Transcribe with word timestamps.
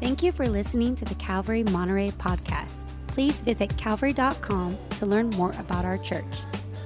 Thank 0.00 0.22
you 0.22 0.30
for 0.30 0.46
listening 0.46 0.94
to 0.96 1.06
the 1.06 1.14
Calvary 1.14 1.62
Monterey 1.64 2.10
podcast. 2.10 2.86
Please 3.06 3.40
visit 3.40 3.74
calvary.com 3.78 4.76
to 4.98 5.06
learn 5.06 5.30
more 5.30 5.52
about 5.58 5.86
our 5.86 5.96
church. 5.96 6.24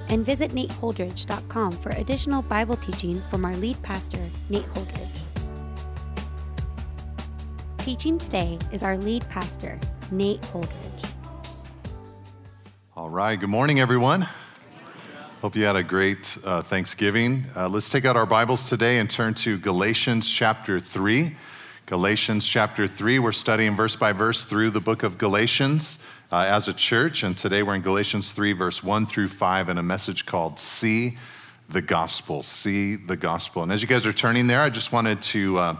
And 0.07 0.25
visit 0.25 0.51
nateholdridge.com 0.51 1.73
for 1.73 1.89
additional 1.89 2.41
Bible 2.41 2.77
teaching 2.77 3.21
from 3.29 3.43
our 3.43 3.55
lead 3.57 3.81
pastor, 3.81 4.21
Nate 4.49 4.63
Holdridge. 4.73 5.07
Teaching 7.79 8.17
today 8.17 8.57
is 8.71 8.81
our 8.81 8.97
lead 8.97 9.27
pastor, 9.29 9.77
Nate 10.09 10.41
Holdridge. 10.43 11.09
All 12.95 13.09
right, 13.09 13.37
good 13.37 13.49
morning, 13.49 13.79
everyone. 13.79 14.27
Hope 15.41 15.55
you 15.55 15.63
had 15.63 15.75
a 15.75 15.83
great 15.83 16.37
uh, 16.45 16.61
Thanksgiving. 16.61 17.45
Uh, 17.55 17.67
let's 17.67 17.89
take 17.89 18.05
out 18.05 18.15
our 18.15 18.25
Bibles 18.25 18.69
today 18.69 18.99
and 18.99 19.09
turn 19.09 19.33
to 19.33 19.57
Galatians 19.57 20.29
chapter 20.29 20.79
3. 20.79 21.35
Galatians 21.91 22.47
chapter 22.47 22.87
3, 22.87 23.19
we're 23.19 23.33
studying 23.33 23.75
verse 23.75 23.97
by 23.97 24.13
verse 24.13 24.45
through 24.45 24.69
the 24.69 24.79
book 24.79 25.03
of 25.03 25.17
Galatians 25.17 25.99
uh, 26.31 26.45
as 26.47 26.69
a 26.69 26.73
church. 26.73 27.23
And 27.23 27.37
today 27.37 27.63
we're 27.63 27.75
in 27.75 27.81
Galatians 27.81 28.31
3, 28.31 28.53
verse 28.53 28.81
1 28.81 29.05
through 29.05 29.27
5, 29.27 29.67
in 29.67 29.77
a 29.77 29.83
message 29.83 30.25
called 30.25 30.57
See 30.57 31.17
the 31.67 31.81
Gospel. 31.81 32.43
See 32.43 32.95
the 32.95 33.17
Gospel. 33.17 33.63
And 33.63 33.73
as 33.73 33.81
you 33.81 33.89
guys 33.89 34.05
are 34.05 34.13
turning 34.13 34.47
there, 34.47 34.61
I 34.61 34.69
just 34.69 34.93
wanted 34.93 35.21
to 35.23 35.57
uh, 35.57 35.75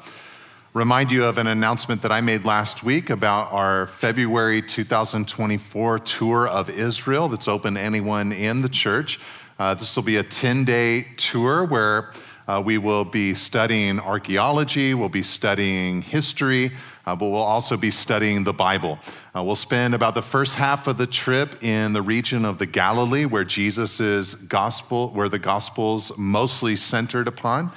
remind 0.73 1.13
you 1.13 1.23
of 1.23 1.37
an 1.37 1.47
announcement 1.47 2.01
that 2.01 2.11
I 2.11 2.19
made 2.19 2.43
last 2.43 2.83
week 2.83 3.09
about 3.09 3.53
our 3.53 3.87
February 3.87 4.61
2024 4.61 5.99
tour 5.99 6.45
of 6.45 6.69
Israel 6.69 7.29
that's 7.29 7.47
open 7.47 7.75
to 7.75 7.79
anyone 7.79 8.33
in 8.33 8.61
the 8.61 8.67
church. 8.67 9.17
Uh, 9.57 9.75
this 9.75 9.95
will 9.95 10.03
be 10.03 10.17
a 10.17 10.23
10 10.23 10.65
day 10.65 11.05
tour 11.15 11.63
where 11.63 12.11
uh, 12.47 12.61
we 12.63 12.77
will 12.77 13.05
be 13.05 13.33
studying 13.33 13.99
archaeology, 13.99 14.93
we'll 14.93 15.09
be 15.09 15.23
studying 15.23 16.01
history, 16.01 16.71
uh, 17.05 17.15
but 17.15 17.29
we'll 17.29 17.41
also 17.41 17.77
be 17.77 17.91
studying 17.91 18.43
the 18.43 18.53
Bible. 18.53 18.99
Uh, 19.35 19.43
we'll 19.43 19.55
spend 19.55 19.93
about 19.93 20.15
the 20.15 20.21
first 20.21 20.55
half 20.55 20.87
of 20.87 20.97
the 20.97 21.07
trip 21.07 21.63
in 21.63 21.93
the 21.93 22.01
region 22.01 22.45
of 22.45 22.57
the 22.57 22.65
Galilee, 22.65 23.25
where 23.25 23.43
Jesus' 23.43 24.33
gospel, 24.33 25.09
where 25.09 25.29
the 25.29 25.39
gospel's 25.39 26.15
mostly 26.17 26.75
centered 26.75 27.27
upon. 27.27 27.71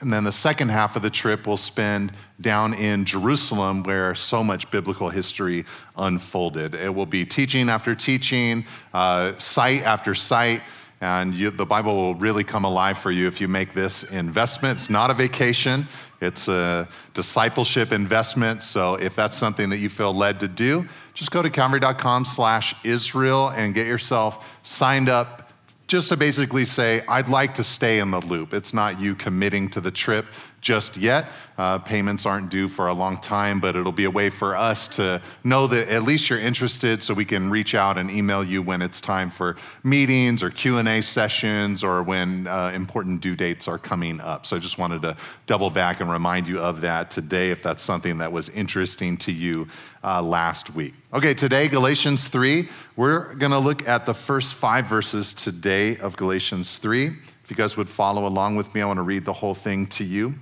And 0.00 0.12
then 0.12 0.22
the 0.22 0.32
second 0.32 0.68
half 0.68 0.94
of 0.94 1.02
the 1.02 1.10
trip 1.10 1.46
we'll 1.46 1.56
spend 1.56 2.12
down 2.40 2.72
in 2.74 3.04
Jerusalem, 3.04 3.82
where 3.82 4.14
so 4.14 4.44
much 4.44 4.70
biblical 4.70 5.08
history 5.08 5.64
unfolded. 5.96 6.76
It 6.76 6.94
will 6.94 7.06
be 7.06 7.24
teaching 7.24 7.68
after 7.68 7.96
teaching, 7.96 8.64
uh, 8.94 9.36
site 9.38 9.82
after 9.82 10.14
site. 10.14 10.62
And 11.00 11.34
you, 11.34 11.50
the 11.50 11.66
Bible 11.66 11.94
will 11.94 12.14
really 12.16 12.42
come 12.42 12.64
alive 12.64 12.98
for 12.98 13.10
you 13.10 13.28
if 13.28 13.40
you 13.40 13.46
make 13.46 13.72
this 13.72 14.02
investment. 14.04 14.78
It's 14.78 14.90
not 14.90 15.10
a 15.10 15.14
vacation, 15.14 15.86
it's 16.20 16.48
a 16.48 16.88
discipleship 17.14 17.92
investment. 17.92 18.62
So 18.64 18.96
if 18.96 19.14
that's 19.14 19.36
something 19.36 19.70
that 19.70 19.78
you 19.78 19.88
feel 19.88 20.12
led 20.12 20.40
to 20.40 20.48
do, 20.48 20.88
just 21.14 21.30
go 21.30 21.40
to 21.40 21.50
calvary.com 21.50 22.24
slash 22.24 22.74
Israel 22.84 23.50
and 23.50 23.74
get 23.74 23.86
yourself 23.86 24.58
signed 24.64 25.08
up 25.08 25.48
just 25.86 26.10
to 26.10 26.16
basically 26.16 26.66
say, 26.66 27.02
I'd 27.08 27.28
like 27.28 27.54
to 27.54 27.64
stay 27.64 27.98
in 27.98 28.10
the 28.10 28.20
loop. 28.20 28.52
It's 28.52 28.74
not 28.74 29.00
you 29.00 29.14
committing 29.14 29.70
to 29.70 29.80
the 29.80 29.90
trip 29.90 30.26
just 30.60 30.96
yet. 30.96 31.26
Uh, 31.56 31.78
payments 31.78 32.24
aren't 32.24 32.50
due 32.50 32.68
for 32.68 32.86
a 32.86 32.92
long 32.92 33.20
time, 33.20 33.58
but 33.58 33.74
it'll 33.74 33.90
be 33.90 34.04
a 34.04 34.10
way 34.10 34.30
for 34.30 34.56
us 34.56 34.86
to 34.86 35.20
know 35.42 35.66
that 35.66 35.88
at 35.88 36.04
least 36.04 36.30
you're 36.30 36.38
interested 36.38 37.02
so 37.02 37.12
we 37.12 37.24
can 37.24 37.50
reach 37.50 37.74
out 37.74 37.98
and 37.98 38.10
email 38.10 38.44
you 38.44 38.62
when 38.62 38.80
it's 38.80 39.00
time 39.00 39.28
for 39.28 39.56
meetings 39.82 40.42
or 40.42 40.50
Q&A 40.50 41.00
sessions 41.02 41.82
or 41.82 42.02
when 42.02 42.46
uh, 42.46 42.70
important 42.74 43.20
due 43.20 43.34
dates 43.34 43.66
are 43.66 43.78
coming 43.78 44.20
up. 44.20 44.46
So 44.46 44.56
I 44.56 44.60
just 44.60 44.78
wanted 44.78 45.02
to 45.02 45.16
double 45.46 45.68
back 45.68 46.00
and 46.00 46.10
remind 46.10 46.46
you 46.46 46.60
of 46.60 46.80
that 46.82 47.10
today 47.10 47.50
if 47.50 47.62
that's 47.62 47.82
something 47.82 48.18
that 48.18 48.30
was 48.30 48.48
interesting 48.50 49.16
to 49.18 49.32
you 49.32 49.66
uh, 50.04 50.22
last 50.22 50.74
week. 50.74 50.94
Okay, 51.12 51.34
today, 51.34 51.66
Galatians 51.66 52.28
3. 52.28 52.68
We're 52.94 53.34
going 53.34 53.52
to 53.52 53.58
look 53.58 53.88
at 53.88 54.06
the 54.06 54.14
first 54.14 54.54
five 54.54 54.86
verses 54.86 55.32
today 55.32 55.96
of 55.96 56.16
Galatians 56.16 56.78
3. 56.78 57.06
If 57.06 57.50
you 57.50 57.56
guys 57.56 57.76
would 57.76 57.88
follow 57.88 58.26
along 58.26 58.56
with 58.56 58.74
me, 58.74 58.82
I 58.82 58.86
want 58.86 58.98
to 58.98 59.02
read 59.02 59.24
the 59.24 59.32
whole 59.32 59.54
thing 59.54 59.86
to 59.88 60.04
you. 60.04 60.34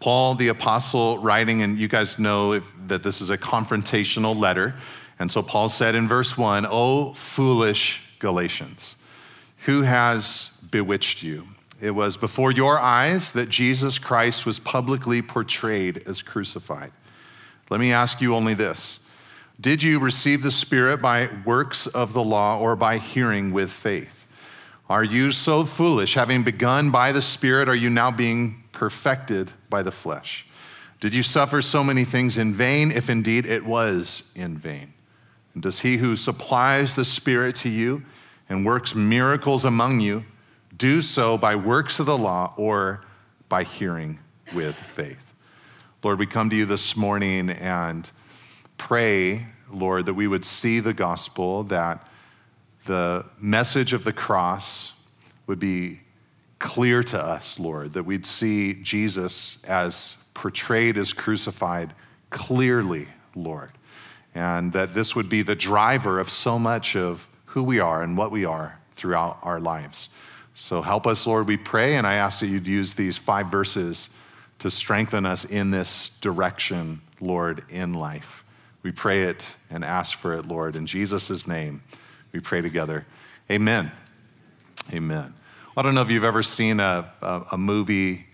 Paul 0.00 0.34
the 0.34 0.48
apostle 0.48 1.18
writing, 1.18 1.62
and 1.62 1.78
you 1.78 1.88
guys 1.88 2.18
know 2.18 2.52
if, 2.52 2.70
that 2.86 3.02
this 3.02 3.20
is 3.20 3.30
a 3.30 3.38
confrontational 3.38 4.38
letter. 4.38 4.74
And 5.18 5.30
so 5.32 5.42
Paul 5.42 5.68
said 5.68 5.94
in 5.94 6.06
verse 6.06 6.36
1, 6.36 6.66
Oh, 6.68 7.14
foolish 7.14 8.02
Galatians, 8.18 8.96
who 9.64 9.82
has 9.82 10.58
bewitched 10.70 11.22
you? 11.22 11.46
It 11.80 11.90
was 11.90 12.16
before 12.16 12.52
your 12.52 12.78
eyes 12.78 13.32
that 13.32 13.48
Jesus 13.48 13.98
Christ 13.98 14.46
was 14.46 14.58
publicly 14.58 15.20
portrayed 15.20 16.06
as 16.08 16.22
crucified. 16.22 16.92
Let 17.68 17.80
me 17.80 17.92
ask 17.92 18.20
you 18.20 18.34
only 18.34 18.54
this 18.54 19.00
Did 19.60 19.82
you 19.82 19.98
receive 19.98 20.42
the 20.42 20.50
Spirit 20.50 21.02
by 21.02 21.28
works 21.44 21.86
of 21.86 22.12
the 22.12 22.22
law 22.22 22.58
or 22.58 22.76
by 22.76 22.98
hearing 22.98 23.52
with 23.52 23.70
faith? 23.70 24.26
Are 24.88 25.04
you 25.04 25.32
so 25.32 25.64
foolish? 25.64 26.14
Having 26.14 26.44
begun 26.44 26.90
by 26.90 27.12
the 27.12 27.22
Spirit, 27.22 27.68
are 27.68 27.74
you 27.74 27.90
now 27.90 28.10
being 28.10 28.62
perfected 28.76 29.50
by 29.70 29.82
the 29.82 29.90
flesh? 29.90 30.46
Did 31.00 31.14
you 31.14 31.22
suffer 31.22 31.62
so 31.62 31.82
many 31.82 32.04
things 32.04 32.36
in 32.36 32.52
vain, 32.52 32.92
if 32.92 33.08
indeed 33.08 33.46
it 33.46 33.64
was 33.64 34.30
in 34.36 34.58
vain? 34.58 34.92
And 35.54 35.62
does 35.62 35.80
he 35.80 35.96
who 35.96 36.14
supplies 36.14 36.94
the 36.94 37.04
Spirit 37.04 37.56
to 37.56 37.70
you 37.70 38.02
and 38.50 38.66
works 38.66 38.94
miracles 38.94 39.64
among 39.64 40.00
you 40.00 40.24
do 40.76 41.00
so 41.00 41.38
by 41.38 41.56
works 41.56 42.00
of 42.00 42.04
the 42.04 42.18
law 42.18 42.52
or 42.58 43.02
by 43.48 43.62
hearing 43.62 44.18
with 44.54 44.76
faith? 44.76 45.32
Lord, 46.04 46.18
we 46.18 46.26
come 46.26 46.50
to 46.50 46.56
you 46.56 46.66
this 46.66 46.98
morning 46.98 47.48
and 47.48 48.10
pray, 48.76 49.46
Lord, 49.70 50.04
that 50.04 50.14
we 50.14 50.26
would 50.26 50.44
see 50.44 50.80
the 50.80 50.92
gospel, 50.92 51.62
that 51.64 52.06
the 52.84 53.24
message 53.38 53.94
of 53.94 54.04
the 54.04 54.12
cross 54.12 54.92
would 55.46 55.58
be 55.58 56.00
clear 56.58 57.02
to 57.02 57.18
us, 57.18 57.58
Lord, 57.58 57.92
that 57.94 58.04
we'd 58.04 58.26
see 58.26 58.74
Jesus 58.74 59.62
as 59.64 60.16
portrayed 60.34 60.96
as 60.96 61.12
crucified 61.12 61.92
clearly, 62.30 63.08
Lord, 63.34 63.72
and 64.34 64.72
that 64.72 64.94
this 64.94 65.14
would 65.16 65.28
be 65.28 65.42
the 65.42 65.54
driver 65.54 66.18
of 66.18 66.30
so 66.30 66.58
much 66.58 66.96
of 66.96 67.28
who 67.46 67.62
we 67.62 67.80
are 67.80 68.02
and 68.02 68.16
what 68.16 68.30
we 68.30 68.44
are 68.44 68.78
throughout 68.92 69.38
our 69.42 69.60
lives. 69.60 70.08
So 70.54 70.80
help 70.82 71.06
us, 71.06 71.26
Lord, 71.26 71.46
we 71.46 71.56
pray, 71.56 71.96
and 71.96 72.06
I 72.06 72.14
ask 72.14 72.40
that 72.40 72.46
you'd 72.46 72.66
use 72.66 72.94
these 72.94 73.16
five 73.16 73.48
verses 73.48 74.08
to 74.58 74.70
strengthen 74.70 75.26
us 75.26 75.44
in 75.44 75.70
this 75.70 76.10
direction, 76.20 77.02
Lord, 77.20 77.64
in 77.70 77.92
life. 77.92 78.44
We 78.82 78.92
pray 78.92 79.24
it 79.24 79.56
and 79.70 79.84
ask 79.84 80.16
for 80.16 80.34
it, 80.34 80.46
Lord. 80.46 80.76
In 80.76 80.86
Jesus' 80.86 81.46
name, 81.46 81.82
we 82.32 82.40
pray 82.40 82.62
together. 82.62 83.04
Amen. 83.50 83.92
Amen. 84.92 85.35
I 85.78 85.82
don't 85.82 85.94
know 85.94 86.00
if 86.00 86.10
you've 86.10 86.24
ever 86.24 86.42
seen 86.42 86.80
a, 86.80 87.12
a, 87.20 87.42
a 87.52 87.58
movie 87.58 88.24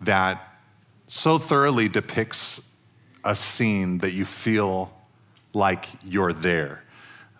that 0.00 0.58
so 1.06 1.38
thoroughly 1.38 1.88
depicts 1.88 2.60
a 3.22 3.36
scene 3.36 3.98
that 3.98 4.14
you 4.14 4.24
feel 4.24 4.92
like 5.54 5.86
you're 6.02 6.32
there. 6.32 6.82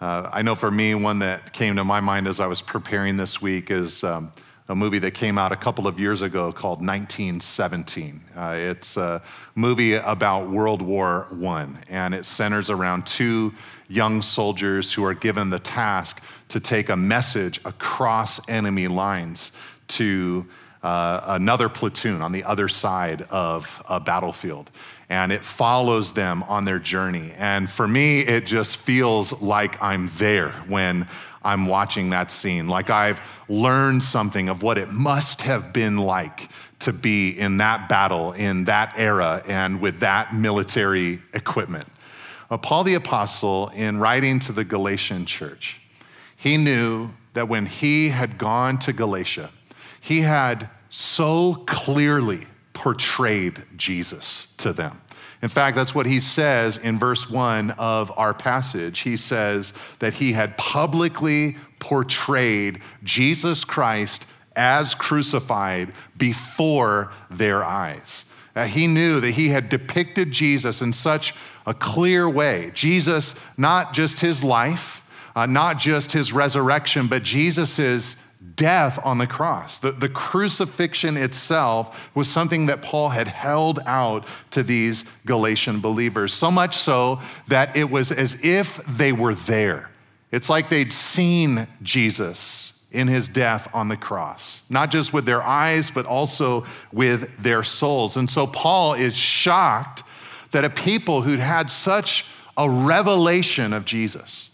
Uh, 0.00 0.30
I 0.32 0.42
know 0.42 0.54
for 0.54 0.70
me, 0.70 0.94
one 0.94 1.18
that 1.18 1.52
came 1.52 1.74
to 1.74 1.82
my 1.82 1.98
mind 1.98 2.28
as 2.28 2.38
I 2.38 2.46
was 2.46 2.62
preparing 2.62 3.16
this 3.16 3.42
week 3.42 3.72
is 3.72 4.04
um, 4.04 4.30
a 4.68 4.76
movie 4.76 5.00
that 5.00 5.14
came 5.14 5.38
out 5.38 5.50
a 5.50 5.56
couple 5.56 5.88
of 5.88 5.98
years 5.98 6.22
ago 6.22 6.52
called 6.52 6.78
1917. 6.78 8.22
Uh, 8.36 8.54
it's 8.56 8.96
a 8.96 9.20
movie 9.56 9.94
about 9.94 10.48
World 10.48 10.82
War 10.82 11.26
I, 11.44 11.66
and 11.88 12.14
it 12.14 12.26
centers 12.26 12.70
around 12.70 13.06
two 13.06 13.52
young 13.88 14.22
soldiers 14.22 14.92
who 14.92 15.04
are 15.04 15.14
given 15.14 15.50
the 15.50 15.58
task 15.58 16.22
to 16.48 16.60
take 16.60 16.88
a 16.88 16.96
message 16.96 17.60
across 17.64 18.46
enemy 18.48 18.88
lines 18.88 19.52
to 19.88 20.46
uh, 20.82 21.22
another 21.26 21.68
platoon 21.68 22.22
on 22.22 22.32
the 22.32 22.44
other 22.44 22.68
side 22.68 23.22
of 23.22 23.82
a 23.88 23.98
battlefield. 23.98 24.70
And 25.10 25.32
it 25.32 25.44
follows 25.44 26.12
them 26.12 26.42
on 26.44 26.64
their 26.64 26.78
journey. 26.78 27.32
And 27.36 27.68
for 27.68 27.88
me, 27.88 28.20
it 28.20 28.46
just 28.46 28.76
feels 28.76 29.40
like 29.40 29.82
I'm 29.82 30.08
there 30.18 30.50
when 30.68 31.06
I'm 31.42 31.66
watching 31.66 32.10
that 32.10 32.30
scene, 32.30 32.68
like 32.68 32.90
I've 32.90 33.20
learned 33.48 34.02
something 34.02 34.48
of 34.48 34.62
what 34.62 34.76
it 34.76 34.90
must 34.90 35.42
have 35.42 35.72
been 35.72 35.96
like 35.96 36.50
to 36.80 36.92
be 36.92 37.30
in 37.30 37.56
that 37.56 37.88
battle, 37.88 38.32
in 38.32 38.64
that 38.64 38.94
era, 38.96 39.42
and 39.46 39.80
with 39.80 40.00
that 40.00 40.34
military 40.34 41.22
equipment. 41.32 41.86
Uh, 42.50 42.58
Paul 42.58 42.84
the 42.84 42.94
Apostle, 42.94 43.68
in 43.74 43.98
writing 43.98 44.38
to 44.40 44.52
the 44.52 44.64
Galatian 44.64 45.26
church, 45.26 45.80
he 46.38 46.56
knew 46.56 47.10
that 47.34 47.48
when 47.48 47.66
he 47.66 48.08
had 48.08 48.38
gone 48.38 48.78
to 48.78 48.92
Galatia, 48.92 49.50
he 50.00 50.20
had 50.20 50.70
so 50.88 51.54
clearly 51.66 52.46
portrayed 52.72 53.62
Jesus 53.76 54.52
to 54.58 54.72
them. 54.72 55.00
In 55.42 55.48
fact, 55.48 55.76
that's 55.76 55.94
what 55.94 56.06
he 56.06 56.20
says 56.20 56.76
in 56.76 56.98
verse 56.98 57.28
one 57.28 57.72
of 57.72 58.16
our 58.16 58.32
passage. 58.32 59.00
He 59.00 59.16
says 59.16 59.72
that 59.98 60.14
he 60.14 60.32
had 60.32 60.56
publicly 60.56 61.56
portrayed 61.80 62.80
Jesus 63.02 63.64
Christ 63.64 64.26
as 64.54 64.94
crucified 64.94 65.92
before 66.16 67.12
their 67.30 67.64
eyes. 67.64 68.24
Uh, 68.54 68.66
he 68.66 68.86
knew 68.86 69.20
that 69.20 69.32
he 69.32 69.48
had 69.48 69.68
depicted 69.68 70.30
Jesus 70.30 70.82
in 70.82 70.92
such 70.92 71.34
a 71.66 71.74
clear 71.74 72.28
way. 72.28 72.70
Jesus, 72.74 73.34
not 73.56 73.92
just 73.92 74.20
his 74.20 74.42
life, 74.42 75.04
uh, 75.38 75.46
not 75.46 75.78
just 75.78 76.10
his 76.10 76.32
resurrection, 76.32 77.06
but 77.06 77.22
Jesus' 77.22 78.16
death 78.56 78.98
on 79.04 79.18
the 79.18 79.26
cross. 79.26 79.78
The, 79.78 79.92
the 79.92 80.08
crucifixion 80.08 81.16
itself 81.16 82.10
was 82.16 82.28
something 82.28 82.66
that 82.66 82.82
Paul 82.82 83.10
had 83.10 83.28
held 83.28 83.78
out 83.86 84.26
to 84.50 84.64
these 84.64 85.04
Galatian 85.26 85.78
believers, 85.78 86.32
so 86.32 86.50
much 86.50 86.74
so 86.74 87.20
that 87.46 87.76
it 87.76 87.88
was 87.88 88.10
as 88.10 88.44
if 88.44 88.78
they 88.88 89.12
were 89.12 89.36
there. 89.36 89.90
It's 90.32 90.50
like 90.50 90.70
they'd 90.70 90.92
seen 90.92 91.68
Jesus 91.84 92.76
in 92.90 93.06
his 93.06 93.28
death 93.28 93.72
on 93.72 93.86
the 93.86 93.96
cross, 93.96 94.62
not 94.68 94.90
just 94.90 95.12
with 95.12 95.24
their 95.24 95.44
eyes, 95.44 95.88
but 95.88 96.04
also 96.04 96.66
with 96.90 97.40
their 97.40 97.62
souls. 97.62 98.16
And 98.16 98.28
so 98.28 98.48
Paul 98.48 98.94
is 98.94 99.14
shocked 99.14 100.02
that 100.50 100.64
a 100.64 100.70
people 100.70 101.22
who'd 101.22 101.38
had 101.38 101.70
such 101.70 102.28
a 102.56 102.68
revelation 102.68 103.72
of 103.72 103.84
Jesus, 103.84 104.47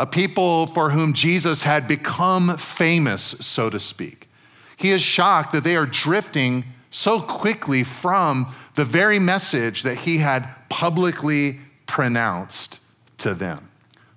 a 0.00 0.06
people 0.06 0.66
for 0.66 0.88
whom 0.88 1.12
Jesus 1.12 1.62
had 1.62 1.86
become 1.86 2.56
famous, 2.56 3.22
so 3.22 3.68
to 3.68 3.78
speak, 3.78 4.30
he 4.78 4.92
is 4.92 5.02
shocked 5.02 5.52
that 5.52 5.62
they 5.62 5.76
are 5.76 5.84
drifting 5.84 6.64
so 6.90 7.20
quickly 7.20 7.84
from 7.84 8.46
the 8.76 8.84
very 8.84 9.18
message 9.18 9.82
that 9.82 9.96
he 9.96 10.16
had 10.16 10.48
publicly 10.70 11.60
pronounced 11.84 12.80
to 13.18 13.34
them. 13.34 13.68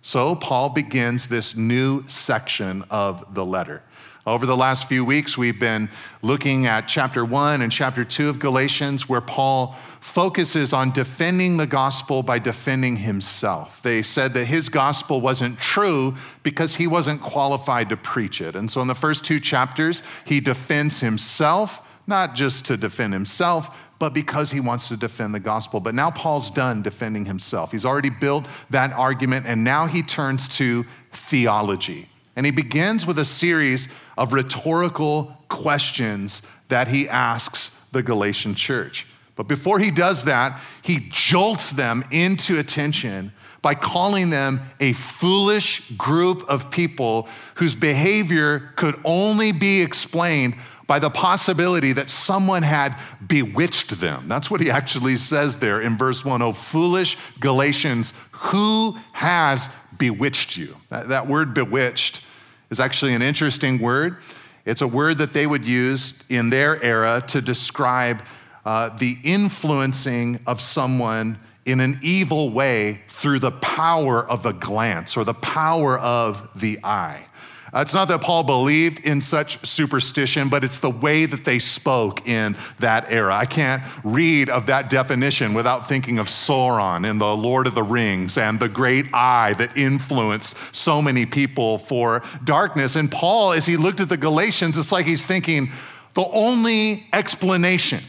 So, 0.01 0.35
Paul 0.35 0.69
begins 0.69 1.27
this 1.27 1.53
new 1.53 2.07
section 2.07 2.85
of 2.89 3.33
the 3.33 3.45
letter. 3.45 3.83
Over 4.25 4.45
the 4.45 4.55
last 4.55 4.87
few 4.87 5.03
weeks, 5.03 5.37
we've 5.37 5.59
been 5.59 5.89
looking 6.21 6.65
at 6.65 6.87
chapter 6.87 7.25
one 7.25 7.61
and 7.61 7.69
chapter 7.69 8.05
two 8.05 8.29
of 8.29 8.39
Galatians, 8.39 9.09
where 9.09 9.19
Paul 9.19 9.75
focuses 9.99 10.71
on 10.71 10.91
defending 10.91 11.57
the 11.57 11.67
gospel 11.67 12.23
by 12.23 12.39
defending 12.39 12.95
himself. 12.95 13.81
They 13.81 14.01
said 14.01 14.33
that 14.35 14.45
his 14.45 14.69
gospel 14.69 15.19
wasn't 15.19 15.59
true 15.59 16.15
because 16.41 16.75
he 16.77 16.87
wasn't 16.87 17.19
qualified 17.21 17.89
to 17.89 17.97
preach 17.97 18.39
it. 18.39 18.55
And 18.55 18.71
so, 18.71 18.79
in 18.79 18.87
the 18.87 18.95
first 18.95 19.25
two 19.25 19.41
chapters, 19.41 20.03
he 20.25 20.39
defends 20.39 21.01
himself, 21.01 21.81
not 22.07 22.33
just 22.33 22.65
to 22.67 22.77
defend 22.77 23.11
himself, 23.11 23.77
but 23.99 24.13
because 24.13 24.51
he 24.51 24.61
wants 24.61 24.87
to 24.87 24.95
defend 24.95 25.35
the 25.35 25.39
gospel. 25.41 25.81
But 25.81 25.95
now 25.95 26.11
Paul's 26.11 26.49
done 26.49 26.81
defending 26.81 27.25
himself. 27.25 27.73
He's 27.73 27.85
already 27.85 28.09
built 28.09 28.45
that 28.69 28.93
argument, 28.93 29.47
and 29.47 29.65
now 29.65 29.85
he 29.85 30.01
turns 30.01 30.47
to 30.59 30.85
theology. 31.11 32.07
And 32.35 32.45
he 32.45 32.51
begins 32.51 33.05
with 33.05 33.19
a 33.19 33.25
series 33.25 33.89
of 34.17 34.33
rhetorical 34.33 35.37
questions 35.49 36.41
that 36.69 36.87
he 36.87 37.07
asks 37.07 37.79
the 37.91 38.03
Galatian 38.03 38.55
church. 38.55 39.07
But 39.35 39.47
before 39.47 39.79
he 39.79 39.91
does 39.91 40.25
that, 40.25 40.59
he 40.83 41.07
jolts 41.09 41.71
them 41.71 42.03
into 42.11 42.59
attention 42.59 43.31
by 43.61 43.73
calling 43.73 44.29
them 44.29 44.59
a 44.79 44.93
foolish 44.93 45.89
group 45.91 46.47
of 46.49 46.69
people 46.69 47.27
whose 47.55 47.73
behavior 47.73 48.71
could 48.75 48.99
only 49.05 49.51
be 49.51 49.81
explained 49.81 50.55
by 50.85 50.99
the 50.99 51.09
possibility 51.09 51.93
that 51.93 52.09
someone 52.09 52.61
had 52.61 52.95
bewitched 53.25 53.99
them. 54.01 54.27
That's 54.27 54.51
what 54.51 54.59
he 54.59 54.69
actually 54.69 55.15
says 55.15 55.57
there 55.57 55.81
in 55.81 55.97
verse 55.97 56.25
1. 56.25 56.41
Oh, 56.41 56.51
foolish 56.51 57.17
Galatians, 57.39 58.13
who 58.31 58.97
has 59.13 59.69
bewitched 59.97 60.57
you? 60.57 60.75
That, 60.89 61.07
that 61.07 61.27
word 61.27 61.53
bewitched 61.53 62.25
is 62.69 62.79
actually 62.79 63.13
an 63.13 63.21
interesting 63.21 63.79
word. 63.79 64.17
It's 64.65 64.81
a 64.81 64.87
word 64.87 65.17
that 65.17 65.33
they 65.33 65.45
would 65.45 65.65
use 65.65 66.23
in 66.29 66.49
their 66.49 66.81
era 66.83 67.23
to 67.27 67.41
describe 67.41 68.23
uh, 68.65 68.89
the 68.97 69.17
influencing 69.23 70.39
of 70.47 70.61
someone 70.61 71.37
in 71.65 71.79
an 71.79 71.99
evil 72.01 72.49
way 72.49 73.01
through 73.07 73.39
the 73.39 73.51
power 73.51 74.25
of 74.29 74.45
a 74.45 74.53
glance 74.53 75.17
or 75.17 75.23
the 75.23 75.33
power 75.33 75.97
of 75.99 76.49
the 76.59 76.79
eye. 76.83 77.25
Uh, 77.73 77.79
it's 77.79 77.93
not 77.93 78.07
that 78.07 78.21
Paul 78.21 78.43
believed 78.43 79.03
in 79.03 79.19
such 79.19 79.65
superstition, 79.65 80.47
but 80.47 80.63
it's 80.63 80.77
the 80.77 80.91
way 80.91 81.25
that 81.25 81.43
they 81.43 81.57
spoke 81.57 82.27
in 82.27 82.55
that 82.79 83.11
era. 83.11 83.35
I 83.35 83.45
can't 83.45 83.81
read 84.03 84.51
of 84.51 84.67
that 84.67 84.91
definition 84.91 85.55
without 85.55 85.89
thinking 85.89 86.19
of 86.19 86.27
Sauron 86.27 87.09
in 87.09 87.17
The 87.17 87.35
Lord 87.35 87.65
of 87.65 87.73
the 87.73 87.81
Rings 87.81 88.37
and 88.37 88.59
the 88.59 88.69
great 88.69 89.07
eye 89.11 89.53
that 89.57 89.75
influenced 89.75 90.75
so 90.75 91.01
many 91.01 91.25
people 91.25 91.79
for 91.79 92.21
darkness. 92.43 92.95
And 92.95 93.11
Paul, 93.11 93.53
as 93.53 93.65
he 93.65 93.75
looked 93.75 93.99
at 93.99 94.09
the 94.09 94.17
Galatians, 94.17 94.77
it's 94.77 94.91
like 94.91 95.07
he's 95.07 95.25
thinking 95.25 95.71
the 96.13 96.27
only 96.27 97.07
explanation 97.11 98.03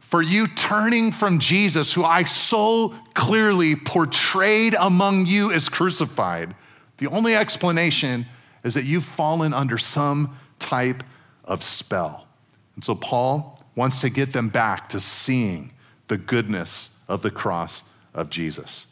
for 0.00 0.20
you 0.20 0.48
turning 0.48 1.12
from 1.12 1.38
Jesus, 1.38 1.94
who 1.94 2.04
I 2.04 2.24
so 2.24 2.94
clearly 3.14 3.74
portrayed 3.74 4.74
among 4.78 5.24
you 5.24 5.50
as 5.50 5.70
crucified, 5.70 6.54
the 6.98 7.06
only 7.06 7.34
explanation 7.34 8.26
is 8.64 8.74
that 8.74 8.84
you've 8.84 9.04
fallen 9.04 9.54
under 9.54 9.78
some 9.78 10.36
type 10.58 11.02
of 11.44 11.62
spell. 11.62 12.26
And 12.74 12.84
so 12.84 12.94
Paul 12.94 13.60
wants 13.74 13.98
to 14.00 14.10
get 14.10 14.32
them 14.32 14.48
back 14.48 14.88
to 14.90 15.00
seeing 15.00 15.72
the 16.08 16.18
goodness 16.18 16.96
of 17.08 17.22
the 17.22 17.30
cross 17.30 17.82
of 18.14 18.30
Jesus. 18.30 18.86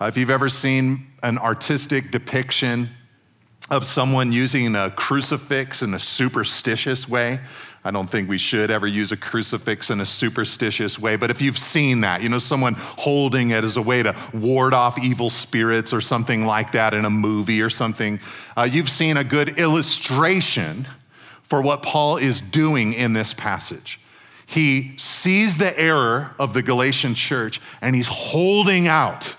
Uh, 0.00 0.06
if 0.06 0.16
you've 0.16 0.30
ever 0.30 0.48
seen 0.48 1.06
an 1.22 1.38
artistic 1.38 2.10
depiction 2.10 2.90
of 3.70 3.86
someone 3.86 4.32
using 4.32 4.74
a 4.74 4.90
crucifix 4.90 5.82
in 5.82 5.94
a 5.94 5.98
superstitious 5.98 7.08
way, 7.08 7.40
I 7.84 7.90
don't 7.90 8.08
think 8.08 8.28
we 8.28 8.38
should 8.38 8.70
ever 8.70 8.86
use 8.86 9.10
a 9.10 9.16
crucifix 9.16 9.90
in 9.90 10.00
a 10.00 10.06
superstitious 10.06 11.00
way, 11.00 11.16
but 11.16 11.30
if 11.32 11.42
you've 11.42 11.58
seen 11.58 12.02
that, 12.02 12.22
you 12.22 12.28
know, 12.28 12.38
someone 12.38 12.74
holding 12.74 13.50
it 13.50 13.64
as 13.64 13.76
a 13.76 13.82
way 13.82 14.04
to 14.04 14.14
ward 14.32 14.72
off 14.72 15.02
evil 15.02 15.30
spirits 15.30 15.92
or 15.92 16.00
something 16.00 16.46
like 16.46 16.72
that 16.72 16.94
in 16.94 17.04
a 17.04 17.10
movie 17.10 17.60
or 17.60 17.68
something, 17.68 18.20
uh, 18.56 18.68
you've 18.70 18.88
seen 18.88 19.16
a 19.16 19.24
good 19.24 19.58
illustration 19.58 20.86
for 21.42 21.60
what 21.60 21.82
Paul 21.82 22.18
is 22.18 22.40
doing 22.40 22.92
in 22.92 23.14
this 23.14 23.34
passage. 23.34 24.00
He 24.46 24.94
sees 24.96 25.56
the 25.56 25.76
error 25.78 26.34
of 26.38 26.54
the 26.54 26.62
Galatian 26.62 27.14
church 27.14 27.60
and 27.80 27.96
he's 27.96 28.06
holding 28.06 28.86
out 28.86 29.34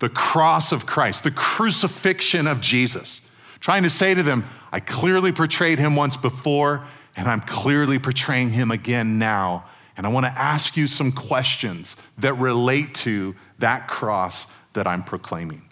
the 0.00 0.08
cross 0.08 0.72
of 0.72 0.84
Christ, 0.84 1.22
the 1.22 1.30
crucifixion 1.30 2.48
of 2.48 2.60
Jesus, 2.60 3.20
trying 3.60 3.84
to 3.84 3.90
say 3.90 4.14
to 4.14 4.22
them, 4.22 4.44
I 4.72 4.80
clearly 4.80 5.30
portrayed 5.30 5.78
him 5.78 5.94
once 5.94 6.16
before 6.16 6.84
and 7.16 7.28
I'm 7.28 7.40
clearly 7.40 7.98
portraying 7.98 8.50
him 8.50 8.70
again 8.70 9.18
now. 9.18 9.64
And 9.96 10.06
I 10.06 10.10
want 10.10 10.26
to 10.26 10.32
ask 10.32 10.76
you 10.76 10.86
some 10.86 11.12
questions 11.12 11.96
that 12.18 12.34
relate 12.34 12.94
to 12.96 13.36
that 13.58 13.86
cross 13.86 14.46
that 14.72 14.86
I'm 14.86 15.04
proclaiming. 15.04 15.62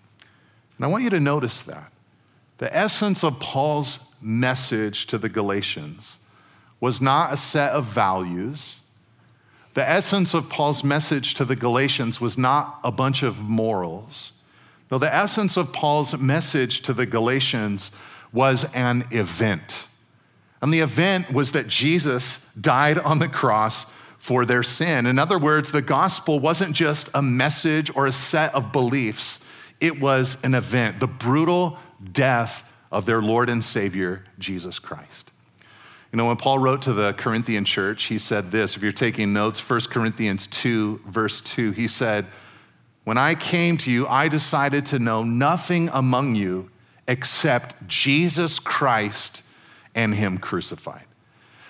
And 0.76 0.84
I 0.84 0.88
want 0.88 1.04
you 1.04 1.10
to 1.10 1.20
notice 1.20 1.62
that. 1.62 1.92
The 2.58 2.74
essence 2.76 3.24
of 3.24 3.40
Paul's 3.40 3.98
message 4.20 5.06
to 5.06 5.18
the 5.18 5.28
Galatians 5.28 6.18
was 6.80 7.00
not 7.00 7.32
a 7.32 7.36
set 7.36 7.72
of 7.72 7.86
values. 7.86 8.78
The 9.74 9.88
essence 9.88 10.34
of 10.34 10.48
Paul's 10.48 10.84
message 10.84 11.34
to 11.34 11.44
the 11.44 11.56
Galatians 11.56 12.20
was 12.20 12.38
not 12.38 12.78
a 12.84 12.92
bunch 12.92 13.22
of 13.22 13.40
morals. 13.40 14.32
No, 14.90 14.98
the 14.98 15.12
essence 15.12 15.56
of 15.56 15.72
Paul's 15.72 16.16
message 16.18 16.82
to 16.82 16.92
the 16.92 17.06
Galatians 17.06 17.90
was 18.32 18.64
an 18.74 19.04
event. 19.10 19.86
And 20.62 20.72
the 20.72 20.80
event 20.80 21.32
was 21.32 21.52
that 21.52 21.66
Jesus 21.66 22.48
died 22.58 22.96
on 22.98 23.18
the 23.18 23.28
cross 23.28 23.92
for 24.18 24.46
their 24.46 24.62
sin. 24.62 25.06
In 25.06 25.18
other 25.18 25.36
words, 25.36 25.72
the 25.72 25.82
gospel 25.82 26.38
wasn't 26.38 26.76
just 26.76 27.10
a 27.12 27.20
message 27.20 27.90
or 27.96 28.06
a 28.06 28.12
set 28.12 28.54
of 28.54 28.72
beliefs, 28.72 29.40
it 29.80 30.00
was 30.00 30.42
an 30.44 30.54
event 30.54 31.00
the 31.00 31.08
brutal 31.08 31.76
death 32.12 32.72
of 32.92 33.04
their 33.04 33.20
Lord 33.20 33.48
and 33.48 33.64
Savior, 33.64 34.24
Jesus 34.38 34.78
Christ. 34.78 35.32
You 36.12 36.18
know, 36.18 36.26
when 36.26 36.36
Paul 36.36 36.60
wrote 36.60 36.82
to 36.82 36.92
the 36.92 37.14
Corinthian 37.14 37.64
church, 37.64 38.04
he 38.04 38.18
said 38.18 38.52
this. 38.52 38.76
If 38.76 38.82
you're 38.82 38.92
taking 38.92 39.32
notes, 39.32 39.68
1 39.68 39.80
Corinthians 39.90 40.46
2, 40.46 41.00
verse 41.06 41.40
2, 41.40 41.72
he 41.72 41.88
said, 41.88 42.26
When 43.04 43.18
I 43.18 43.34
came 43.34 43.78
to 43.78 43.90
you, 43.90 44.06
I 44.06 44.28
decided 44.28 44.86
to 44.86 44.98
know 44.98 45.24
nothing 45.24 45.88
among 45.92 46.36
you 46.36 46.70
except 47.08 47.88
Jesus 47.88 48.58
Christ 48.58 49.42
and 49.94 50.14
him 50.14 50.38
crucified. 50.38 51.04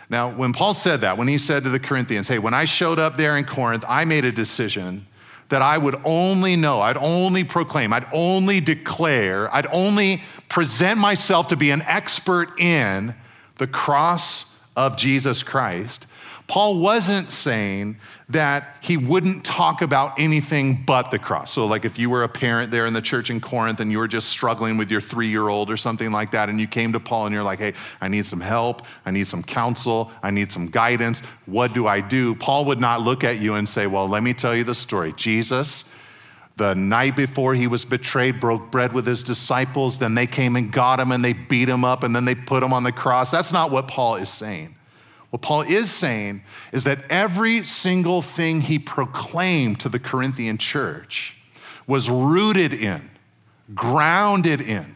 Now, 0.09 0.31
when 0.31 0.53
Paul 0.53 0.75
said 0.75 1.01
that, 1.01 1.17
when 1.17 1.29
he 1.29 1.39
said 1.39 1.65
to 1.65 1.71
the 1.71 1.81
Corinthians, 1.81 2.29
hey, 2.29 2.39
when 2.39 2.55
I 2.55 2.65
showed 2.65 2.99
up 2.99 3.17
there 3.17 3.39
in 3.39 3.45
Corinth, 3.45 3.85
I 3.89 4.05
made 4.05 4.25
a 4.25 4.33
decision 4.33 5.07
that 5.49 5.63
I 5.63 5.79
would 5.79 6.01
only 6.05 6.57
know, 6.57 6.81
I'd 6.81 6.97
only 6.97 7.45
proclaim, 7.45 7.93
I'd 7.93 8.07
only 8.13 8.61
declare, 8.61 9.55
I'd 9.55 9.67
only 9.67 10.23
present 10.49 10.99
myself 10.99 11.49
to 11.49 11.57
be 11.57 11.71
an 11.71 11.83
expert 11.83 12.59
in 12.59 13.15
the 13.57 13.67
cross 13.67 14.55
of 14.77 14.97
Jesus 14.97 15.43
Christ, 15.43 16.07
Paul 16.47 16.79
wasn't 16.79 17.31
saying 17.31 17.97
that 18.33 18.77
he 18.81 18.97
wouldn't 18.97 19.45
talk 19.45 19.83
about 19.83 20.19
anything 20.19 20.83
but 20.87 21.11
the 21.11 21.19
cross. 21.19 21.53
So, 21.53 21.67
like 21.67 21.85
if 21.85 21.99
you 21.99 22.11
were 22.11 22.25
a 22.25 22.29
parent 22.29 22.71
there 22.71 22.87
in 22.87 22.93
the 22.93 23.01
church 23.01 23.31
in 23.31 23.41
Corinth 23.41 23.81
and 23.81 23.91
you 23.91 23.99
were 23.99 24.09
just 24.09 24.29
struggling 24.29 24.77
with 24.77 24.91
your 24.91 25.01
three 25.01 25.29
year 25.29 25.49
old 25.49 25.71
or 25.71 25.77
something 25.77 26.11
like 26.11 26.31
that, 26.33 26.49
and 26.49 26.61
you 26.61 26.67
came 26.67 26.93
to 26.93 27.01
Paul 27.01 27.27
and 27.27 27.35
you're 27.35 27.45
like, 27.45 27.59
hey, 27.59 27.75
I 28.01 28.09
need 28.09 28.27
some 28.27 28.41
help, 28.41 28.87
I 29.07 29.11
need 29.11 29.29
some 29.29 29.43
counsel, 29.43 30.11
I 30.23 30.31
need 30.31 30.51
some 30.51 30.67
guidance. 30.67 31.21
What 31.47 31.75
do 31.75 31.87
I 31.87 32.01
do? 32.01 32.35
Paul 32.35 32.65
would 32.67 32.81
not 32.81 33.03
look 33.03 33.25
at 33.25 33.39
you 33.39 33.55
and 33.55 33.69
say, 33.69 33.87
well, 33.87 34.09
let 34.09 34.23
me 34.23 34.35
tell 34.35 34.55
you 34.55 34.65
the 34.65 34.75
story. 34.75 35.13
Jesus, 35.17 35.85
the 36.57 36.75
night 36.75 37.17
before 37.17 37.55
he 37.55 37.67
was 37.67 37.85
betrayed, 37.85 38.41
broke 38.41 38.71
bread 38.71 38.93
with 38.93 39.07
his 39.07 39.23
disciples. 39.23 39.99
Then 39.99 40.15
they 40.15 40.27
came 40.27 40.57
and 40.57 40.73
got 40.73 41.01
him 41.01 41.13
and 41.13 41.25
they 41.25 41.33
beat 41.33 41.69
him 41.69 41.85
up 41.85 42.03
and 42.03 42.15
then 42.15 42.25
they 42.25 42.35
put 42.35 42.63
him 42.63 42.73
on 42.73 42.83
the 42.83 42.93
cross. 42.93 43.31
That's 43.31 43.53
not 43.53 43.71
what 43.71 43.89
Paul 43.89 44.17
is 44.17 44.29
saying. 44.29 44.75
What 45.33 45.41
Paul 45.41 45.63
is 45.63 45.91
saying 45.91 46.43
is 46.73 46.85
that 46.85 46.99
every 47.09 47.65
single 47.65 48.21
thing 48.21 48.61
he 48.61 48.79
proclaimed 48.79 49.81
to 49.81 49.89
the 49.89 49.99
Corinthian 49.99 50.59
church 50.59 51.39
was 51.87 52.11
rooted 52.11 52.75
in, 52.75 53.11
grounded 53.75 54.61
in, 54.61 54.95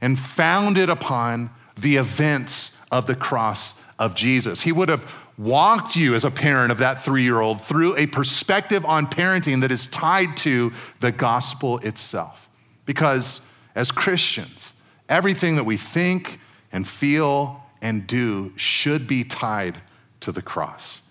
and 0.00 0.18
founded 0.18 0.88
upon 0.88 1.50
the 1.76 1.96
events 1.96 2.78
of 2.90 3.06
the 3.06 3.14
cross 3.14 3.74
of 3.98 4.14
Jesus. 4.14 4.62
He 4.62 4.72
would 4.72 4.88
have 4.88 5.14
walked 5.36 5.96
you 5.96 6.14
as 6.14 6.24
a 6.24 6.30
parent 6.30 6.72
of 6.72 6.78
that 6.78 7.04
three 7.04 7.22
year 7.22 7.42
old 7.42 7.60
through 7.60 7.94
a 7.98 8.06
perspective 8.06 8.86
on 8.86 9.06
parenting 9.06 9.60
that 9.60 9.70
is 9.70 9.86
tied 9.88 10.34
to 10.38 10.72
the 11.00 11.12
gospel 11.12 11.76
itself. 11.80 12.48
Because 12.86 13.42
as 13.74 13.90
Christians, 13.90 14.72
everything 15.10 15.56
that 15.56 15.64
we 15.64 15.76
think 15.76 16.40
and 16.72 16.88
feel 16.88 17.63
and 17.84 18.06
do 18.06 18.52
should 18.56 19.06
be 19.06 19.22
tied 19.22 19.80
to 20.18 20.32
the 20.32 20.42
cross. 20.42 21.02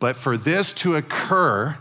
But 0.00 0.16
for 0.16 0.36
this 0.36 0.72
to 0.74 0.96
occur, 0.96 1.76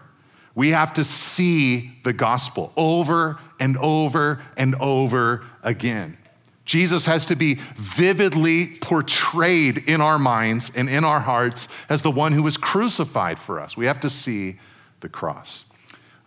we 0.53 0.69
have 0.69 0.93
to 0.95 1.03
see 1.03 1.97
the 2.03 2.13
gospel 2.13 2.73
over 2.75 3.39
and 3.59 3.77
over 3.77 4.43
and 4.57 4.75
over 4.75 5.45
again. 5.63 6.17
Jesus 6.65 7.05
has 7.05 7.25
to 7.27 7.37
be 7.37 7.55
vividly 7.75 8.67
portrayed 8.81 9.77
in 9.87 10.01
our 10.01 10.19
minds 10.19 10.71
and 10.75 10.89
in 10.89 11.05
our 11.05 11.21
hearts 11.21 11.69
as 11.87 12.01
the 12.01 12.11
one 12.11 12.33
who 12.33 12.43
was 12.43 12.57
crucified 12.57 13.39
for 13.39 13.61
us. 13.61 13.77
We 13.77 13.85
have 13.85 14.01
to 14.01 14.09
see 14.09 14.59
the 14.99 15.07
cross. 15.07 15.63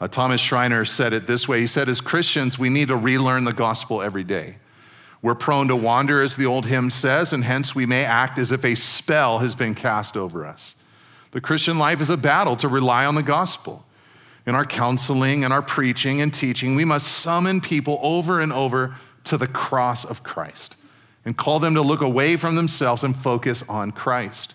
Uh, 0.01 0.09
Thomas 0.09 0.41
Schreiner 0.41 0.87
said 0.87 1.13
it 1.13 1.27
this 1.27 1.47
way 1.47 1.61
He 1.61 1.67
said, 1.67 1.91
As 1.91 2.01
Christians, 2.01 2.59
we 2.59 2.71
need 2.71 2.89
to 2.89 2.97
relearn 2.97 3.45
the 3.45 3.53
gospel 3.53 4.01
every 4.01 4.25
day. 4.25 4.57
We're 5.23 5.35
prone 5.35 5.69
to 5.69 5.77
wander, 5.77 6.23
as 6.23 6.37
the 6.37 6.47
old 6.47 6.67
hymn 6.67 6.91
says, 6.91 7.33
and 7.33 7.45
hence 7.45 7.75
we 7.75 7.85
may 7.85 8.05
act 8.05 8.39
as 8.39 8.53
if 8.53 8.65
a 8.65 8.75
spell 8.75 9.41
has 9.41 9.55
been 9.55 9.75
cast 9.75 10.17
over 10.17 10.47
us. 10.47 10.77
The 11.33 11.41
Christian 11.41 11.79
life 11.79 12.01
is 12.01 12.11
a 12.11 12.17
battle 12.17 12.57
to 12.57 12.69
rely 12.69 13.05
on 13.05 13.15
the 13.15 13.23
gospel. 13.23 13.85
In 14.47 14.55
our 14.55 14.65
counseling 14.65 15.45
and 15.45 15.53
our 15.53 15.63
preaching 15.63 16.21
and 16.23 16.33
teaching, 16.33 16.75
we 16.75 16.87
must 16.87 17.07
summon 17.07 17.61
people 17.61 18.01
over 18.03 18.41
and 18.41 18.53
over 18.53 18.97
to 19.25 19.37
the 19.37 19.47
cross 19.47 20.05
of 20.05 20.23
Christ 20.23 20.77
and 21.25 21.37
call 21.37 21.59
them 21.59 21.75
to 21.75 21.83
look 21.83 22.01
away 22.01 22.37
from 22.37 22.55
themselves 22.55 23.05
and 23.05 23.15
focus 23.15 23.63
on 23.69 23.93
Christ. 23.93 24.55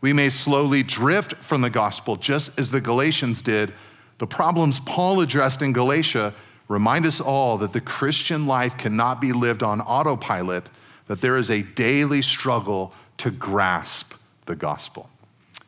We 0.00 0.14
may 0.14 0.30
slowly 0.30 0.82
drift 0.82 1.34
from 1.36 1.60
the 1.60 1.70
gospel, 1.70 2.16
just 2.16 2.58
as 2.58 2.70
the 2.70 2.80
Galatians 2.80 3.42
did. 3.42 3.72
The 4.18 4.26
problems 4.26 4.80
Paul 4.80 5.20
addressed 5.20 5.60
in 5.60 5.74
Galatia 5.74 6.32
remind 6.68 7.06
us 7.06 7.20
all 7.20 7.58
that 7.58 7.72
the 7.72 7.80
Christian 7.80 8.46
life 8.46 8.76
cannot 8.76 9.20
be 9.20 9.32
lived 9.32 9.62
on 9.62 9.80
autopilot, 9.80 10.68
that 11.06 11.20
there 11.20 11.36
is 11.36 11.50
a 11.50 11.62
daily 11.62 12.22
struggle 12.22 12.94
to 13.18 13.30
grasp 13.30 14.14
the 14.46 14.56
gospel. 14.56 15.08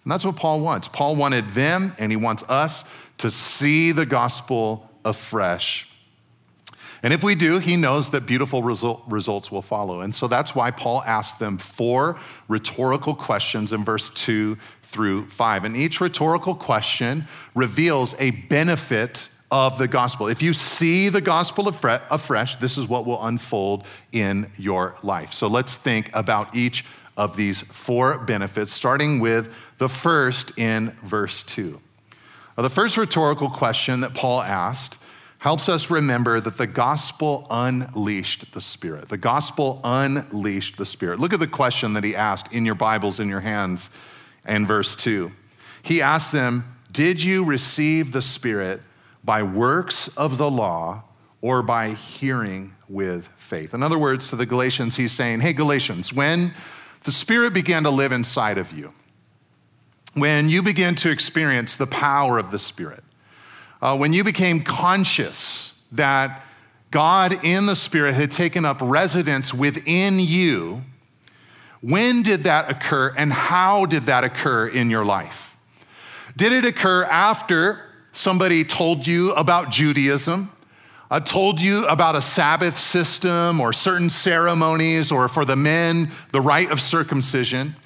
And 0.05 0.13
that's 0.13 0.25
what 0.25 0.37
Paul 0.37 0.61
wants. 0.61 0.89
Paul 0.89 1.17
wanted 1.17 1.51
them, 1.51 1.95
and 1.99 2.11
he 2.11 2.17
wants 2.17 2.43
us 2.49 2.85
to 3.19 3.31
see 3.31 3.93
the 3.93 4.07
gospel 4.07 4.89
afresh. 5.05 5.89
And 7.03 7.13
if 7.13 7.23
we 7.23 7.35
do, 7.37 7.59
he 7.59 7.77
knows 7.77 8.11
that 8.11 8.27
beautiful 8.27 8.63
result, 8.63 9.03
results 9.07 9.53
will 9.53 9.63
follow. 9.63 10.01
And 10.01 10.13
so 10.13 10.27
that's 10.27 10.55
why 10.55 10.71
Paul 10.73 11.03
asked 11.05 11.39
them 11.39 11.57
four 11.57 12.19
rhetorical 12.49 13.15
questions 13.15 13.73
in 13.73 13.85
verse 13.85 14.11
2 14.11 14.57
through 14.83 15.27
5. 15.27 15.65
And 15.65 15.77
each 15.77 16.01
rhetorical 16.01 16.55
question 16.57 17.27
reveals 17.55 18.17
a 18.19 18.31
benefit 18.31 19.29
of 19.51 19.79
the 19.79 19.89
gospel. 19.89 20.29
If 20.29 20.43
you 20.43 20.53
see 20.53 21.09
the 21.09 21.21
gospel 21.21 21.69
afresh, 21.69 22.57
this 22.57 22.77
is 22.77 22.87
what 22.87 23.07
will 23.07 23.25
unfold 23.25 23.85
in 24.13 24.51
your 24.59 24.97
life. 25.03 25.33
So 25.33 25.47
let's 25.47 25.75
think 25.75 26.11
about 26.15 26.55
each 26.55 26.85
of 27.17 27.37
these 27.37 27.63
four 27.63 28.19
benefits, 28.19 28.73
starting 28.73 29.21
with 29.21 29.53
the 29.79 29.89
first 29.89 30.57
in 30.59 30.91
verse 31.03 31.43
2. 31.43 31.81
Now, 32.57 32.63
the 32.63 32.71
first 32.71 32.97
rhetorical 32.97 33.49
question 33.49 34.01
that 34.01 34.15
Paul 34.15 34.43
asked 34.43 34.99
helps 35.39 35.69
us 35.69 35.91
remember 35.91 36.41
that 36.41 36.59
the 36.59 36.67
gospel 36.67 37.47
unleashed 37.51 38.53
the 38.53 38.61
Spirit. 38.61 39.09
The 39.09 39.17
gospel 39.17 39.81
unleashed 39.85 40.77
the 40.77 40.87
Spirit. 40.87 41.21
Look 41.21 41.33
at 41.33 41.41
the 41.41 41.47
question 41.47 41.93
that 41.95 42.05
he 42.05 42.17
asked 42.17 42.53
in 42.53 42.67
your 42.67 42.75
Bibles, 42.75 43.21
in 43.21 43.29
your 43.29 43.41
hands, 43.41 43.91
in 44.47 44.67
verse 44.67 44.97
2. 44.97 45.31
He 45.83 46.03
asked 46.03 46.33
them, 46.33 46.77
Did 46.91 47.23
you 47.23 47.45
receive 47.45 48.11
the 48.11 48.23
Spirit 48.23 48.81
by 49.29 49.43
works 49.43 50.09
of 50.17 50.39
the 50.39 50.51
law 50.51 51.05
or 51.43 51.63
by 51.63 51.91
hearing 51.91 52.75
with 52.89 53.29
faith. 53.37 53.75
In 53.75 53.83
other 53.83 53.99
words, 53.99 54.31
to 54.31 54.37
the 54.37 54.47
Galatians, 54.47 54.97
he's 54.97 55.13
saying, 55.13 55.41
Hey, 55.41 55.53
Galatians, 55.53 56.15
when 56.15 56.55
the 57.05 57.13
Spirit 57.13 57.53
began 57.53 57.83
to 57.83 57.91
live 57.91 58.11
inside 58.11 58.57
of 58.57 58.73
you, 58.73 58.91
when 60.15 60.49
you 60.49 60.63
began 60.63 60.95
to 60.95 61.11
experience 61.11 61.77
the 61.77 61.87
power 61.87 62.39
of 62.39 62.51
the 62.51 62.59
Spirit, 62.59 63.05
uh, 63.83 63.99
when 63.99 64.15
you 64.15 64.25
became 64.25 64.63
conscious 64.63 65.79
that 65.93 66.43
God 66.91 67.45
in 67.45 67.67
the 67.67 67.77
Spirit 67.77 68.15
had 68.15 68.31
taken 68.31 68.65
up 68.65 68.79
residence 68.81 69.53
within 69.53 70.21
you, 70.21 70.85
when 71.83 72.23
did 72.23 72.45
that 72.45 72.71
occur 72.71 73.13
and 73.15 73.31
how 73.31 73.85
did 73.85 74.05
that 74.05 74.25
occur 74.25 74.69
in 74.69 74.89
your 74.89 75.05
life? 75.05 75.55
Did 76.35 76.55
it 76.55 76.65
occur 76.65 77.05
after 77.05 77.88
somebody 78.19 78.65
told 78.65 79.07
you 79.07 79.33
about 79.35 79.71
Judaism, 79.71 80.51
uh, 81.09 81.21
told 81.21 81.61
you 81.61 81.87
about 81.87 82.17
a 82.17 82.21
Sabbath 82.21 82.77
system 82.77 83.61
or 83.61 83.73
certain 83.73 84.11
ceremonies, 84.11 85.13
or 85.13 85.29
for 85.29 85.45
the 85.45 85.55
men, 85.55 86.11
the 86.33 86.41
rite 86.41 86.73
of 86.73 86.81
circumcision, 86.81 87.77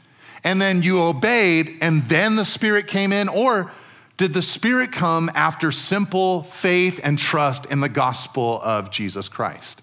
and 0.42 0.60
then 0.60 0.82
you 0.82 1.02
obeyed, 1.02 1.76
and 1.82 2.02
then 2.04 2.34
the 2.36 2.46
Spirit 2.46 2.86
came 2.86 3.12
in? 3.12 3.28
Or 3.28 3.70
did 4.16 4.32
the 4.32 4.40
Spirit 4.40 4.90
come 4.90 5.30
after 5.34 5.70
simple 5.70 6.44
faith 6.44 6.98
and 7.04 7.18
trust 7.18 7.70
in 7.70 7.80
the 7.80 7.90
gospel 7.90 8.58
of 8.62 8.90
Jesus 8.90 9.28
Christ? 9.28 9.82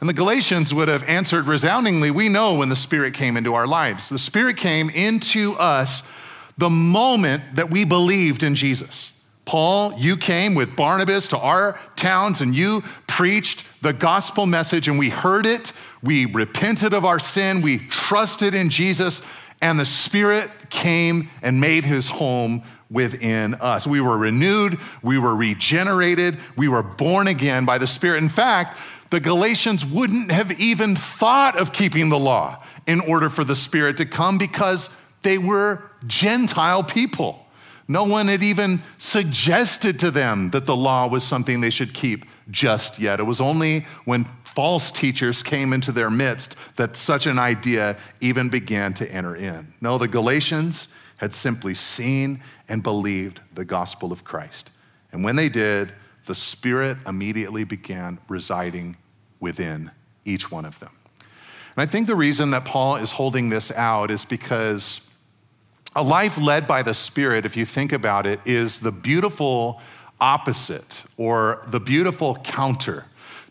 And 0.00 0.08
the 0.08 0.14
Galatians 0.14 0.74
would 0.74 0.88
have 0.88 1.08
answered 1.08 1.46
resoundingly 1.46 2.10
We 2.10 2.28
know 2.28 2.56
when 2.56 2.70
the 2.70 2.76
Spirit 2.76 3.14
came 3.14 3.36
into 3.36 3.54
our 3.54 3.68
lives. 3.68 4.08
The 4.08 4.18
Spirit 4.18 4.56
came 4.56 4.90
into 4.90 5.54
us 5.54 6.02
the 6.58 6.70
moment 6.70 7.44
that 7.54 7.70
we 7.70 7.84
believed 7.84 8.42
in 8.42 8.56
Jesus. 8.56 9.19
Paul, 9.44 9.94
you 9.98 10.16
came 10.16 10.54
with 10.54 10.76
Barnabas 10.76 11.28
to 11.28 11.38
our 11.38 11.80
towns 11.96 12.40
and 12.40 12.54
you 12.54 12.82
preached 13.06 13.82
the 13.82 13.92
gospel 13.92 14.46
message, 14.46 14.88
and 14.88 14.98
we 14.98 15.08
heard 15.08 15.46
it. 15.46 15.72
We 16.02 16.26
repented 16.26 16.92
of 16.92 17.04
our 17.04 17.18
sin. 17.18 17.62
We 17.62 17.78
trusted 17.78 18.54
in 18.54 18.70
Jesus, 18.70 19.22
and 19.60 19.80
the 19.80 19.84
Spirit 19.84 20.50
came 20.68 21.28
and 21.42 21.60
made 21.60 21.84
his 21.84 22.08
home 22.08 22.62
within 22.90 23.54
us. 23.54 23.86
We 23.86 24.00
were 24.00 24.18
renewed, 24.18 24.78
we 25.02 25.18
were 25.18 25.36
regenerated, 25.36 26.38
we 26.56 26.68
were 26.68 26.82
born 26.82 27.28
again 27.28 27.64
by 27.64 27.78
the 27.78 27.86
Spirit. 27.86 28.22
In 28.22 28.28
fact, 28.28 28.78
the 29.10 29.20
Galatians 29.20 29.84
wouldn't 29.84 30.30
have 30.30 30.60
even 30.60 30.96
thought 30.96 31.56
of 31.56 31.72
keeping 31.72 32.08
the 32.08 32.18
law 32.18 32.62
in 32.86 33.00
order 33.00 33.28
for 33.28 33.44
the 33.44 33.56
Spirit 33.56 33.96
to 33.98 34.04
come 34.04 34.38
because 34.38 34.90
they 35.22 35.38
were 35.38 35.90
Gentile 36.06 36.82
people. 36.82 37.39
No 37.90 38.04
one 38.04 38.28
had 38.28 38.44
even 38.44 38.82
suggested 38.98 39.98
to 39.98 40.12
them 40.12 40.50
that 40.50 40.64
the 40.64 40.76
law 40.76 41.08
was 41.08 41.24
something 41.24 41.60
they 41.60 41.70
should 41.70 41.92
keep 41.92 42.24
just 42.48 43.00
yet. 43.00 43.18
It 43.18 43.24
was 43.24 43.40
only 43.40 43.80
when 44.04 44.26
false 44.44 44.92
teachers 44.92 45.42
came 45.42 45.72
into 45.72 45.90
their 45.90 46.08
midst 46.08 46.54
that 46.76 46.94
such 46.94 47.26
an 47.26 47.36
idea 47.36 47.96
even 48.20 48.48
began 48.48 48.94
to 48.94 49.12
enter 49.12 49.34
in. 49.34 49.74
No, 49.80 49.98
the 49.98 50.06
Galatians 50.06 50.94
had 51.16 51.34
simply 51.34 51.74
seen 51.74 52.40
and 52.68 52.80
believed 52.80 53.40
the 53.56 53.64
gospel 53.64 54.12
of 54.12 54.22
Christ. 54.22 54.70
And 55.10 55.24
when 55.24 55.34
they 55.34 55.48
did, 55.48 55.92
the 56.26 56.34
Spirit 56.36 56.96
immediately 57.08 57.64
began 57.64 58.20
residing 58.28 58.98
within 59.40 59.90
each 60.24 60.48
one 60.48 60.64
of 60.64 60.78
them. 60.78 60.92
And 61.74 61.82
I 61.82 61.86
think 61.86 62.06
the 62.06 62.14
reason 62.14 62.52
that 62.52 62.64
Paul 62.64 62.96
is 62.96 63.10
holding 63.10 63.48
this 63.48 63.72
out 63.72 64.12
is 64.12 64.24
because 64.24 65.09
a 65.96 66.02
life 66.02 66.38
led 66.38 66.66
by 66.66 66.82
the 66.82 66.94
Spirit, 66.94 67.44
if 67.44 67.56
you 67.56 67.64
think 67.64 67.92
about 67.92 68.26
it, 68.26 68.40
is 68.44 68.80
the 68.80 68.92
beautiful 68.92 69.80
opposite 70.20 71.04
or 71.16 71.64
the 71.68 71.80
beautiful 71.80 72.36
counter 72.36 73.04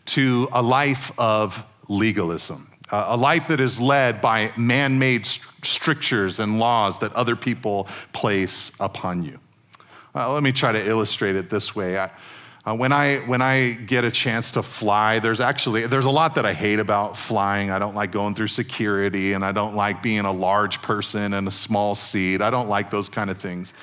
to 0.06 0.48
a 0.52 0.62
life 0.62 1.12
of 1.18 1.64
legalism. 1.88 2.66
a 2.92 3.16
life 3.16 3.48
that 3.48 3.60
is 3.60 3.80
led 3.80 4.20
by 4.20 4.52
man 4.56 4.98
made 4.98 5.26
strictures 5.26 6.40
and 6.40 6.58
laws 6.58 6.98
that 6.98 7.12
other 7.14 7.36
people 7.36 7.88
place 8.12 8.72
upon 8.80 9.22
you. 9.22 9.38
Let 10.14 10.42
me 10.42 10.52
try 10.52 10.72
to 10.72 10.84
illustrate 10.88 11.36
it 11.36 11.50
this 11.50 11.76
way. 11.76 11.98
I, 11.98 12.10
uh, 12.70 12.74
when, 12.74 12.92
I, 12.92 13.18
when 13.20 13.42
I 13.42 13.72
get 13.72 14.04
a 14.04 14.10
chance 14.10 14.52
to 14.52 14.62
fly, 14.62 15.18
there's 15.18 15.40
actually, 15.40 15.86
there's 15.86 16.04
a 16.04 16.10
lot 16.10 16.36
that 16.36 16.46
I 16.46 16.52
hate 16.52 16.78
about 16.78 17.16
flying. 17.16 17.70
I 17.70 17.78
don't 17.78 17.94
like 17.96 18.12
going 18.12 18.34
through 18.34 18.46
security 18.46 19.32
and 19.32 19.44
I 19.44 19.50
don't 19.50 19.74
like 19.74 20.02
being 20.02 20.24
a 20.24 20.32
large 20.32 20.80
person 20.80 21.34
in 21.34 21.48
a 21.48 21.50
small 21.50 21.94
seat. 21.94 22.40
I 22.40 22.50
don't 22.50 22.68
like 22.68 22.90
those 22.90 23.08
kind 23.08 23.28
of 23.28 23.38
things. 23.38 23.74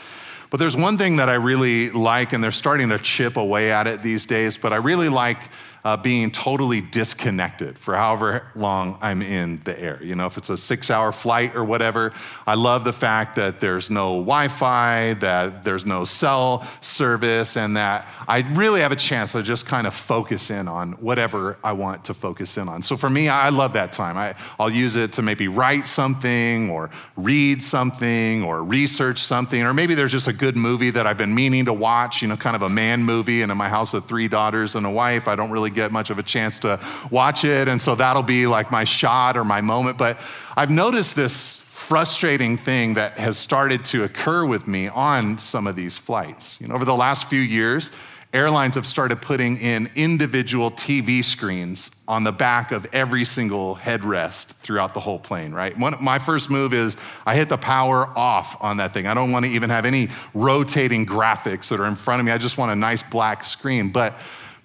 But 0.50 0.62
there's 0.62 0.77
one 0.77 0.98
thing 0.98 1.17
that 1.17 1.27
I 1.27 1.34
really 1.34 1.89
like, 1.89 2.32
and 2.32 2.41
they're 2.41 2.51
starting 2.51 2.89
to 2.89 3.00
chip 3.00 3.36
away 3.36 3.72
at 3.72 3.88
it 3.88 4.01
these 4.01 4.25
days, 4.25 4.58
but 4.58 4.72
I 4.72 4.77
really 4.77 5.10
like 5.10 5.39
uh, 5.84 5.98
being 5.98 6.31
totally 6.31 6.81
disconnected 6.81 7.77
for 7.77 7.96
however 7.96 8.48
long 8.55 8.98
I'm 9.01 9.22
in 9.22 9.62
the 9.63 9.79
air. 9.79 10.00
You 10.01 10.15
know, 10.15 10.25
if 10.25 10.38
it's 10.38 10.50
a 10.50 10.57
six 10.57 10.89
hour 10.89 11.12
flight 11.12 11.55
or 11.55 11.63
whatever, 11.63 12.13
I 12.46 12.55
love 12.55 12.84
the 12.84 12.93
fact 12.93 13.36
that 13.38 13.60
there's 13.60 13.89
no 13.89 14.17
Wi 14.19 14.48
Fi, 14.48 15.13
that 15.15 15.63
there's 15.63 15.86
no 15.86 16.03
cell 16.03 16.67
service, 16.81 17.57
and 17.57 17.77
that 17.77 18.07
I 18.27 18.39
really 18.53 18.81
have 18.81 18.91
a 18.91 18.98
chance 18.98 19.31
to 19.34 19.43
just 19.43 19.65
kind 19.65 19.88
of 19.88 19.93
focus 19.93 20.50
in 20.50 20.67
on 20.67 20.93
whatever 20.93 21.57
I 21.63 21.74
want 21.74 22.05
to 22.05 22.13
focus 22.13 22.57
in 22.57 22.67
on. 22.67 22.81
So 22.81 22.98
for 22.98 23.10
me, 23.10 23.29
I 23.29 23.50
love 23.50 23.74
that 23.74 23.91
time. 23.91 24.17
I, 24.17 24.36
I'll 24.60 24.69
use 24.69 24.96
it 24.96 25.13
to 25.13 25.22
maybe 25.22 25.48
write 25.48 25.88
something 25.88 26.69
or 26.69 26.89
read 27.15 27.63
something 27.63 28.43
or 28.43 28.63
research 28.63 29.19
something, 29.19 29.63
or 29.63 29.74
maybe 29.74 29.96
there's 29.96 30.12
just 30.12 30.27
a 30.27 30.34
good 30.34 30.55
movie 30.55 30.89
that 30.89 31.07
I've 31.07 31.17
been 31.17 31.34
meaning 31.34 31.65
to 31.65 31.74
watch, 31.74 32.22
you 32.22 32.27
know, 32.27 32.38
kind 32.38 32.55
of 32.55 32.62
a 32.62 32.69
man 32.69 33.03
movie. 33.03 33.41
And 33.41 33.51
in 33.51 33.57
my 33.57 33.69
house 33.69 33.93
of 33.93 34.05
three 34.05 34.27
daughters 34.27 34.75
and 34.75 34.86
a 34.86 34.89
wife, 34.89 35.27
I 35.27 35.36
don't 35.36 35.51
really 35.51 35.66
get 35.69 35.91
much 35.91 36.09
of 36.09 36.19
a 36.19 36.24
chance 36.24 36.59
to 36.59 36.79
watch 37.12 37.43
it. 37.43 37.67
And 37.67 37.81
so 37.81 37.95
that'll 37.95 38.24
be 38.24 38.47
like 38.47 38.71
my 38.71 38.83
shot 38.83 39.38
or 39.38 39.43
my 39.43 39.62
moment. 39.62 39.97
But 39.97 40.17
I've 40.55 40.71
noticed 40.71 41.15
this 41.15 41.57
frustrating 41.57 42.57
thing 42.57 42.95
that 42.95 43.13
has 43.13 43.38
started 43.38 43.86
to 43.86 44.03
occur 44.03 44.45
with 44.45 44.67
me 44.67 44.89
on 44.89 45.38
some 45.38 45.67
of 45.67 45.75
these 45.75 45.97
flights. 45.97 46.59
You 46.59 46.67
know, 46.67 46.75
over 46.75 46.83
the 46.83 46.95
last 46.95 47.29
few 47.29 47.39
years, 47.39 47.91
airlines 48.33 48.75
have 48.75 48.86
started 48.86 49.21
putting 49.21 49.57
in 49.57 49.89
individual 49.95 50.69
TV 50.69 51.24
screens 51.24 51.91
on 52.07 52.24
the 52.24 52.31
back 52.31 52.71
of 52.71 52.86
every 52.91 53.24
single 53.24 53.75
headrest 53.75 54.47
throughout 54.55 54.93
the 54.93 55.00
whole 55.00 55.17
plane, 55.17 55.53
right? 55.53 55.77
One, 55.77 55.95
my 56.01 56.19
first 56.19 56.50
move 56.50 56.74
is 56.74 56.97
I 57.25 57.36
hit 57.36 57.47
the 57.47 57.57
power 57.57 58.07
off 58.17 58.62
on 58.62 58.77
that 58.77 58.93
thing. 58.93 59.07
I 59.07 59.13
don't 59.13 59.31
want 59.31 59.45
to 59.45 59.51
even 59.51 59.69
have 59.69 59.86
any 59.86 60.09
rotating 60.33 61.05
graphics 61.05 61.69
that 61.69 61.79
are 61.79 61.86
in 61.86 61.95
front 61.95 62.19
of 62.19 62.25
me. 62.25 62.31
I 62.31 62.38
just 62.38 62.57
want 62.57 62.71
a 62.71 62.75
nice 62.75 63.01
black 63.01 63.43
screen. 63.45 63.89
But 63.89 64.13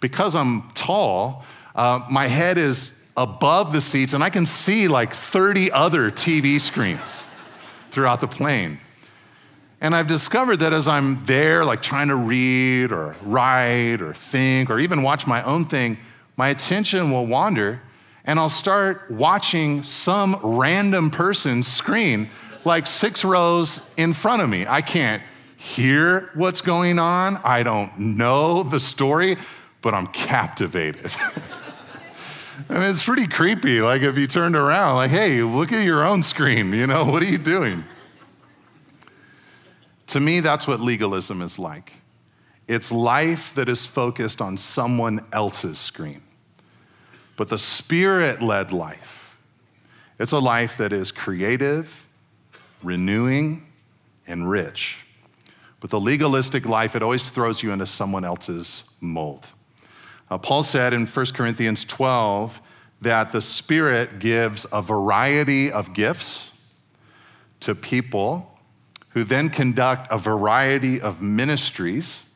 because 0.02 0.34
I'm 0.34 0.70
tall, 0.74 1.46
uh, 1.74 2.04
my 2.10 2.26
head 2.26 2.58
is 2.58 3.02
above 3.16 3.72
the 3.72 3.80
seats 3.80 4.12
and 4.12 4.22
I 4.22 4.28
can 4.28 4.44
see 4.44 4.88
like 4.88 5.14
30 5.14 5.72
other 5.72 6.10
TV 6.10 6.60
screens 6.60 7.30
throughout 7.90 8.20
the 8.20 8.26
plane. 8.26 8.78
And 9.80 9.94
I've 9.94 10.06
discovered 10.06 10.58
that 10.58 10.72
as 10.72 10.86
I'm 10.86 11.24
there, 11.24 11.64
like 11.64 11.82
trying 11.82 12.08
to 12.08 12.16
read 12.16 12.92
or 12.92 13.16
write 13.22 14.02
or 14.02 14.12
think 14.12 14.68
or 14.68 14.78
even 14.78 15.02
watch 15.02 15.26
my 15.26 15.42
own 15.44 15.64
thing, 15.64 15.96
my 16.36 16.48
attention 16.48 17.10
will 17.10 17.26
wander 17.26 17.80
and 18.24 18.38
I'll 18.38 18.50
start 18.50 19.10
watching 19.10 19.82
some 19.82 20.38
random 20.42 21.10
person's 21.10 21.66
screen 21.66 22.28
like 22.64 22.86
six 22.86 23.24
rows 23.24 23.80
in 23.96 24.14
front 24.14 24.42
of 24.42 24.48
me. 24.48 24.66
I 24.66 24.80
can't 24.80 25.22
hear 25.56 26.30
what's 26.34 26.60
going 26.60 26.98
on, 26.98 27.38
I 27.44 27.62
don't 27.62 27.96
know 27.98 28.64
the 28.64 28.80
story, 28.80 29.36
but 29.82 29.94
I'm 29.94 30.06
captivated. 30.06 31.14
I 32.68 32.74
mean, 32.74 32.82
it's 32.84 33.04
pretty 33.04 33.26
creepy. 33.26 33.80
Like, 33.80 34.02
if 34.02 34.16
you 34.16 34.26
turned 34.26 34.56
around, 34.56 34.96
like, 34.96 35.10
hey, 35.10 35.42
look 35.42 35.72
at 35.72 35.84
your 35.84 36.06
own 36.06 36.22
screen, 36.22 36.72
you 36.72 36.86
know, 36.86 37.04
what 37.12 37.22
are 37.22 37.26
you 37.26 37.38
doing? 37.38 37.84
To 40.08 40.20
me, 40.20 40.40
that's 40.40 40.66
what 40.66 40.80
legalism 40.80 41.42
is 41.42 41.58
like 41.58 41.92
it's 42.68 42.92
life 42.92 43.54
that 43.54 43.68
is 43.68 43.84
focused 43.84 44.40
on 44.40 44.56
someone 44.56 45.24
else's 45.32 45.78
screen. 45.78 46.22
But 47.36 47.48
the 47.48 47.58
spirit 47.58 48.40
led 48.40 48.72
life, 48.72 49.36
it's 50.18 50.32
a 50.32 50.38
life 50.38 50.76
that 50.78 50.92
is 50.92 51.10
creative, 51.10 52.08
renewing, 52.82 53.66
and 54.26 54.48
rich. 54.48 55.04
But 55.80 55.90
the 55.90 55.98
legalistic 56.00 56.64
life, 56.64 56.94
it 56.94 57.02
always 57.02 57.28
throws 57.28 57.62
you 57.62 57.72
into 57.72 57.86
someone 57.86 58.24
else's 58.24 58.84
mold. 59.00 59.48
Uh, 60.32 60.38
Paul 60.38 60.62
said 60.62 60.94
in 60.94 61.04
1 61.04 61.26
Corinthians 61.34 61.84
12 61.84 62.58
that 63.02 63.32
the 63.32 63.42
Spirit 63.42 64.18
gives 64.18 64.64
a 64.72 64.80
variety 64.80 65.70
of 65.70 65.92
gifts 65.92 66.52
to 67.60 67.74
people 67.74 68.58
who 69.10 69.24
then 69.24 69.50
conduct 69.50 70.10
a 70.10 70.16
variety 70.16 70.98
of 71.02 71.20
ministries, 71.20 72.30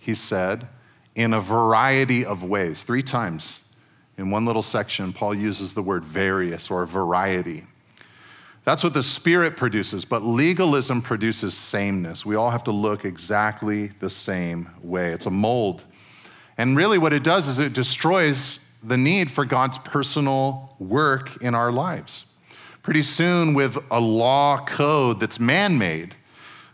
he 0.00 0.12
said, 0.12 0.66
in 1.14 1.34
a 1.34 1.40
variety 1.40 2.24
of 2.24 2.42
ways. 2.42 2.82
Three 2.82 3.00
times 3.00 3.62
in 4.18 4.32
one 4.32 4.44
little 4.44 4.60
section, 4.60 5.12
Paul 5.12 5.32
uses 5.32 5.72
the 5.72 5.84
word 5.84 6.04
various 6.04 6.68
or 6.68 6.84
variety. 6.84 7.64
That's 8.64 8.82
what 8.82 8.92
the 8.92 9.04
Spirit 9.04 9.56
produces, 9.56 10.04
but 10.04 10.24
legalism 10.24 11.00
produces 11.00 11.54
sameness. 11.54 12.26
We 12.26 12.34
all 12.34 12.50
have 12.50 12.64
to 12.64 12.72
look 12.72 13.04
exactly 13.04 13.92
the 14.00 14.10
same 14.10 14.68
way. 14.82 15.12
It's 15.12 15.26
a 15.26 15.30
mold 15.30 15.84
and 16.58 16.76
really, 16.76 16.98
what 16.98 17.12
it 17.12 17.22
does 17.22 17.48
is 17.48 17.58
it 17.58 17.72
destroys 17.72 18.60
the 18.82 18.96
need 18.96 19.30
for 19.30 19.44
God's 19.44 19.78
personal 19.78 20.74
work 20.78 21.42
in 21.42 21.54
our 21.54 21.72
lives. 21.72 22.24
Pretty 22.82 23.02
soon, 23.02 23.52
with 23.54 23.76
a 23.90 24.00
law 24.00 24.64
code 24.64 25.20
that's 25.20 25.40
man 25.40 25.76
made, 25.76 26.14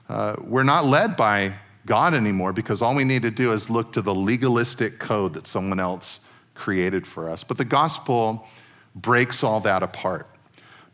uh, 0.09 0.37
we're 0.41 0.63
not 0.63 0.85
led 0.85 1.17
by 1.17 1.55
God 1.87 2.15
anymore 2.15 2.53
because 2.53 2.83
all 2.83 2.95
we 2.95 3.05
need 3.05 3.23
to 3.23 3.31
do 3.31 3.53
is 3.53 3.71
look 3.71 3.93
to 3.95 4.03
the 4.03 4.15
legalistic 4.15 4.99
code 4.99 5.35
that 5.35 5.47
someone 5.47 5.81
else 5.81 6.21
created 6.55 7.07
for 7.07 7.29
us. 7.29 7.43
But 7.43 7.57
the 7.57 7.65
gospel 7.65 8.47
breaks 8.95 9.43
all 9.43 9.61
that 9.61 9.83
apart. 9.83 10.29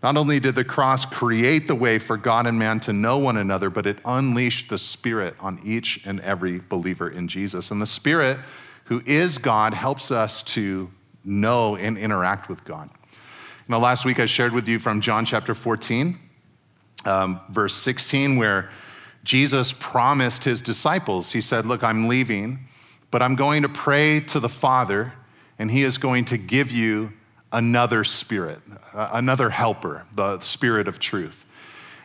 Not 0.03 0.17
only 0.17 0.39
did 0.39 0.55
the 0.55 0.65
cross 0.65 1.05
create 1.05 1.67
the 1.67 1.75
way 1.75 1.99
for 1.99 2.17
God 2.17 2.47
and 2.47 2.57
man 2.57 2.79
to 2.81 2.93
know 2.93 3.19
one 3.19 3.37
another, 3.37 3.69
but 3.69 3.87
it 3.87 3.99
unleashed 4.05 4.71
the 4.71 4.79
Spirit 4.79 5.35
on 5.41 5.59
each 5.65 6.01
and 6.07 6.21
every 6.21 6.61
believer 6.61 7.11
in 7.11 7.27
Jesus. 7.27 7.73
And 7.73 7.83
the 7.83 7.87
Spirit 7.87 8.39
who 8.89 9.03
is 9.05 9.37
God, 9.37 9.75
helps 9.75 10.11
us 10.11 10.43
to 10.43 10.91
know 11.23 11.77
and 11.77 11.99
interact 11.99 12.49
with 12.49 12.65
God. 12.65 12.89
Now, 13.69 13.79
last 13.79 14.07
week 14.07 14.19
I 14.19 14.25
shared 14.25 14.53
with 14.53 14.67
you 14.67 14.79
from 14.79 15.03
John 15.03 15.27
chapter 15.27 15.55
14, 15.55 16.19
um, 17.05 17.41
verse 17.51 17.75
16, 17.75 18.37
where 18.37 18.71
Jesus 19.25 19.75
promised 19.75 20.45
his 20.45 20.63
disciples, 20.63 21.33
He 21.33 21.43
said, 21.43 21.67
Look, 21.67 21.85
I'm 21.85 22.09
leaving, 22.09 22.61
but 23.11 23.21
I'm 23.21 23.35
going 23.35 23.61
to 23.63 23.69
pray 23.69 24.21
to 24.21 24.41
the 24.41 24.49
Father, 24.49 25.13
and 25.59 25.71
He 25.71 25.83
is 25.83 25.99
going 25.99 26.25
to 26.27 26.39
give 26.39 26.73
you 26.73 27.13
another 27.53 28.05
spirit, 28.05 28.61
another 28.95 29.51
helper, 29.51 30.07
the 30.15 30.41
spirit 30.41 30.89
of 30.89 30.99
truth. 30.99 31.45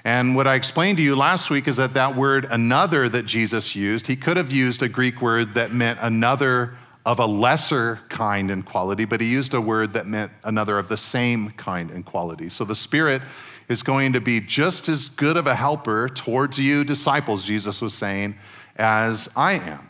And 0.05 0.35
what 0.35 0.47
I 0.47 0.55
explained 0.55 0.97
to 0.97 1.03
you 1.03 1.15
last 1.15 1.49
week 1.49 1.67
is 1.67 1.77
that 1.77 1.93
that 1.93 2.15
word 2.15 2.45
another 2.49 3.07
that 3.07 3.23
Jesus 3.23 3.75
used, 3.75 4.07
he 4.07 4.17
could 4.17 4.35
have 4.35 4.51
used 4.51 4.83
a 4.83 4.89
Greek 4.89 5.21
word 5.21 5.53
that 5.53 5.71
meant 5.71 5.99
another 6.01 6.75
of 7.05 7.19
a 7.19 7.25
lesser 7.25 7.99
kind 8.09 8.51
and 8.51 8.65
quality, 8.65 9.05
but 9.05 9.21
he 9.21 9.31
used 9.31 9.53
a 9.53 9.61
word 9.61 9.93
that 9.93 10.07
meant 10.07 10.31
another 10.43 10.77
of 10.77 10.89
the 10.89 10.97
same 10.97 11.51
kind 11.51 11.89
and 11.91 12.05
quality. 12.05 12.49
So 12.49 12.65
the 12.65 12.75
Spirit 12.75 13.21
is 13.69 13.81
going 13.81 14.13
to 14.13 14.21
be 14.21 14.41
just 14.41 14.89
as 14.89 15.07
good 15.09 15.37
of 15.37 15.47
a 15.47 15.55
helper 15.55 16.09
towards 16.09 16.59
you, 16.59 16.83
disciples, 16.83 17.43
Jesus 17.43 17.81
was 17.81 17.93
saying, 17.93 18.35
as 18.75 19.29
I 19.35 19.53
am. 19.53 19.89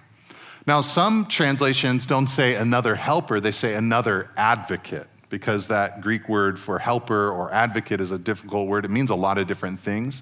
Now, 0.65 0.81
some 0.81 1.25
translations 1.25 2.05
don't 2.05 2.27
say 2.27 2.55
another 2.55 2.95
helper, 2.95 3.39
they 3.39 3.51
say 3.51 3.73
another 3.73 4.29
advocate 4.37 5.07
because 5.33 5.67
that 5.67 5.99
Greek 6.01 6.29
word 6.29 6.59
for 6.59 6.77
helper 6.77 7.31
or 7.31 7.51
advocate 7.51 7.99
is 7.99 8.11
a 8.11 8.19
difficult 8.19 8.67
word. 8.67 8.85
It 8.85 8.91
means 8.91 9.09
a 9.09 9.15
lot 9.15 9.39
of 9.39 9.47
different 9.47 9.79
things. 9.79 10.21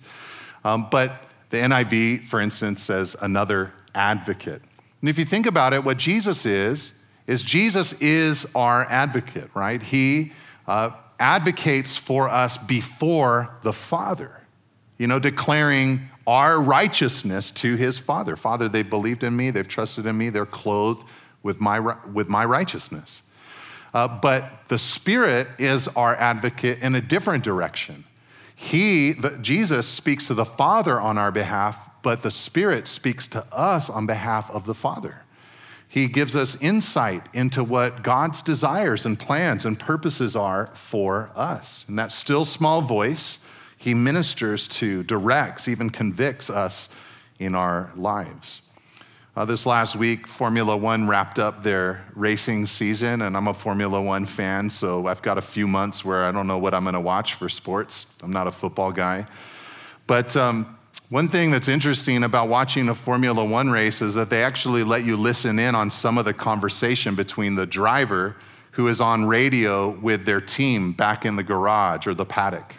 Um, 0.63 0.87
but 0.89 1.11
the 1.49 1.57
NIV, 1.57 2.23
for 2.23 2.39
instance, 2.39 2.81
says 2.81 3.17
another 3.21 3.73
advocate. 3.93 4.61
And 5.01 5.09
if 5.09 5.19
you 5.19 5.25
think 5.25 5.47
about 5.47 5.73
it, 5.73 5.83
what 5.83 5.97
Jesus 5.97 6.45
is, 6.45 6.97
is 7.27 7.43
Jesus 7.43 7.91
is 7.99 8.49
our 8.55 8.85
advocate, 8.85 9.49
right? 9.53 9.83
He 9.83 10.31
uh, 10.65 10.91
advocates 11.19 11.97
for 11.97 12.29
us 12.29 12.57
before 12.57 13.53
the 13.63 13.73
Father, 13.73 14.31
you 14.97 15.07
know, 15.07 15.19
declaring 15.19 16.07
our 16.25 16.61
righteousness 16.61 17.51
to 17.51 17.75
his 17.75 17.97
Father. 17.97 18.37
Father, 18.37 18.69
they've 18.69 18.89
believed 18.89 19.25
in 19.25 19.35
me, 19.35 19.49
they've 19.49 19.67
trusted 19.67 20.05
in 20.05 20.17
me, 20.17 20.29
they're 20.29 20.45
clothed 20.45 21.03
with 21.43 21.59
my, 21.59 21.81
with 22.13 22.29
my 22.29 22.45
righteousness. 22.45 23.23
Uh, 23.93 24.07
but 24.07 24.67
the 24.69 24.77
Spirit 24.77 25.47
is 25.59 25.87
our 25.89 26.15
advocate 26.15 26.79
in 26.79 26.95
a 26.95 27.01
different 27.01 27.43
direction. 27.43 28.05
He, 28.55 29.13
the, 29.13 29.37
Jesus, 29.41 29.87
speaks 29.87 30.27
to 30.27 30.33
the 30.33 30.45
Father 30.45 30.99
on 30.99 31.17
our 31.17 31.31
behalf, 31.31 31.89
but 32.03 32.23
the 32.23 32.31
Spirit 32.31 32.87
speaks 32.87 33.27
to 33.27 33.45
us 33.51 33.89
on 33.89 34.05
behalf 34.05 34.49
of 34.51 34.65
the 34.65 34.73
Father. 34.73 35.23
He 35.89 36.07
gives 36.07 36.37
us 36.37 36.55
insight 36.61 37.23
into 37.33 37.65
what 37.65 38.01
God's 38.01 38.41
desires 38.41 39.05
and 39.05 39.19
plans 39.19 39.65
and 39.65 39.77
purposes 39.77 40.37
are 40.37 40.67
for 40.73 41.31
us. 41.35 41.83
And 41.89 41.99
that 41.99 42.13
still 42.13 42.45
small 42.45 42.81
voice, 42.81 43.39
He 43.77 43.93
ministers 43.93 44.69
to, 44.69 45.03
directs, 45.03 45.67
even 45.67 45.89
convicts 45.89 46.49
us 46.49 46.87
in 47.39 47.55
our 47.55 47.91
lives. 47.95 48.61
Uh, 49.33 49.45
this 49.45 49.65
last 49.65 49.95
week, 49.95 50.27
Formula 50.27 50.75
One 50.75 51.07
wrapped 51.07 51.39
up 51.39 51.63
their 51.63 52.05
racing 52.15 52.65
season, 52.65 53.21
and 53.21 53.37
I'm 53.37 53.47
a 53.47 53.53
Formula 53.53 54.01
One 54.01 54.25
fan, 54.25 54.69
so 54.69 55.07
I've 55.07 55.21
got 55.21 55.37
a 55.37 55.41
few 55.41 55.69
months 55.69 56.03
where 56.03 56.25
I 56.25 56.33
don't 56.33 56.47
know 56.47 56.57
what 56.57 56.73
I'm 56.73 56.83
going 56.83 56.95
to 56.95 56.99
watch 56.99 57.35
for 57.35 57.47
sports. 57.47 58.07
I'm 58.21 58.33
not 58.33 58.47
a 58.47 58.51
football 58.51 58.91
guy. 58.91 59.25
But 60.05 60.35
um, 60.35 60.77
one 61.07 61.29
thing 61.29 61.49
that's 61.49 61.69
interesting 61.69 62.23
about 62.23 62.49
watching 62.49 62.89
a 62.89 62.95
Formula 62.95 63.45
One 63.45 63.69
race 63.69 64.01
is 64.01 64.15
that 64.15 64.29
they 64.29 64.43
actually 64.43 64.83
let 64.83 65.05
you 65.05 65.15
listen 65.15 65.59
in 65.59 65.75
on 65.75 65.89
some 65.89 66.17
of 66.17 66.25
the 66.25 66.33
conversation 66.33 67.15
between 67.15 67.55
the 67.55 67.65
driver 67.65 68.35
who 68.71 68.89
is 68.89 68.99
on 68.99 69.23
radio 69.23 69.91
with 69.99 70.25
their 70.25 70.41
team 70.41 70.91
back 70.91 71.25
in 71.25 71.37
the 71.37 71.43
garage 71.43 72.05
or 72.05 72.13
the 72.13 72.25
paddock. 72.25 72.75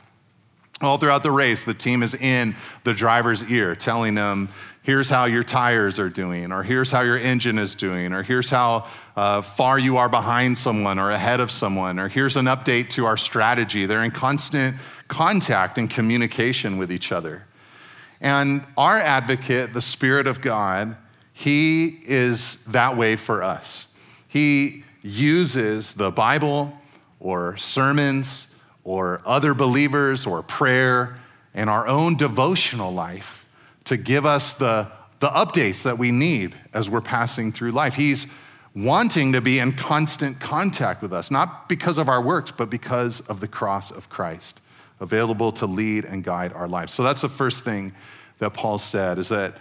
All 0.82 0.98
throughout 0.98 1.22
the 1.22 1.30
race, 1.30 1.64
the 1.64 1.74
team 1.74 2.02
is 2.02 2.12
in 2.12 2.56
the 2.82 2.92
driver's 2.92 3.42
ear 3.50 3.74
telling 3.74 4.16
them, 4.16 4.48
here's 4.82 5.08
how 5.08 5.26
your 5.26 5.42
tires 5.42 5.98
are 5.98 6.08
doing, 6.08 6.52
or 6.52 6.62
here's 6.62 6.90
how 6.90 7.02
your 7.02 7.16
engine 7.16 7.58
is 7.58 7.74
doing, 7.74 8.12
or 8.12 8.22
here's 8.22 8.50
how 8.50 8.86
uh, 9.16 9.40
far 9.40 9.78
you 9.78 9.96
are 9.96 10.08
behind 10.08 10.58
someone 10.58 10.98
or 10.98 11.10
ahead 11.12 11.40
of 11.40 11.50
someone, 11.50 11.98
or 11.98 12.08
here's 12.08 12.36
an 12.36 12.46
update 12.46 12.90
to 12.90 13.06
our 13.06 13.16
strategy. 13.16 13.86
They're 13.86 14.04
in 14.04 14.10
constant 14.10 14.76
contact 15.08 15.78
and 15.78 15.88
communication 15.88 16.78
with 16.78 16.92
each 16.92 17.12
other. 17.12 17.44
And 18.20 18.64
our 18.76 18.96
advocate, 18.96 19.72
the 19.72 19.82
Spirit 19.82 20.26
of 20.26 20.40
God, 20.40 20.96
he 21.32 22.00
is 22.04 22.64
that 22.66 22.96
way 22.96 23.16
for 23.16 23.42
us. 23.42 23.86
He 24.28 24.84
uses 25.02 25.94
the 25.94 26.10
Bible 26.10 26.72
or 27.20 27.56
sermons 27.56 28.48
or 28.84 29.22
other 29.24 29.54
believers 29.54 30.26
or 30.26 30.42
prayer 30.42 31.18
and 31.54 31.68
our 31.68 31.86
own 31.86 32.16
devotional 32.16 32.92
life 32.92 33.41
to 33.92 34.02
give 34.02 34.26
us 34.26 34.55
the, 34.55 34.90
the 35.20 35.28
updates 35.28 35.83
that 35.83 35.98
we 35.98 36.11
need 36.11 36.55
as 36.72 36.88
we're 36.88 37.00
passing 37.00 37.52
through 37.52 37.72
life. 37.72 37.94
He's 37.94 38.26
wanting 38.74 39.33
to 39.33 39.40
be 39.40 39.59
in 39.59 39.72
constant 39.72 40.40
contact 40.40 41.02
with 41.02 41.12
us, 41.12 41.31
not 41.31 41.68
because 41.68 41.98
of 41.98 42.09
our 42.09 42.22
works, 42.22 42.50
but 42.50 42.70
because 42.70 43.20
of 43.22 43.40
the 43.40 43.48
cross 43.48 43.90
of 43.90 44.09
Christ 44.09 44.61
available 45.00 45.52
to 45.52 45.66
lead 45.66 46.05
and 46.05 46.22
guide 46.24 46.52
our 46.52 46.68
lives. 46.68 46.94
So 46.94 47.02
that's 47.02 47.22
the 47.22 47.28
first 47.28 47.64
thing 47.64 47.92
that 48.38 48.55
Paul 48.55 48.78
said 48.78 49.18
is 49.18 49.28
that 49.28 49.59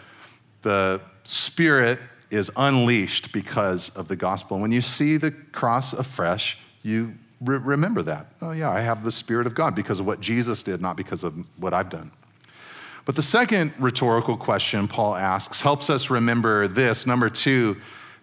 the 0.62 1.02
Spirit 1.24 2.00
is 2.30 2.50
unleashed 2.56 3.34
because 3.34 3.90
of 3.90 4.08
the 4.08 4.16
gospel. 4.16 4.60
When 4.60 4.72
you 4.72 4.82
see 4.82 5.18
the 5.18 5.32
cross 5.32 5.94
afresh, 5.94 6.60
you 6.84 7.16
re- 7.42 7.58
remember 7.58 8.04
that. 8.04 8.28
Oh, 8.42 8.52
yeah, 8.52 8.70
I 8.70 8.80
have 8.82 9.04
the 9.04 9.12
Spirit 9.12 9.48
of 9.48 9.56
God 9.56 9.76
because 9.76 10.00
of 10.00 10.06
what 10.06 10.22
Jesus 10.22 10.64
did, 10.64 10.80
not 10.80 10.96
because 10.96 11.24
of 11.24 11.34
what 11.58 11.74
I've 11.74 11.90
done. 11.90 12.12
But 13.12 13.18
the 13.18 13.24
second 13.24 13.74
rhetorical 13.78 14.38
question 14.38 14.88
Paul 14.88 15.18
asks 15.18 15.60
helps 15.60 15.90
us 15.90 16.10
remember 16.10 16.70
this 16.70 17.06
number 17.06 17.30
two, 17.30 17.76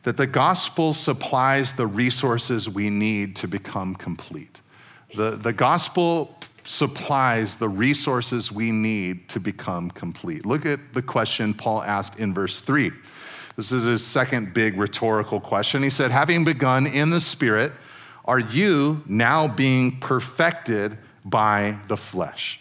that 0.05 0.17
the 0.17 0.27
gospel 0.27 0.95
supplies 0.95 1.75
the 1.75 1.87
resources 1.87 2.71
we 2.71 2.89
need 2.89 3.37
to 3.37 3.49
become 3.49 3.95
complete. 3.95 4.63
The, 5.15 5.33
the 5.33 5.53
gospel 5.53 6.35
supplies 6.65 7.57
the 7.57 7.69
resources 7.69 8.51
we 8.51 8.73
need 8.73 9.29
to 9.29 9.41
become 9.41 9.91
complete. 9.91 10.47
Look 10.47 10.65
at 10.65 10.81
the 10.95 11.03
question 11.03 11.53
Paul 11.53 11.83
asked 11.83 12.19
in 12.19 12.33
verse 12.33 12.63
3. 12.63 12.91
This 13.57 13.73
is 13.73 13.85
his 13.85 14.03
second 14.03 14.55
big 14.55 14.79
rhetorical 14.79 15.39
question. 15.39 15.83
He 15.83 15.91
said, 15.91 16.11
Having 16.11 16.45
begun 16.45 16.87
in 16.87 17.11
the 17.11 17.21
Spirit, 17.21 17.73
are 18.25 18.41
you 18.41 19.03
now 19.05 19.49
being 19.49 20.01
perfected 20.01 20.97
by 21.27 21.79
the 21.89 21.97
flesh? 21.99 22.61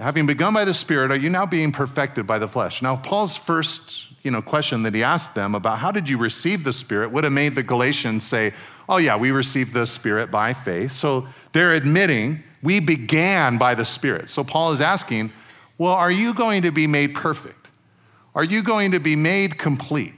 Having 0.00 0.26
begun 0.26 0.52
by 0.52 0.64
the 0.64 0.74
Spirit, 0.74 1.10
are 1.10 1.16
you 1.16 1.30
now 1.30 1.46
being 1.46 1.70
perfected 1.70 2.26
by 2.26 2.38
the 2.38 2.48
flesh? 2.48 2.82
Now, 2.82 2.96
Paul's 2.96 3.36
first 3.36 4.08
you 4.22 4.30
know, 4.30 4.42
question 4.42 4.82
that 4.82 4.94
he 4.94 5.04
asked 5.04 5.34
them 5.36 5.54
about 5.54 5.78
how 5.78 5.92
did 5.92 6.08
you 6.08 6.18
receive 6.18 6.64
the 6.64 6.72
Spirit 6.72 7.12
would 7.12 7.22
have 7.22 7.32
made 7.32 7.54
the 7.54 7.62
Galatians 7.62 8.24
say, 8.24 8.52
oh, 8.88 8.96
yeah, 8.96 9.16
we 9.16 9.30
received 9.30 9.72
the 9.72 9.86
Spirit 9.86 10.30
by 10.30 10.52
faith. 10.52 10.92
So 10.92 11.28
they're 11.52 11.74
admitting 11.74 12.42
we 12.62 12.80
began 12.80 13.58
by 13.58 13.76
the 13.76 13.84
Spirit. 13.84 14.28
So 14.28 14.42
Paul 14.42 14.72
is 14.72 14.80
asking, 14.80 15.30
well, 15.78 15.92
are 15.92 16.10
you 16.10 16.34
going 16.34 16.62
to 16.62 16.72
be 16.72 16.88
made 16.88 17.14
perfect? 17.14 17.68
Are 18.34 18.44
you 18.44 18.62
going 18.62 18.92
to 18.92 19.00
be 19.00 19.14
made 19.14 19.58
complete? 19.58 20.14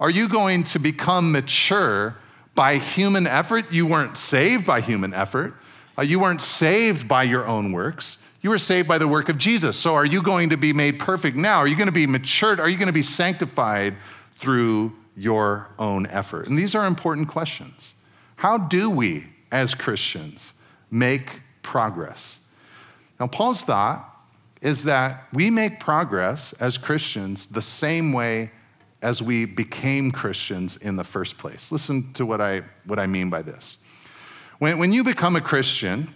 Are 0.00 0.10
you 0.10 0.28
going 0.28 0.64
to 0.64 0.78
become 0.78 1.30
mature 1.32 2.16
by 2.54 2.78
human 2.78 3.26
effort? 3.26 3.70
You 3.70 3.86
weren't 3.86 4.16
saved 4.16 4.64
by 4.64 4.80
human 4.80 5.12
effort. 5.12 5.54
Uh, 5.98 6.02
you 6.02 6.18
weren't 6.18 6.42
saved 6.42 7.06
by 7.06 7.24
your 7.24 7.46
own 7.46 7.72
works. 7.72 8.18
You 8.42 8.50
were 8.50 8.58
saved 8.58 8.88
by 8.88 8.98
the 8.98 9.08
work 9.08 9.28
of 9.28 9.38
Jesus. 9.38 9.76
So 9.76 9.94
are 9.94 10.04
you 10.04 10.22
going 10.22 10.50
to 10.50 10.56
be 10.56 10.72
made 10.72 10.98
perfect 10.98 11.36
now? 11.36 11.58
Are 11.58 11.68
you 11.68 11.76
going 11.76 11.88
to 11.88 11.92
be 11.92 12.06
matured? 12.06 12.60
Are 12.60 12.68
you 12.68 12.76
going 12.76 12.88
to 12.88 12.92
be 12.92 13.02
sanctified 13.02 13.94
through 14.36 14.92
your 15.16 15.68
own 15.78 16.06
effort? 16.06 16.48
And 16.48 16.58
these 16.58 16.74
are 16.74 16.86
important 16.86 17.28
questions. 17.28 17.94
How 18.36 18.58
do 18.58 18.90
we, 18.90 19.26
as 19.52 19.74
Christians, 19.74 20.52
make 20.90 21.40
progress. 21.62 22.38
Now, 23.18 23.26
Paul's 23.26 23.62
thought 23.62 24.08
is 24.60 24.84
that 24.84 25.26
we 25.32 25.50
make 25.50 25.80
progress 25.80 26.52
as 26.54 26.78
Christians 26.78 27.48
the 27.48 27.62
same 27.62 28.12
way 28.12 28.52
as 29.00 29.20
we 29.20 29.44
became 29.46 30.12
Christians 30.12 30.76
in 30.76 30.94
the 30.94 31.02
first 31.02 31.38
place. 31.38 31.72
Listen 31.72 32.12
to 32.12 32.24
what 32.24 32.40
I, 32.40 32.62
what 32.84 33.00
I 33.00 33.06
mean 33.06 33.30
by 33.30 33.42
this. 33.42 33.78
When, 34.58 34.78
when 34.78 34.92
you 34.92 35.02
become 35.02 35.34
a 35.34 35.40
Christian, 35.40 36.12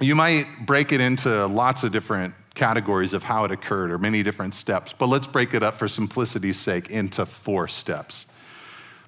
you 0.00 0.14
might 0.14 0.46
break 0.64 0.92
it 0.92 1.00
into 1.00 1.46
lots 1.46 1.84
of 1.84 1.92
different 1.92 2.34
categories 2.54 3.14
of 3.14 3.22
how 3.22 3.44
it 3.44 3.50
occurred 3.50 3.90
or 3.90 3.98
many 3.98 4.22
different 4.22 4.54
steps, 4.54 4.92
but 4.92 5.06
let's 5.06 5.26
break 5.26 5.54
it 5.54 5.62
up 5.62 5.76
for 5.76 5.88
simplicity's 5.88 6.58
sake 6.58 6.90
into 6.90 7.24
four 7.24 7.68
steps. 7.68 8.26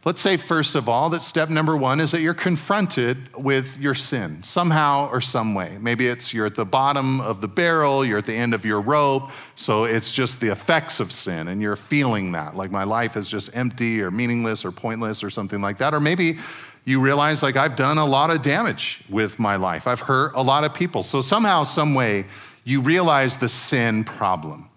Let's 0.02 0.22
say, 0.22 0.38
first 0.38 0.76
of 0.76 0.88
all, 0.88 1.10
that 1.10 1.22
step 1.22 1.50
number 1.50 1.76
one 1.76 2.00
is 2.00 2.12
that 2.12 2.22
you're 2.22 2.32
confronted 2.32 3.36
with 3.36 3.76
your 3.76 3.94
sin 3.94 4.42
somehow 4.42 5.10
or 5.10 5.20
some 5.20 5.52
way. 5.52 5.76
Maybe 5.78 6.06
it's 6.06 6.32
you're 6.32 6.46
at 6.46 6.54
the 6.54 6.64
bottom 6.64 7.20
of 7.20 7.42
the 7.42 7.48
barrel, 7.48 8.02
you're 8.02 8.16
at 8.16 8.24
the 8.24 8.34
end 8.34 8.54
of 8.54 8.64
your 8.64 8.80
rope, 8.80 9.30
so 9.56 9.84
it's 9.84 10.10
just 10.10 10.40
the 10.40 10.50
effects 10.50 11.00
of 11.00 11.12
sin 11.12 11.48
and 11.48 11.60
you're 11.60 11.76
feeling 11.76 12.32
that, 12.32 12.56
like 12.56 12.70
my 12.70 12.84
life 12.84 13.14
is 13.14 13.28
just 13.28 13.54
empty 13.54 14.00
or 14.00 14.10
meaningless 14.10 14.64
or 14.64 14.72
pointless 14.72 15.22
or 15.22 15.28
something 15.28 15.60
like 15.60 15.76
that. 15.76 15.92
Or 15.92 16.00
maybe 16.00 16.38
you 16.84 17.00
realize, 17.00 17.42
like, 17.42 17.56
I've 17.56 17.76
done 17.76 17.98
a 17.98 18.04
lot 18.06 18.30
of 18.30 18.42
damage 18.42 19.02
with 19.08 19.38
my 19.38 19.56
life, 19.56 19.86
I've 19.86 20.00
hurt 20.00 20.32
a 20.34 20.42
lot 20.42 20.64
of 20.64 20.74
people. 20.74 21.02
So 21.02 21.20
somehow, 21.20 21.64
some 21.64 21.94
way, 21.94 22.26
you 22.64 22.80
realize 22.80 23.38
the 23.38 23.48
sin 23.48 24.04
problem. 24.04 24.68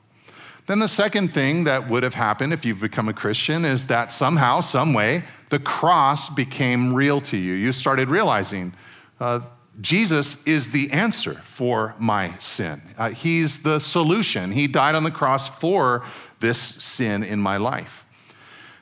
Then 0.66 0.80
the 0.80 0.88
second 0.88 1.34
thing 1.34 1.66
that 1.66 1.90
would 1.90 2.04
have 2.04 2.14
happened 2.14 2.54
if 2.54 2.66
you've 2.66 2.80
become 2.80 3.10
a 3.10 3.14
Christian 3.14 3.66
is 3.66 3.88
that 3.88 4.14
somehow, 4.14 4.62
some 4.62 4.94
way, 4.94 5.24
the 5.50 5.60
cross 5.60 6.30
became 6.30 6.94
real 6.94 7.20
to 7.22 7.38
you. 7.38 7.54
You 7.54 7.74
started 7.74 8.08
realizing 8.08 8.74
uh, 9.20 9.42
Jesus 9.82 10.42
is 10.46 10.70
the 10.70 10.92
answer 10.92 11.34
for 11.34 11.96
my 12.00 12.38
sin. 12.40 12.82
Uh, 12.98 13.10
he's 13.10 13.60
the 13.60 13.80
solution. 13.80 14.52
He 14.52 14.68
died 14.68 14.96
on 14.96 15.04
the 15.04 15.12
cross 15.12 15.50
for 15.50 16.06
this 16.40 16.60
sin 16.60 17.24
in 17.24 17.40
my 17.40 17.58
life. 17.58 18.03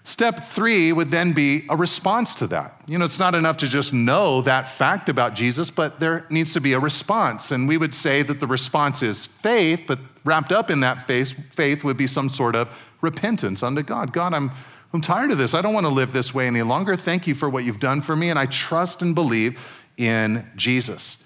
Step 0.03 0.43
three 0.43 0.91
would 0.91 1.11
then 1.11 1.31
be 1.31 1.65
a 1.69 1.77
response 1.77 2.33
to 2.35 2.47
that. 2.47 2.81
You 2.87 2.97
know, 2.97 3.05
it's 3.05 3.19
not 3.19 3.35
enough 3.35 3.57
to 3.57 3.67
just 3.67 3.93
know 3.93 4.41
that 4.41 4.67
fact 4.67 5.09
about 5.09 5.35
Jesus, 5.35 5.69
but 5.69 5.99
there 5.99 6.25
needs 6.29 6.53
to 6.53 6.61
be 6.61 6.73
a 6.73 6.79
response. 6.79 7.51
And 7.51 7.67
we 7.67 7.77
would 7.77 7.93
say 7.93 8.23
that 8.23 8.39
the 8.39 8.47
response 8.47 9.03
is 9.03 9.27
faith, 9.27 9.83
but 9.87 9.99
wrapped 10.23 10.51
up 10.51 10.71
in 10.71 10.79
that 10.79 11.05
faith, 11.05 11.35
faith 11.53 11.83
would 11.83 11.97
be 11.97 12.07
some 12.07 12.29
sort 12.29 12.55
of 12.55 12.67
repentance 13.01 13.61
unto 13.61 13.83
God. 13.83 14.11
God, 14.11 14.33
I'm, 14.33 14.51
I'm 14.91 15.01
tired 15.01 15.31
of 15.31 15.37
this. 15.37 15.53
I 15.53 15.61
don't 15.61 15.73
want 15.73 15.85
to 15.85 15.91
live 15.93 16.13
this 16.13 16.33
way 16.33 16.47
any 16.47 16.63
longer. 16.63 16.95
Thank 16.95 17.27
you 17.27 17.35
for 17.35 17.47
what 17.49 17.63
you've 17.63 17.79
done 17.79 18.01
for 18.01 18.15
me, 18.15 18.31
and 18.31 18.39
I 18.39 18.47
trust 18.47 19.03
and 19.03 19.13
believe 19.13 19.59
in 19.97 20.47
Jesus. 20.55 21.17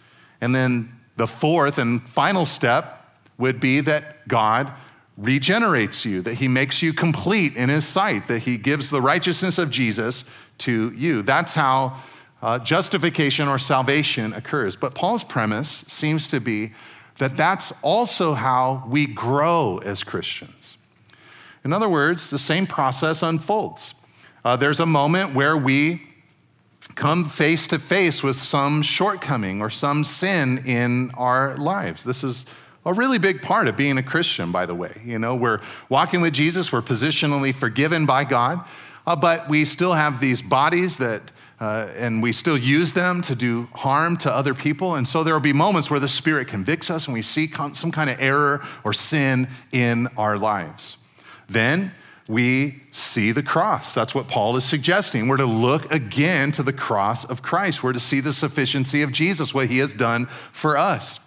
And 0.42 0.54
then 0.54 0.94
the 1.16 1.28
fourth 1.28 1.78
and 1.78 2.08
final 2.08 2.46
step 2.46 3.06
would 3.38 3.62
be 3.62 3.80
that 3.82 4.28
God 4.28 4.72
regenerates 5.18 6.06
you, 6.06 6.22
that 6.22 6.36
he 6.36 6.48
makes 6.48 6.82
you 6.82 6.94
complete 6.94 7.56
in 7.56 7.70
his 7.70 7.88
sight, 7.88 8.28
that 8.28 8.40
he 8.40 8.58
gives 8.58 8.90
the 8.90 9.02
righteousness 9.02 9.58
of 9.58 9.72
Jesus 9.72 10.26
to 10.60 10.92
you. 10.92 11.22
That's 11.22 11.54
how 11.54 11.98
uh, 12.42 12.60
justification 12.60 13.48
or 13.48 13.58
salvation 13.58 14.34
occurs. 14.34 14.76
But 14.76 14.94
Paul's 14.94 15.24
premise 15.24 15.86
seems 15.88 16.28
to 16.28 16.40
be 16.40 16.74
that 17.18 17.38
that's 17.38 17.74
also 17.82 18.34
how 18.34 18.84
we 18.88 19.08
grow 19.08 19.80
as 19.86 20.04
Christians. 20.04 20.78
In 21.64 21.72
other 21.72 21.90
words, 21.90 22.30
the 22.30 22.38
same 22.38 22.68
process 22.68 23.24
unfolds. 23.24 23.96
Uh, 24.44 24.56
there's 24.56 24.80
a 24.80 24.86
moment 24.86 25.34
where 25.34 25.58
we 25.58 26.02
come 26.94 27.26
face 27.26 27.68
to 27.68 27.80
face 27.80 28.22
with 28.22 28.36
some 28.36 28.82
shortcoming 28.84 29.62
or 29.62 29.70
some 29.70 30.04
sin 30.04 30.60
in 30.66 31.10
our 31.16 31.58
lives. 31.58 32.04
This 32.04 32.24
is 32.24 32.46
a 32.86 32.94
really 32.94 33.18
big 33.18 33.42
part 33.42 33.68
of 33.68 33.76
being 33.76 33.98
a 33.98 34.04
Christian, 34.04 34.52
by 34.52 34.66
the 34.66 34.76
way. 34.76 35.02
You 35.04 35.20
know, 35.20 35.36
we're 35.36 35.62
walking 35.90 36.22
with 36.22 36.34
Jesus, 36.34 36.72
we're 36.72 36.82
positionally 36.82 37.54
forgiven 37.54 38.06
by 38.06 38.24
God. 38.24 38.64
Uh, 39.08 39.16
but 39.16 39.48
we 39.48 39.66
still 39.66 39.94
have 39.94 40.20
these 40.20 40.42
bodies 40.42 40.98
that, 40.98 41.22
uh, 41.60 41.90
and 41.96 42.24
we 42.24 42.32
still 42.32 42.58
use 42.58 42.94
them 42.94 43.22
to 43.24 43.36
do 43.36 43.68
harm 43.74 44.18
to 44.18 44.32
other 44.32 44.54
people. 44.54 44.96
And 44.96 45.08
so 45.08 45.24
there 45.24 45.34
will 45.34 45.42
be 45.42 45.54
moments 45.54 45.92
where 45.92 46.00
the 46.00 46.08
Spirit 46.08 46.48
convicts 46.48 46.90
us 46.90 47.08
and 47.08 47.14
we 47.14 47.22
see 47.22 47.48
some 47.74 47.92
kind 47.92 48.10
of 48.10 48.20
error 48.20 48.66
or 48.84 48.94
sin 48.94 49.48
in 49.72 50.08
our 50.18 50.38
lives. 50.38 50.98
Then 51.48 51.92
we 52.28 52.82
see 52.92 53.32
the 53.32 53.44
cross. 53.44 53.94
That's 53.94 54.16
what 54.16 54.28
Paul 54.28 54.56
is 54.56 54.64
suggesting. 54.64 55.28
We're 55.28 55.38
to 55.38 55.46
look 55.46 55.92
again 55.94 56.52
to 56.54 56.64
the 56.64 56.74
cross 56.74 57.24
of 57.24 57.44
Christ. 57.44 57.84
We're 57.84 57.94
to 57.94 58.00
see 58.00 58.20
the 58.20 58.34
sufficiency 58.34 59.04
of 59.04 59.12
Jesus, 59.12 59.54
what 59.54 59.68
he 59.68 59.78
has 59.78 59.94
done 59.94 60.26
for 60.52 60.76
us. 60.76 61.20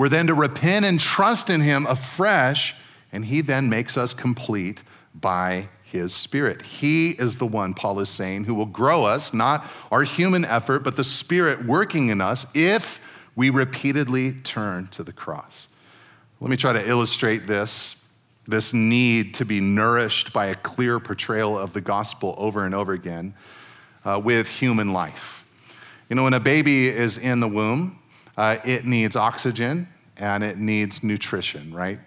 We're 0.00 0.08
then 0.08 0.28
to 0.28 0.34
repent 0.34 0.86
and 0.86 0.98
trust 0.98 1.50
in 1.50 1.60
him 1.60 1.84
afresh, 1.84 2.74
and 3.12 3.22
he 3.22 3.42
then 3.42 3.68
makes 3.68 3.98
us 3.98 4.14
complete 4.14 4.82
by 5.14 5.68
his 5.82 6.14
spirit. 6.14 6.62
He 6.62 7.10
is 7.10 7.36
the 7.36 7.44
one, 7.44 7.74
Paul 7.74 8.00
is 8.00 8.08
saying, 8.08 8.44
who 8.44 8.54
will 8.54 8.64
grow 8.64 9.04
us, 9.04 9.34
not 9.34 9.62
our 9.92 10.04
human 10.04 10.46
effort, 10.46 10.84
but 10.84 10.96
the 10.96 11.04
spirit 11.04 11.66
working 11.66 12.08
in 12.08 12.22
us 12.22 12.46
if 12.54 12.98
we 13.36 13.50
repeatedly 13.50 14.32
turn 14.32 14.86
to 14.92 15.02
the 15.02 15.12
cross. 15.12 15.68
Let 16.40 16.50
me 16.50 16.56
try 16.56 16.72
to 16.72 16.88
illustrate 16.88 17.46
this 17.46 17.94
this 18.48 18.72
need 18.72 19.34
to 19.34 19.44
be 19.44 19.60
nourished 19.60 20.32
by 20.32 20.46
a 20.46 20.54
clear 20.54 20.98
portrayal 20.98 21.58
of 21.58 21.74
the 21.74 21.82
gospel 21.82 22.34
over 22.38 22.64
and 22.64 22.74
over 22.74 22.94
again 22.94 23.34
uh, 24.06 24.18
with 24.24 24.48
human 24.48 24.94
life. 24.94 25.44
You 26.08 26.16
know, 26.16 26.22
when 26.22 26.32
a 26.32 26.40
baby 26.40 26.88
is 26.88 27.18
in 27.18 27.40
the 27.40 27.48
womb, 27.48 27.99
uh, 28.40 28.58
it 28.64 28.86
needs 28.86 29.16
oxygen 29.16 29.86
and 30.16 30.42
it 30.42 30.56
needs 30.56 31.04
nutrition, 31.04 31.74
right? 31.74 32.00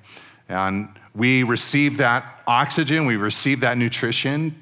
And 0.49 0.89
we 1.13 1.43
receive 1.43 1.97
that 1.97 2.41
oxygen, 2.47 3.05
we 3.05 3.17
receive 3.17 3.59
that 3.59 3.77
nutrition 3.77 4.59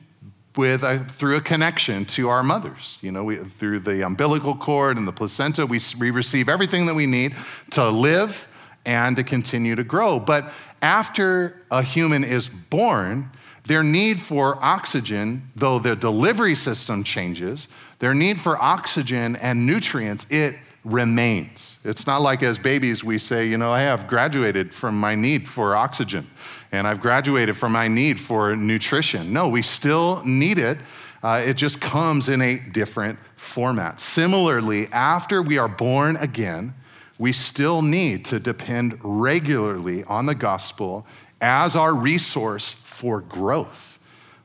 with 0.57 0.83
a, 0.83 0.99
through 0.99 1.37
a 1.37 1.41
connection 1.41 2.03
to 2.03 2.27
our 2.27 2.43
mothers. 2.43 2.97
You 3.01 3.13
know, 3.13 3.23
we, 3.23 3.37
through 3.37 3.79
the 3.79 4.05
umbilical 4.05 4.53
cord 4.53 4.97
and 4.97 5.07
the 5.07 5.13
placenta, 5.13 5.65
we, 5.65 5.79
we 5.97 6.11
receive 6.11 6.49
everything 6.49 6.87
that 6.87 6.93
we 6.93 7.05
need 7.05 7.37
to 7.69 7.89
live 7.89 8.49
and 8.85 9.15
to 9.15 9.23
continue 9.23 9.75
to 9.75 9.83
grow. 9.85 10.19
But 10.19 10.51
after 10.81 11.61
a 11.71 11.81
human 11.81 12.25
is 12.25 12.49
born, 12.49 13.29
their 13.63 13.81
need 13.81 14.19
for 14.19 14.61
oxygen, 14.61 15.49
though 15.55 15.79
the 15.79 15.95
delivery 15.95 16.55
system 16.55 17.05
changes, 17.05 17.69
their 17.99 18.13
need 18.13 18.41
for 18.41 18.61
oxygen 18.61 19.37
and 19.37 19.65
nutrients, 19.65 20.25
it 20.29 20.55
remains. 20.83 21.77
It's 21.83 22.07
not 22.07 22.21
like 22.21 22.41
as 22.41 22.57
babies 22.57 23.03
we 23.03 23.17
say, 23.17 23.47
you 23.47 23.57
know, 23.57 23.71
I 23.71 23.81
have 23.81 24.07
graduated 24.07 24.73
from 24.73 24.99
my 24.99 25.15
need 25.15 25.47
for 25.47 25.75
oxygen 25.75 26.27
and 26.71 26.87
I've 26.87 27.01
graduated 27.01 27.57
from 27.57 27.73
my 27.73 27.87
need 27.87 28.19
for 28.19 28.55
nutrition. 28.55 29.33
No, 29.33 29.47
we 29.47 29.61
still 29.61 30.23
need 30.25 30.57
it. 30.57 30.77
Uh, 31.21 31.43
it 31.45 31.55
just 31.55 31.79
comes 31.79 32.29
in 32.29 32.41
a 32.41 32.59
different 32.59 33.19
format. 33.35 33.99
Similarly, 33.99 34.87
after 34.91 35.41
we 35.41 35.57
are 35.57 35.67
born 35.67 36.15
again, 36.15 36.73
we 37.19 37.31
still 37.31 37.83
need 37.83 38.25
to 38.25 38.39
depend 38.39 38.97
regularly 39.03 40.03
on 40.05 40.25
the 40.25 40.33
gospel 40.33 41.05
as 41.39 41.75
our 41.75 41.95
resource 41.95 42.73
for 42.73 43.21
growth. 43.21 43.99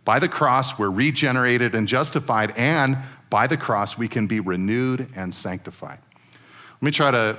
By 0.05 0.19
the 0.19 0.29
cross, 0.29 0.79
we're 0.79 0.91
regenerated 0.91 1.75
and 1.75 1.89
justified, 1.89 2.53
and 2.57 2.99
by 3.31 3.47
the 3.47 3.57
cross, 3.57 3.97
we 3.97 4.09
can 4.09 4.27
be 4.27 4.41
renewed 4.41 5.09
and 5.17 5.35
sanctified. 5.35 5.99
Let 6.77 6.83
me 6.83 6.91
try 6.91 7.11
to 7.11 7.39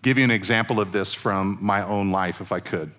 give 0.00 0.16
you 0.16 0.24
an 0.24 0.30
example 0.30 0.80
of 0.80 0.92
this 0.92 1.12
from 1.12 1.58
my 1.60 1.82
own 1.82 2.10
life, 2.10 2.40
if 2.40 2.52
I 2.52 2.60
could. 2.60 2.90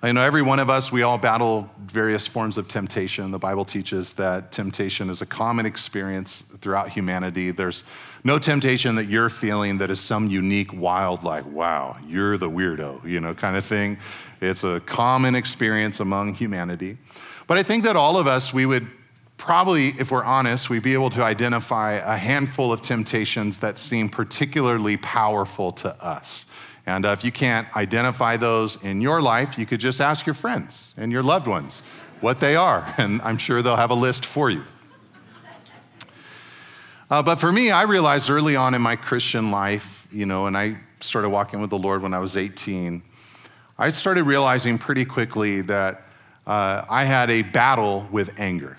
I 0.00 0.12
know 0.12 0.22
every 0.22 0.42
one 0.42 0.60
of 0.60 0.70
us, 0.70 0.92
we 0.92 1.02
all 1.02 1.18
battle 1.18 1.68
various 1.80 2.24
forms 2.24 2.56
of 2.56 2.68
temptation. 2.68 3.32
The 3.32 3.38
Bible 3.40 3.64
teaches 3.64 4.14
that 4.14 4.52
temptation 4.52 5.10
is 5.10 5.22
a 5.22 5.26
common 5.26 5.66
experience 5.66 6.44
throughout 6.60 6.90
humanity. 6.90 7.50
There's 7.50 7.82
no 8.22 8.38
temptation 8.38 8.94
that 8.94 9.06
you're 9.06 9.28
feeling 9.28 9.78
that 9.78 9.90
is 9.90 9.98
some 9.98 10.28
unique, 10.28 10.72
wild, 10.72 11.24
like, 11.24 11.44
wow, 11.46 11.96
you're 12.06 12.36
the 12.36 12.48
weirdo, 12.48 13.04
you 13.04 13.18
know, 13.18 13.34
kind 13.34 13.56
of 13.56 13.64
thing. 13.64 13.98
It's 14.40 14.62
a 14.62 14.78
common 14.86 15.34
experience 15.34 15.98
among 15.98 16.34
humanity. 16.34 16.96
But 17.48 17.58
I 17.58 17.64
think 17.64 17.82
that 17.82 17.96
all 17.96 18.18
of 18.18 18.28
us, 18.28 18.54
we 18.54 18.66
would 18.66 18.86
probably, 19.48 19.94
if 19.98 20.10
we're 20.10 20.22
honest, 20.24 20.68
we'd 20.68 20.82
be 20.82 20.92
able 20.92 21.08
to 21.08 21.22
identify 21.22 21.92
a 21.92 22.18
handful 22.18 22.70
of 22.70 22.82
temptations 22.82 23.56
that 23.60 23.78
seem 23.78 24.06
particularly 24.06 24.98
powerful 24.98 25.72
to 25.72 25.88
us. 26.04 26.44
And 26.84 27.06
uh, 27.06 27.12
if 27.12 27.24
you 27.24 27.32
can't 27.32 27.66
identify 27.74 28.36
those 28.36 28.76
in 28.84 29.00
your 29.00 29.22
life, 29.22 29.56
you 29.56 29.64
could 29.64 29.80
just 29.80 30.02
ask 30.02 30.26
your 30.26 30.34
friends 30.34 30.92
and 30.98 31.10
your 31.10 31.22
loved 31.22 31.46
ones 31.46 31.80
what 32.20 32.40
they 32.40 32.56
are, 32.56 32.92
and 32.98 33.22
I'm 33.22 33.38
sure 33.38 33.62
they'll 33.62 33.76
have 33.76 33.90
a 33.90 33.94
list 33.94 34.26
for 34.26 34.50
you. 34.50 34.64
Uh, 37.10 37.22
but 37.22 37.36
for 37.36 37.50
me, 37.50 37.70
I 37.70 37.84
realized 37.84 38.28
early 38.28 38.54
on 38.54 38.74
in 38.74 38.82
my 38.82 38.96
Christian 38.96 39.50
life, 39.50 40.06
you 40.12 40.26
know, 40.26 40.46
and 40.46 40.58
I 40.58 40.76
started 41.00 41.30
walking 41.30 41.62
with 41.62 41.70
the 41.70 41.78
Lord 41.78 42.02
when 42.02 42.12
I 42.12 42.18
was 42.18 42.36
18, 42.36 43.02
I 43.78 43.92
started 43.92 44.24
realizing 44.24 44.76
pretty 44.76 45.06
quickly 45.06 45.62
that 45.62 46.02
uh, 46.46 46.84
I 46.90 47.04
had 47.04 47.30
a 47.30 47.40
battle 47.40 48.06
with 48.12 48.38
anger. 48.38 48.76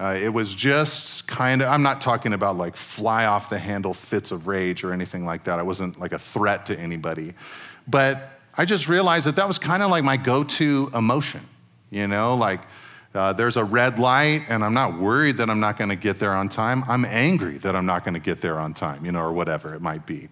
Uh, 0.00 0.14
it 0.14 0.30
was 0.30 0.54
just 0.54 1.26
kind 1.26 1.60
of, 1.60 1.68
I'm 1.68 1.82
not 1.82 2.00
talking 2.00 2.32
about 2.32 2.56
like 2.56 2.74
fly 2.74 3.26
off 3.26 3.50
the 3.50 3.58
handle 3.58 3.92
fits 3.92 4.30
of 4.30 4.46
rage 4.46 4.82
or 4.82 4.94
anything 4.94 5.26
like 5.26 5.44
that. 5.44 5.58
I 5.58 5.62
wasn't 5.62 6.00
like 6.00 6.14
a 6.14 6.18
threat 6.18 6.64
to 6.66 6.78
anybody. 6.78 7.34
But 7.86 8.30
I 8.56 8.64
just 8.64 8.88
realized 8.88 9.26
that 9.26 9.36
that 9.36 9.46
was 9.46 9.58
kind 9.58 9.82
of 9.82 9.90
like 9.90 10.02
my 10.02 10.16
go 10.16 10.42
to 10.42 10.90
emotion. 10.94 11.46
You 11.90 12.06
know, 12.06 12.34
like 12.34 12.62
uh, 13.14 13.34
there's 13.34 13.58
a 13.58 13.64
red 13.64 13.98
light 13.98 14.44
and 14.48 14.64
I'm 14.64 14.72
not 14.72 14.98
worried 14.98 15.36
that 15.36 15.50
I'm 15.50 15.60
not 15.60 15.76
going 15.76 15.90
to 15.90 15.96
get 15.96 16.18
there 16.18 16.32
on 16.32 16.48
time. 16.48 16.82
I'm 16.88 17.04
angry 17.04 17.58
that 17.58 17.76
I'm 17.76 17.84
not 17.84 18.02
going 18.02 18.14
to 18.14 18.20
get 18.20 18.40
there 18.40 18.58
on 18.58 18.72
time, 18.72 19.04
you 19.04 19.12
know, 19.12 19.20
or 19.20 19.34
whatever 19.34 19.74
it 19.74 19.82
might 19.82 20.06
be. 20.06 20.30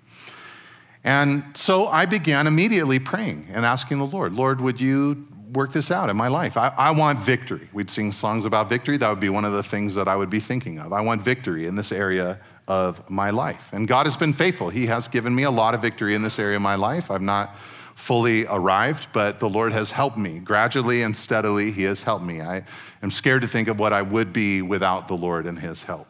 And 1.04 1.44
so 1.54 1.88
I 1.88 2.06
began 2.06 2.46
immediately 2.46 2.98
praying 2.98 3.48
and 3.52 3.66
asking 3.66 3.98
the 3.98 4.06
Lord, 4.06 4.32
Lord, 4.32 4.62
would 4.62 4.80
you 4.80 5.27
work 5.52 5.72
this 5.72 5.90
out 5.90 6.10
in 6.10 6.16
my 6.16 6.28
life. 6.28 6.56
I, 6.56 6.72
I, 6.76 6.90
want 6.90 7.18
victory. 7.18 7.68
We'd 7.72 7.90
sing 7.90 8.12
songs 8.12 8.44
about 8.44 8.68
victory. 8.68 8.96
That 8.96 9.08
would 9.08 9.20
be 9.20 9.28
one 9.28 9.44
of 9.44 9.52
the 9.52 9.62
things 9.62 9.94
that 9.94 10.08
I 10.08 10.16
would 10.16 10.30
be 10.30 10.40
thinking 10.40 10.78
of. 10.78 10.92
I 10.92 11.00
want 11.00 11.22
victory 11.22 11.66
in 11.66 11.74
this 11.74 11.92
area 11.92 12.38
of 12.66 13.08
my 13.08 13.30
life. 13.30 13.70
And 13.72 13.88
God 13.88 14.06
has 14.06 14.16
been 14.16 14.32
faithful. 14.32 14.68
He 14.68 14.86
has 14.86 15.08
given 15.08 15.34
me 15.34 15.44
a 15.44 15.50
lot 15.50 15.74
of 15.74 15.80
victory 15.80 16.14
in 16.14 16.22
this 16.22 16.38
area 16.38 16.56
of 16.56 16.62
my 16.62 16.74
life. 16.74 17.10
I've 17.10 17.22
not 17.22 17.56
fully 17.94 18.46
arrived, 18.46 19.08
but 19.12 19.40
the 19.40 19.48
Lord 19.48 19.72
has 19.72 19.90
helped 19.90 20.18
me. 20.18 20.38
Gradually 20.38 21.02
and 21.02 21.16
steadily, 21.16 21.72
He 21.72 21.82
has 21.84 22.02
helped 22.02 22.24
me. 22.24 22.40
I 22.40 22.64
am 23.02 23.10
scared 23.10 23.42
to 23.42 23.48
think 23.48 23.68
of 23.68 23.78
what 23.78 23.92
I 23.92 24.02
would 24.02 24.32
be 24.32 24.62
without 24.62 25.08
the 25.08 25.16
Lord 25.16 25.46
and 25.46 25.58
His 25.58 25.82
help. 25.82 26.06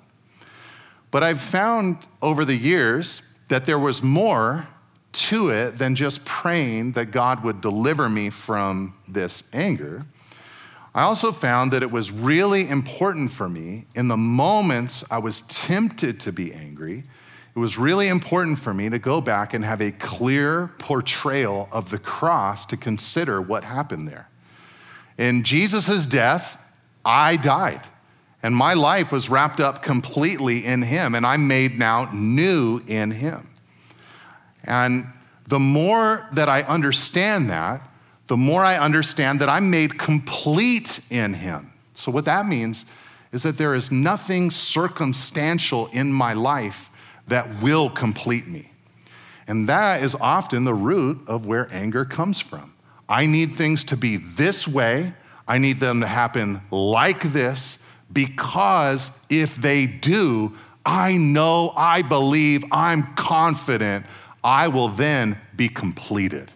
But 1.11 1.22
I've 1.22 1.40
found 1.40 1.96
over 2.20 2.44
the 2.44 2.57
years 2.57 3.22
that 3.48 3.64
there 3.64 3.79
was 3.79 4.03
more 4.03 4.68
to 5.12 5.51
it 5.51 5.79
than 5.79 5.94
just 5.94 6.25
praying 6.25 6.92
that 6.92 7.07
God 7.07 7.42
would 7.42 7.61
deliver 7.61 8.09
me 8.09 8.31
from 8.31 8.94
this 9.07 9.42
anger. 9.53 10.07
I 10.94 11.03
also 11.03 11.33
found 11.33 11.73
that 11.73 11.83
it 11.83 11.90
was 11.90 12.11
really 12.11 12.68
important 12.68 13.31
for 13.31 13.49
me 13.49 13.87
in 13.94 14.09
the 14.09 14.16
moments 14.16 15.05
I 15.11 15.18
was 15.18 15.42
tempted 15.42 16.21
to 16.21 16.33
be 16.33 16.53
angry. 16.53 17.05
It 17.55 17.59
was 17.59 17.79
really 17.79 18.09
important 18.09 18.59
for 18.59 18.73
me 18.73 18.88
to 18.88 18.99
go 18.99 19.21
back 19.21 19.55
and 19.55 19.64
have 19.64 19.81
a 19.81 19.90
clear 19.92 20.68
portrayal 20.79 21.68
of 21.73 21.90
the 21.90 21.99
cross 21.99 22.64
to 22.66 22.77
consider 22.77 23.40
what 23.40 23.64
happened 23.64 24.07
there. 24.09 24.29
In 25.18 25.42
Jesus' 25.42 26.07
death, 26.07 26.62
I 27.05 27.37
died, 27.37 27.83
and 28.42 28.55
my 28.55 28.75
life 28.75 29.11
was 29.11 29.29
wrapped 29.29 29.61
up 29.61 29.83
completely 29.83 30.64
in 30.64 30.83
Him, 30.83 31.14
and 31.14 31.27
I'm 31.27 31.49
made 31.49 31.79
now 31.79 32.09
new 32.12 32.81
in 32.87 33.11
Him. 33.11 33.49
And 34.64 35.07
the 35.47 35.59
more 35.59 36.27
that 36.33 36.49
I 36.49 36.62
understand 36.62 37.51
that, 37.51 37.83
the 38.27 38.37
more 38.37 38.62
I 38.62 38.77
understand 38.77 39.40
that 39.40 39.49
I'm 39.49 39.71
made 39.71 39.99
complete 39.99 41.01
in 41.11 41.35
Him. 41.35 41.73
So, 41.94 42.12
what 42.12 42.27
that 42.27 42.47
means 42.47 42.85
is 43.33 43.42
that 43.42 43.59
there 43.59 43.75
is 43.75 43.90
nothing 43.90 44.51
circumstantial 44.51 45.88
in 45.88 46.12
my 46.12 46.33
life 46.35 46.90
that 47.27 47.62
will 47.62 47.90
complete 47.90 48.47
me. 48.47 48.71
And 49.47 49.68
that 49.68 50.03
is 50.03 50.14
often 50.14 50.64
the 50.64 50.75
root 50.75 51.21
of 51.27 51.47
where 51.47 51.68
anger 51.73 52.05
comes 52.05 52.40
from. 52.40 52.75
I 53.09 53.27
need 53.27 53.53
things 53.53 53.85
to 53.85 53.97
be 53.97 54.18
this 54.18 54.68
way, 54.68 55.14
I 55.47 55.57
need 55.57 55.81
them 55.81 56.03
to 56.03 56.07
happen 56.07 56.61
like 56.71 57.33
this, 57.33 57.83
because 58.12 59.11
if 59.31 59.57
they 59.57 59.87
do, 59.87 60.55
I 60.85 61.16
know, 61.16 61.73
I 61.77 62.03
believe, 62.03 62.64
I'm 62.71 63.14
confident 63.14 64.07
I 64.42 64.68
will 64.68 64.88
then 64.88 65.38
be 65.57 65.68
completed. 65.68 66.53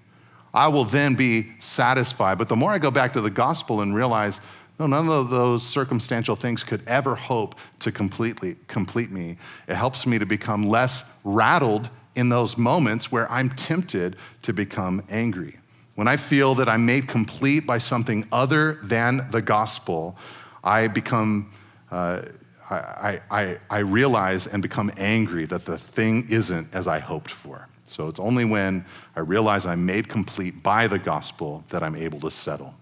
I 0.54 0.68
will 0.68 0.84
then 0.84 1.14
be 1.14 1.52
satisfied. 1.60 2.38
But 2.38 2.48
the 2.48 2.56
more 2.56 2.70
I 2.70 2.78
go 2.78 2.90
back 2.90 3.14
to 3.14 3.20
the 3.20 3.30
gospel 3.30 3.80
and 3.80 3.94
realize, 3.94 4.40
no, 4.78 4.86
none 4.86 5.08
of 5.08 5.30
those 5.30 5.66
circumstantial 5.66 6.36
things 6.36 6.64
could 6.64 6.82
ever 6.86 7.14
hope 7.14 7.54
to 7.80 7.92
completely 7.92 8.56
complete 8.68 9.10
me. 9.10 9.36
It 9.68 9.74
helps 9.74 10.06
me 10.06 10.18
to 10.18 10.26
become 10.26 10.68
less 10.68 11.04
rattled 11.24 11.88
in 12.14 12.28
those 12.28 12.58
moments 12.58 13.10
where 13.10 13.30
I'm 13.30 13.50
tempted 13.50 14.16
to 14.42 14.52
become 14.52 15.02
angry. 15.08 15.56
When 15.94 16.08
I 16.08 16.16
feel 16.16 16.54
that 16.56 16.68
I'm 16.68 16.86
made 16.86 17.08
complete 17.08 17.66
by 17.66 17.78
something 17.78 18.26
other 18.32 18.78
than 18.82 19.28
the 19.30 19.42
gospel, 19.42 20.16
I 20.64 20.88
become, 20.88 21.52
uh, 21.90 22.22
I, 22.70 23.20
I, 23.30 23.58
I 23.68 23.78
realize 23.78 24.46
and 24.46 24.62
become 24.62 24.90
angry 24.96 25.46
that 25.46 25.64
the 25.64 25.78
thing 25.78 26.26
isn't 26.30 26.74
as 26.74 26.86
I 26.86 26.98
hoped 26.98 27.30
for. 27.30 27.68
So 27.92 28.08
it's 28.08 28.18
only 28.18 28.44
when 28.44 28.84
I 29.14 29.20
realize 29.20 29.66
I'm 29.66 29.84
made 29.84 30.08
complete 30.08 30.62
by 30.62 30.86
the 30.86 30.98
gospel 30.98 31.62
that 31.68 31.82
I'm 31.82 31.94
able 31.94 32.20
to 32.20 32.30
settle. 32.30 32.74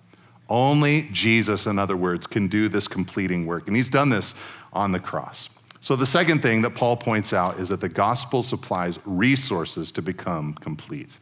Only 0.49 1.09
Jesus, 1.13 1.67
in 1.67 1.79
other 1.79 1.97
words, 1.97 2.27
can 2.27 2.49
do 2.49 2.69
this 2.69 2.89
completing 2.89 3.47
work. 3.47 3.67
And 3.67 3.77
he's 3.77 3.91
done 3.91 4.09
this 4.09 4.35
on 4.73 4.93
the 4.93 5.01
cross. 5.01 5.49
So 5.81 5.97
the 5.97 6.07
second 6.07 6.41
thing 6.43 6.63
that 6.63 6.75
Paul 6.75 6.97
points 6.97 7.33
out 7.33 7.59
is 7.59 7.71
that 7.71 7.81
the 7.81 7.89
gospel 7.89 8.43
supplies 8.43 8.99
resources 9.05 9.91
to 9.93 10.03
become 10.03 10.55
complete. 10.55 11.17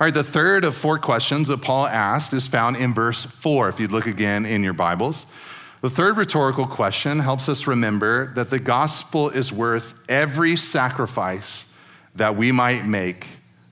All 0.00 0.06
right, 0.06 0.14
the 0.14 0.24
third 0.24 0.64
of 0.64 0.76
four 0.76 0.98
questions 0.98 1.48
that 1.48 1.62
Paul 1.62 1.86
asked 1.86 2.32
is 2.32 2.46
found 2.46 2.76
in 2.76 2.94
verse 2.94 3.24
four, 3.24 3.68
if 3.68 3.80
you 3.80 3.88
look 3.88 4.06
again 4.06 4.46
in 4.46 4.62
your 4.62 4.72
Bibles. 4.72 5.26
The 5.80 5.90
third 5.90 6.16
rhetorical 6.16 6.66
question 6.66 7.20
helps 7.20 7.48
us 7.48 7.66
remember 7.66 8.32
that 8.34 8.50
the 8.50 8.58
gospel 8.58 9.30
is 9.30 9.52
worth 9.52 9.94
every 10.08 10.56
sacrifice 10.56 11.64
that 12.18 12.36
we 12.36 12.52
might 12.52 12.84
make 12.86 13.26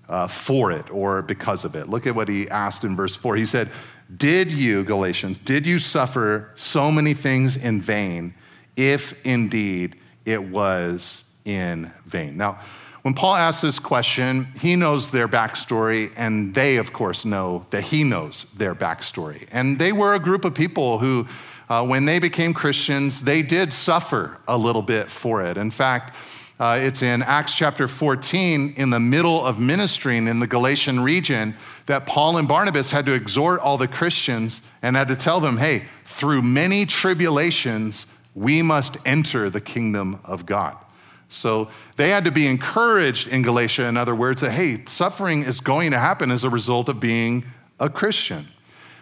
uh, 0.09 0.27
for 0.27 0.73
it 0.73 0.91
or 0.91 1.23
because 1.23 1.65
of 1.65 1.75
it. 1.75 1.89
Look 1.89 2.07
at 2.07 2.15
what 2.15 2.29
he 2.29 2.49
asked 2.49 2.85
in 2.85 2.97
verse 2.97 3.15
4. 3.15 3.37
He 3.37 3.47
said, 3.47 3.71
Did 4.17 4.53
you, 4.53 4.85
Galatians, 4.85 5.39
did 5.41 5.67
you 5.67 5.79
suffer 5.79 6.51
so 6.55 6.91
many 6.91 7.15
things 7.15 7.57
in 7.57 7.81
vain, 7.81 8.35
if 8.77 9.25
indeed 9.27 9.97
it 10.25 10.43
was 10.43 11.31
in 11.45 11.93
vain? 12.05 12.37
Now, 12.37 12.61
when 13.03 13.15
Paul 13.15 13.37
asks 13.37 13.63
this 13.63 13.79
question, 13.79 14.49
he 14.61 14.75
knows 14.75 15.13
their 15.13 15.29
backstory, 15.29 16.13
and 16.17 16.53
they, 16.53 16.77
of 16.77 16.93
course, 16.93 17.25
know 17.25 17.65
that 17.71 17.83
he 17.83 18.03
knows 18.03 18.47
their 18.57 18.75
backstory. 18.75 19.47
And 19.53 19.79
they 19.79 19.93
were 19.93 20.15
a 20.15 20.19
group 20.19 20.45
of 20.45 20.55
people 20.55 20.99
who, 20.99 21.25
uh, 21.69 21.87
when 21.87 22.05
they 22.05 22.19
became 22.19 22.53
Christians, 22.53 23.23
they 23.23 23.43
did 23.43 23.73
suffer 23.73 24.39
a 24.49 24.59
little 24.59 24.83
bit 24.83 25.09
for 25.09 25.45
it. 25.45 25.57
In 25.57 25.71
fact, 25.71 26.17
uh, 26.59 26.79
it's 26.81 27.03
in 27.03 27.23
Acts 27.23 27.55
chapter 27.55 27.87
14, 27.87 28.75
in 28.77 28.91
the 28.91 29.01
middle 29.01 29.45
of 29.45 29.59
ministering 29.61 30.27
in 30.27 30.41
the 30.41 30.47
Galatian 30.47 31.01
region, 31.01 31.55
that 31.85 32.07
Paul 32.07 32.39
and 32.39 32.49
Barnabas 32.49 32.91
had 32.91 33.05
to 33.07 33.13
exhort 33.13 33.61
all 33.61 33.77
the 33.77 33.89
Christians 33.89 34.63
and 34.81 34.97
had 34.97 35.09
to 35.09 35.17
tell 35.17 35.39
them, 35.39 35.59
hey, 35.59 35.85
through 36.05 36.41
many 36.41 36.87
tribulations, 36.87 38.07
we 38.35 38.63
must 38.63 38.97
enter 39.05 39.51
the 39.51 39.61
kingdom 39.61 40.19
of 40.25 40.47
God. 40.47 40.77
So 41.29 41.69
they 41.97 42.09
had 42.09 42.25
to 42.25 42.31
be 42.31 42.47
encouraged 42.47 43.29
in 43.29 43.43
Galatia, 43.43 43.87
in 43.87 43.99
other 43.99 44.15
words, 44.15 44.41
that, 44.41 44.53
hey, 44.53 44.83
suffering 44.87 45.43
is 45.43 45.61
going 45.61 45.91
to 45.91 45.99
happen 45.99 46.31
as 46.31 46.45
a 46.45 46.51
result 46.51 46.89
of 46.89 47.01
being 47.01 47.45
a 47.79 47.91
Christian. 47.91 48.47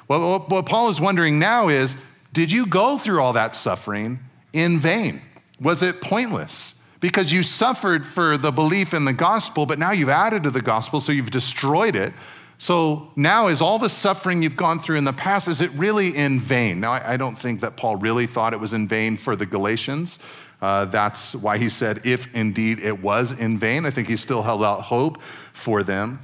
Well, 0.08 0.40
what 0.40 0.66
Paul 0.66 0.88
is 0.88 1.00
wondering 1.00 1.38
now 1.38 1.68
is 1.68 1.94
did 2.32 2.50
you 2.50 2.66
go 2.66 2.98
through 2.98 3.20
all 3.20 3.34
that 3.34 3.54
suffering 3.54 4.18
in 4.52 4.80
vain? 4.80 5.22
Was 5.60 5.82
it 5.82 6.00
pointless? 6.00 6.73
Because 7.04 7.30
you 7.30 7.42
suffered 7.42 8.06
for 8.06 8.38
the 8.38 8.50
belief 8.50 8.94
in 8.94 9.04
the 9.04 9.12
gospel, 9.12 9.66
but 9.66 9.78
now 9.78 9.90
you've 9.90 10.08
added 10.08 10.42
to 10.42 10.50
the 10.50 10.62
gospel, 10.62 11.02
so 11.02 11.12
you've 11.12 11.30
destroyed 11.30 11.94
it. 11.94 12.14
So 12.56 13.10
now, 13.14 13.48
is 13.48 13.60
all 13.60 13.78
the 13.78 13.90
suffering 13.90 14.42
you've 14.42 14.56
gone 14.56 14.78
through 14.78 14.96
in 14.96 15.04
the 15.04 15.12
past, 15.12 15.46
is 15.46 15.60
it 15.60 15.70
really 15.72 16.16
in 16.16 16.40
vain? 16.40 16.80
Now, 16.80 16.92
I 16.92 17.18
don't 17.18 17.36
think 17.36 17.60
that 17.60 17.76
Paul 17.76 17.96
really 17.96 18.26
thought 18.26 18.54
it 18.54 18.58
was 18.58 18.72
in 18.72 18.88
vain 18.88 19.18
for 19.18 19.36
the 19.36 19.44
Galatians. 19.44 20.18
Uh, 20.62 20.86
that's 20.86 21.34
why 21.34 21.58
he 21.58 21.68
said, 21.68 22.06
if 22.06 22.34
indeed 22.34 22.80
it 22.80 23.02
was 23.02 23.32
in 23.32 23.58
vain. 23.58 23.84
I 23.84 23.90
think 23.90 24.08
he 24.08 24.16
still 24.16 24.40
held 24.40 24.64
out 24.64 24.80
hope 24.80 25.20
for 25.52 25.82
them. 25.82 26.20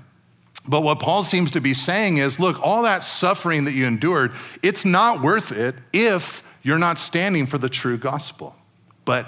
But 0.67 0.83
what 0.83 0.99
Paul 0.99 1.25
seems 1.25 1.51
to 1.51 1.61
be 1.61 1.75
saying 1.75 2.17
is 2.17 2.41
look, 2.41 2.59
all 2.63 2.85
that 2.85 3.05
suffering 3.05 3.65
that 3.65 3.73
you 3.73 3.87
endured, 3.87 4.33
it's 4.63 4.87
not 4.87 5.21
worth 5.21 5.53
it 5.53 5.75
if 5.93 6.43
you're 6.63 6.79
not 6.79 6.99
standing 6.99 7.45
for 7.45 7.59
the 7.59 7.69
true 7.69 7.99
gospel. 7.99 8.57
But 9.05 9.27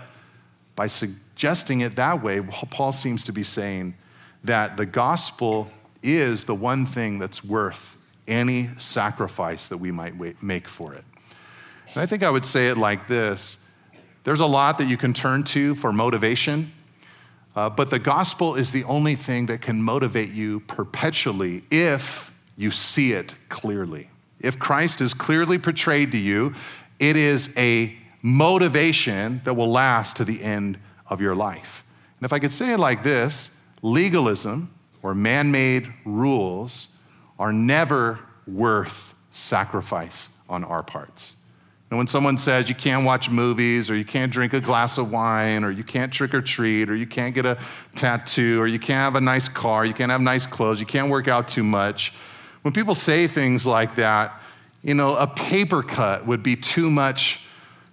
by 0.76 0.86
suggesting 1.42 1.80
it 1.80 1.96
that 1.96 2.22
way, 2.22 2.40
Paul 2.40 2.92
seems 2.92 3.24
to 3.24 3.32
be 3.32 3.42
saying 3.42 3.94
that 4.44 4.76
the 4.76 4.86
gospel 4.86 5.68
is 6.00 6.44
the 6.44 6.54
one 6.54 6.86
thing 6.86 7.18
that's 7.18 7.42
worth 7.42 7.96
any 8.28 8.70
sacrifice 8.78 9.66
that 9.66 9.78
we 9.78 9.90
might 9.90 10.14
make 10.40 10.68
for 10.68 10.94
it. 10.94 11.02
And 11.94 11.96
I 11.96 12.06
think 12.06 12.22
I 12.22 12.30
would 12.30 12.46
say 12.46 12.68
it 12.68 12.78
like 12.78 13.08
this 13.08 13.56
there's 14.22 14.38
a 14.38 14.46
lot 14.46 14.78
that 14.78 14.84
you 14.84 14.96
can 14.96 15.12
turn 15.12 15.42
to 15.42 15.74
for 15.74 15.92
motivation, 15.92 16.70
uh, 17.56 17.68
but 17.68 17.90
the 17.90 17.98
gospel 17.98 18.54
is 18.54 18.70
the 18.70 18.84
only 18.84 19.16
thing 19.16 19.46
that 19.46 19.60
can 19.60 19.82
motivate 19.82 20.30
you 20.30 20.60
perpetually 20.60 21.64
if 21.72 22.32
you 22.56 22.70
see 22.70 23.14
it 23.14 23.34
clearly. 23.48 24.08
If 24.38 24.60
Christ 24.60 25.00
is 25.00 25.12
clearly 25.12 25.58
portrayed 25.58 26.12
to 26.12 26.18
you, 26.18 26.54
it 27.00 27.16
is 27.16 27.52
a 27.56 27.96
motivation 28.22 29.40
that 29.42 29.54
will 29.54 29.72
last 29.72 30.14
to 30.18 30.24
the 30.24 30.40
end 30.40 30.78
of 31.12 31.20
your 31.20 31.34
life. 31.34 31.84
And 32.18 32.24
if 32.24 32.32
I 32.32 32.38
could 32.38 32.52
say 32.52 32.72
it 32.72 32.78
like 32.78 33.02
this 33.02 33.56
legalism 33.82 34.72
or 35.02 35.14
man 35.14 35.50
made 35.50 35.92
rules 36.04 36.88
are 37.38 37.52
never 37.52 38.20
worth 38.46 39.14
sacrifice 39.32 40.28
on 40.48 40.64
our 40.64 40.82
parts. 40.82 41.36
And 41.90 41.98
when 41.98 42.06
someone 42.06 42.38
says 42.38 42.68
you 42.68 42.74
can't 42.74 43.04
watch 43.04 43.28
movies, 43.28 43.90
or 43.90 43.94
you 43.94 44.04
can't 44.04 44.32
drink 44.32 44.54
a 44.54 44.60
glass 44.60 44.96
of 44.96 45.10
wine, 45.10 45.62
or 45.62 45.70
you 45.70 45.84
can't 45.84 46.10
trick 46.10 46.32
or 46.32 46.40
treat, 46.40 46.88
or 46.88 46.94
you 46.94 47.06
can't 47.06 47.34
get 47.34 47.44
a 47.44 47.58
tattoo, 47.94 48.58
or 48.60 48.66
you 48.66 48.78
can't 48.78 49.00
have 49.00 49.16
a 49.16 49.20
nice 49.20 49.48
car, 49.48 49.84
you 49.84 49.92
can't 49.92 50.10
have 50.10 50.22
nice 50.22 50.46
clothes, 50.46 50.80
you 50.80 50.86
can't 50.86 51.10
work 51.10 51.28
out 51.28 51.48
too 51.48 51.62
much, 51.62 52.14
when 52.62 52.72
people 52.72 52.94
say 52.94 53.26
things 53.26 53.66
like 53.66 53.96
that, 53.96 54.40
you 54.82 54.94
know, 54.94 55.16
a 55.16 55.26
paper 55.26 55.82
cut 55.82 56.26
would 56.26 56.42
be 56.42 56.56
too 56.56 56.90
much 56.90 57.46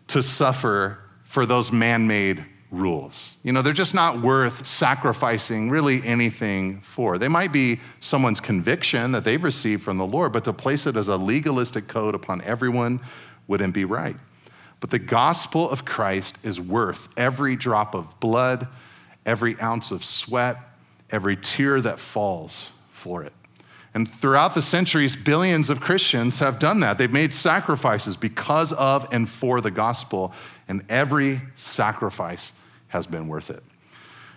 to 0.08 0.24
suffer 0.24 1.00
for 1.24 1.46
those 1.46 1.72
man 1.72 2.08
made 2.08 2.46
rules. 2.72 3.36
You 3.44 3.52
know, 3.52 3.62
they're 3.62 3.74
just 3.74 3.96
not 3.96 4.22
worth 4.22 4.66
sacrificing 4.66 5.70
really 5.70 6.04
anything 6.06 6.82
for. 6.82 7.18
They 7.18 7.28
might 7.28 7.52
be 7.52 7.80
someone's 8.00 8.40
conviction 8.40 9.12
that 9.14 9.24
they've 9.24 9.44
received 9.44 9.84
from 9.84 9.98
the 9.98 10.06
Lord, 10.06 10.34
but 10.34 10.44
to 10.44 10.54
place 10.54 10.86
it 10.86 10.96
as 10.96 11.08
a 11.08 11.18
legalistic 11.18 11.88
code 11.88 12.14
upon 12.14 12.42
everyone 12.42 13.00
wouldn't 13.48 13.74
be 13.74 13.86
right. 13.86 14.16
But 14.80 14.92
the 14.92 15.00
gospel 15.00 15.70
of 15.70 15.84
Christ 15.84 16.38
is 16.44 16.62
worth 16.62 17.10
every 17.18 17.56
drop 17.56 17.96
of 17.96 18.20
blood, 18.20 18.68
every 19.26 19.60
ounce 19.60 19.92
of 19.92 20.06
sweat, 20.06 20.58
every 21.12 21.36
tear 21.36 21.82
that 21.82 22.00
falls 22.00 22.72
for 22.90 23.24
it. 23.24 23.34
And 23.96 24.08
throughout 24.08 24.54
the 24.54 24.62
centuries, 24.62 25.16
billions 25.16 25.72
of 25.72 25.82
Christians 25.82 26.40
have 26.40 26.60
done 26.60 26.82
that. 26.82 27.00
They've 27.00 27.12
made 27.12 27.34
sacrifices 27.34 28.16
because 28.16 28.72
of 28.74 29.08
and 29.12 29.28
for 29.28 29.62
the 29.62 29.72
gospel, 29.72 30.32
and 30.68 30.86
every 30.88 31.42
sacrifice 31.56 32.54
has 32.90 33.08
been 33.08 33.28
worth 33.28 33.50
it. 33.50 33.64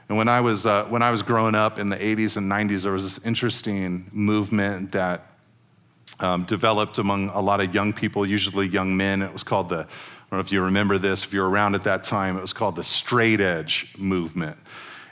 And 0.08 0.18
when 0.18 0.28
I 0.28 0.40
was, 0.40 0.66
uh, 0.66 0.84
when 0.84 1.02
I 1.02 1.10
was 1.10 1.22
growing 1.22 1.54
up 1.54 1.78
in 1.78 1.88
the 1.88 1.96
80s 1.96 2.36
and 2.36 2.50
90s, 2.50 2.82
there 2.82 2.92
was 2.92 3.02
this 3.02 3.26
interesting 3.26 4.08
movement 4.12 4.92
that 4.92 5.26
um, 6.20 6.44
developed 6.44 6.98
among 6.98 7.30
a 7.30 7.40
lot 7.40 7.60
of 7.60 7.74
young 7.74 7.92
people, 7.92 8.26
usually 8.26 8.66
young 8.66 8.96
men. 8.96 9.22
It 9.22 9.32
was 9.32 9.42
called 9.42 9.68
the, 9.68 9.78
I 9.78 9.80
don't 9.80 10.32
know 10.32 10.40
if 10.40 10.52
you 10.52 10.62
remember 10.62 10.98
this, 10.98 11.24
if 11.24 11.32
you 11.32 11.40
were 11.40 11.48
around 11.48 11.74
at 11.74 11.84
that 11.84 12.04
time, 12.04 12.36
it 12.36 12.40
was 12.40 12.52
called 12.52 12.76
the 12.76 12.84
straight 12.84 13.40
edge 13.40 13.94
movement. 13.98 14.56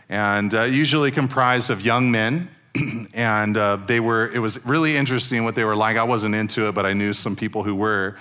And 0.08 0.54
uh, 0.54 0.62
usually 0.62 1.10
comprised 1.10 1.70
of 1.70 1.84
young 1.84 2.10
men. 2.10 2.50
and 3.14 3.56
uh, 3.56 3.76
they 3.76 3.98
were, 3.98 4.30
it 4.32 4.38
was 4.38 4.64
really 4.64 4.96
interesting 4.96 5.44
what 5.44 5.54
they 5.54 5.64
were 5.64 5.74
like. 5.74 5.96
I 5.96 6.04
wasn't 6.04 6.34
into 6.34 6.68
it, 6.68 6.74
but 6.74 6.86
I 6.86 6.92
knew 6.92 7.12
some 7.12 7.34
people 7.34 7.64
who 7.64 7.74
were. 7.74 8.16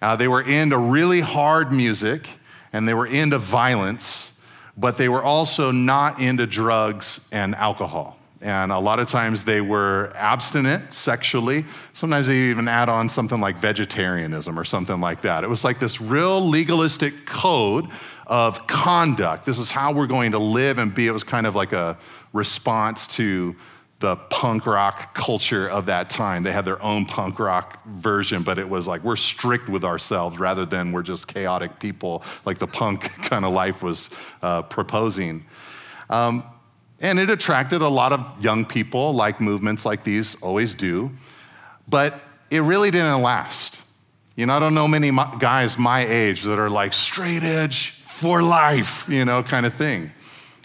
Uh, 0.00 0.14
they 0.14 0.28
were 0.28 0.42
into 0.42 0.78
really 0.78 1.20
hard 1.20 1.72
music 1.72 2.28
and 2.72 2.86
they 2.86 2.94
were 2.94 3.06
into 3.06 3.38
violence 3.38 4.37
but 4.78 4.96
they 4.96 5.08
were 5.08 5.22
also 5.22 5.72
not 5.72 6.20
into 6.20 6.46
drugs 6.46 7.28
and 7.32 7.54
alcohol. 7.56 8.16
And 8.40 8.70
a 8.70 8.78
lot 8.78 9.00
of 9.00 9.08
times 9.10 9.42
they 9.42 9.60
were 9.60 10.12
abstinent 10.14 10.94
sexually. 10.94 11.64
Sometimes 11.92 12.28
they 12.28 12.36
even 12.36 12.68
add 12.68 12.88
on 12.88 13.08
something 13.08 13.40
like 13.40 13.58
vegetarianism 13.58 14.56
or 14.56 14.64
something 14.64 15.00
like 15.00 15.22
that. 15.22 15.42
It 15.42 15.50
was 15.50 15.64
like 15.64 15.80
this 15.80 16.00
real 16.00 16.40
legalistic 16.48 17.26
code 17.26 17.88
of 18.28 18.64
conduct. 18.68 19.44
This 19.44 19.58
is 19.58 19.72
how 19.72 19.92
we're 19.92 20.06
going 20.06 20.32
to 20.32 20.38
live 20.38 20.78
and 20.78 20.94
be. 20.94 21.08
It 21.08 21.12
was 21.12 21.24
kind 21.24 21.48
of 21.48 21.56
like 21.56 21.72
a 21.72 21.98
response 22.32 23.08
to 23.16 23.56
the 24.00 24.14
punk 24.30 24.66
rock 24.66 25.12
culture 25.14 25.68
of 25.68 25.86
that 25.86 26.08
time. 26.08 26.44
They 26.44 26.52
had 26.52 26.64
their 26.64 26.80
own 26.82 27.04
punk 27.04 27.40
rock 27.40 27.84
version, 27.84 28.42
but 28.42 28.58
it 28.58 28.68
was 28.68 28.86
like 28.86 29.02
we're 29.02 29.16
strict 29.16 29.68
with 29.68 29.84
ourselves 29.84 30.38
rather 30.38 30.64
than 30.64 30.92
we're 30.92 31.02
just 31.02 31.26
chaotic 31.26 31.80
people, 31.80 32.22
like 32.44 32.58
the 32.58 32.66
punk 32.66 33.02
kind 33.22 33.44
of 33.44 33.52
life 33.52 33.82
was 33.82 34.10
uh, 34.42 34.62
proposing. 34.62 35.44
Um, 36.10 36.44
and 37.00 37.18
it 37.18 37.30
attracted 37.30 37.82
a 37.82 37.88
lot 37.88 38.12
of 38.12 38.34
young 38.40 38.64
people, 38.64 39.12
like 39.12 39.40
movements 39.40 39.84
like 39.84 40.04
these 40.04 40.36
always 40.42 40.74
do, 40.74 41.10
but 41.88 42.20
it 42.50 42.60
really 42.60 42.90
didn't 42.90 43.22
last. 43.22 43.84
You 44.36 44.46
know, 44.46 44.54
I 44.54 44.60
don't 44.60 44.74
know 44.74 44.86
many 44.86 45.10
guys 45.40 45.76
my 45.76 46.06
age 46.06 46.44
that 46.44 46.58
are 46.58 46.70
like 46.70 46.92
straight 46.92 47.42
edge 47.42 47.90
for 47.90 48.42
life, 48.42 49.08
you 49.08 49.24
know, 49.24 49.42
kind 49.42 49.66
of 49.66 49.74
thing. 49.74 50.12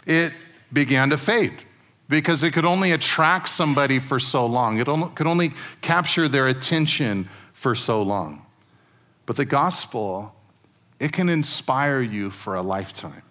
It 0.06 0.34
began 0.72 1.10
to 1.10 1.18
fade 1.18 1.54
because 2.10 2.44
it 2.44 2.52
could 2.52 2.66
only 2.66 2.92
attract 2.92 3.50
somebody 3.50 4.00
for 4.00 4.20
so 4.20 4.46
long. 4.46 4.80
It 4.80 4.88
could 5.16 5.28
only 5.28 5.52
capture 5.82 6.28
their 6.28 6.48
attention 6.48 7.28
for 7.54 7.76
so 7.76 8.02
long. 8.02 8.46
But 9.26 9.38
the 9.38 9.46
gospel 9.46 10.36
it 11.04 11.12
can 11.12 11.28
inspire 11.28 12.00
you 12.00 12.30
for 12.30 12.56
a 12.56 12.62
lifetime 12.62 13.24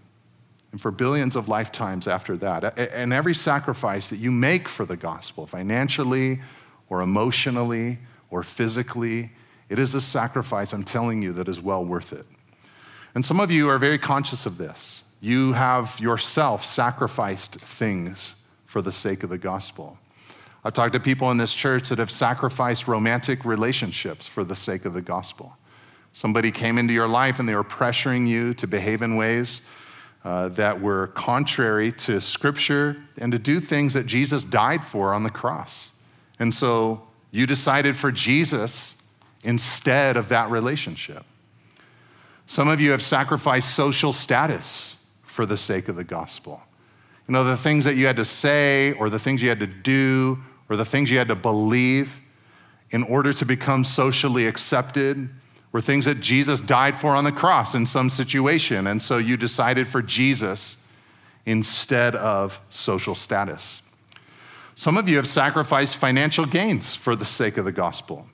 and 0.72 0.80
for 0.80 0.90
billions 0.90 1.36
of 1.36 1.48
lifetimes 1.48 2.06
after 2.06 2.36
that. 2.36 2.78
And 2.78 3.14
every 3.14 3.32
sacrifice 3.32 4.10
that 4.10 4.18
you 4.18 4.30
make 4.30 4.68
for 4.68 4.84
the 4.84 4.96
gospel, 4.96 5.46
financially 5.46 6.40
or 6.90 7.00
emotionally 7.00 7.98
or 8.28 8.42
physically, 8.42 9.30
it 9.70 9.78
is 9.78 9.94
a 9.94 10.02
sacrifice, 10.02 10.74
I'm 10.74 10.84
telling 10.84 11.22
you, 11.22 11.32
that 11.32 11.48
is 11.48 11.62
well 11.62 11.82
worth 11.82 12.12
it. 12.12 12.26
And 13.14 13.24
some 13.24 13.40
of 13.40 13.50
you 13.50 13.70
are 13.70 13.78
very 13.78 13.98
conscious 13.98 14.44
of 14.44 14.58
this. 14.58 15.02
You 15.22 15.54
have 15.54 15.98
yourself 15.98 16.66
sacrificed 16.66 17.54
things 17.54 18.34
for 18.72 18.80
the 18.80 18.90
sake 18.90 19.22
of 19.22 19.28
the 19.28 19.36
gospel. 19.36 19.98
I've 20.64 20.72
talked 20.72 20.94
to 20.94 21.00
people 21.00 21.30
in 21.30 21.36
this 21.36 21.52
church 21.52 21.90
that 21.90 21.98
have 21.98 22.10
sacrificed 22.10 22.88
romantic 22.88 23.44
relationships 23.44 24.26
for 24.26 24.44
the 24.44 24.56
sake 24.56 24.86
of 24.86 24.94
the 24.94 25.02
gospel. 25.02 25.54
Somebody 26.14 26.50
came 26.50 26.78
into 26.78 26.94
your 26.94 27.06
life 27.06 27.38
and 27.38 27.46
they 27.46 27.54
were 27.54 27.64
pressuring 27.64 28.26
you 28.26 28.54
to 28.54 28.66
behave 28.66 29.02
in 29.02 29.16
ways 29.16 29.60
uh, 30.24 30.48
that 30.48 30.80
were 30.80 31.08
contrary 31.08 31.92
to 31.92 32.18
Scripture 32.18 32.96
and 33.18 33.30
to 33.32 33.38
do 33.38 33.60
things 33.60 33.92
that 33.92 34.06
Jesus 34.06 34.42
died 34.42 34.82
for 34.82 35.12
on 35.12 35.22
the 35.22 35.30
cross. 35.30 35.90
And 36.38 36.54
so 36.54 37.02
you 37.30 37.46
decided 37.46 37.94
for 37.94 38.10
Jesus 38.10 39.02
instead 39.44 40.16
of 40.16 40.30
that 40.30 40.48
relationship. 40.48 41.26
Some 42.46 42.68
of 42.68 42.80
you 42.80 42.92
have 42.92 43.02
sacrificed 43.02 43.74
social 43.74 44.14
status 44.14 44.96
for 45.24 45.44
the 45.44 45.58
sake 45.58 45.88
of 45.88 45.96
the 45.96 46.04
gospel. 46.04 46.62
You 47.28 47.32
know, 47.32 47.44
the 47.44 47.56
things 47.56 47.84
that 47.84 47.96
you 47.96 48.06
had 48.06 48.16
to 48.16 48.24
say, 48.24 48.92
or 48.94 49.08
the 49.08 49.18
things 49.18 49.42
you 49.42 49.48
had 49.48 49.60
to 49.60 49.66
do, 49.66 50.42
or 50.68 50.76
the 50.76 50.84
things 50.84 51.10
you 51.10 51.18
had 51.18 51.28
to 51.28 51.36
believe 51.36 52.20
in 52.90 53.02
order 53.04 53.32
to 53.32 53.44
become 53.44 53.84
socially 53.84 54.46
accepted 54.46 55.28
were 55.72 55.80
things 55.80 56.04
that 56.04 56.20
Jesus 56.20 56.60
died 56.60 56.94
for 56.94 57.10
on 57.10 57.24
the 57.24 57.32
cross 57.32 57.74
in 57.74 57.86
some 57.86 58.10
situation. 58.10 58.86
And 58.86 59.02
so 59.02 59.18
you 59.18 59.36
decided 59.36 59.86
for 59.86 60.02
Jesus 60.02 60.76
instead 61.46 62.14
of 62.14 62.60
social 62.68 63.14
status. 63.14 63.82
Some 64.74 64.96
of 64.96 65.08
you 65.08 65.16
have 65.16 65.28
sacrificed 65.28 65.96
financial 65.96 66.44
gains 66.44 66.94
for 66.94 67.16
the 67.16 67.24
sake 67.24 67.56
of 67.56 67.64
the 67.64 67.72
gospel. 67.72 68.26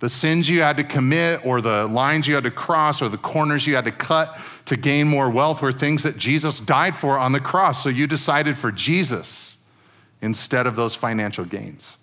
The 0.00 0.08
sins 0.08 0.48
you 0.48 0.62
had 0.62 0.78
to 0.78 0.84
commit, 0.84 1.44
or 1.44 1.60
the 1.60 1.86
lines 1.86 2.26
you 2.26 2.34
had 2.34 2.44
to 2.44 2.50
cross, 2.50 3.02
or 3.02 3.08
the 3.08 3.18
corners 3.18 3.66
you 3.66 3.74
had 3.74 3.84
to 3.84 3.92
cut 3.92 4.36
to 4.64 4.76
gain 4.76 5.06
more 5.06 5.30
wealth 5.30 5.60
were 5.60 5.72
things 5.72 6.02
that 6.02 6.16
Jesus 6.16 6.60
died 6.60 6.96
for 6.96 7.18
on 7.18 7.32
the 7.32 7.40
cross. 7.40 7.82
So 7.82 7.90
you 7.90 8.06
decided 8.06 8.56
for 8.56 8.72
Jesus 8.72 9.62
instead 10.22 10.66
of 10.66 10.74
those 10.74 10.94
financial 10.94 11.44
gains. 11.44 11.96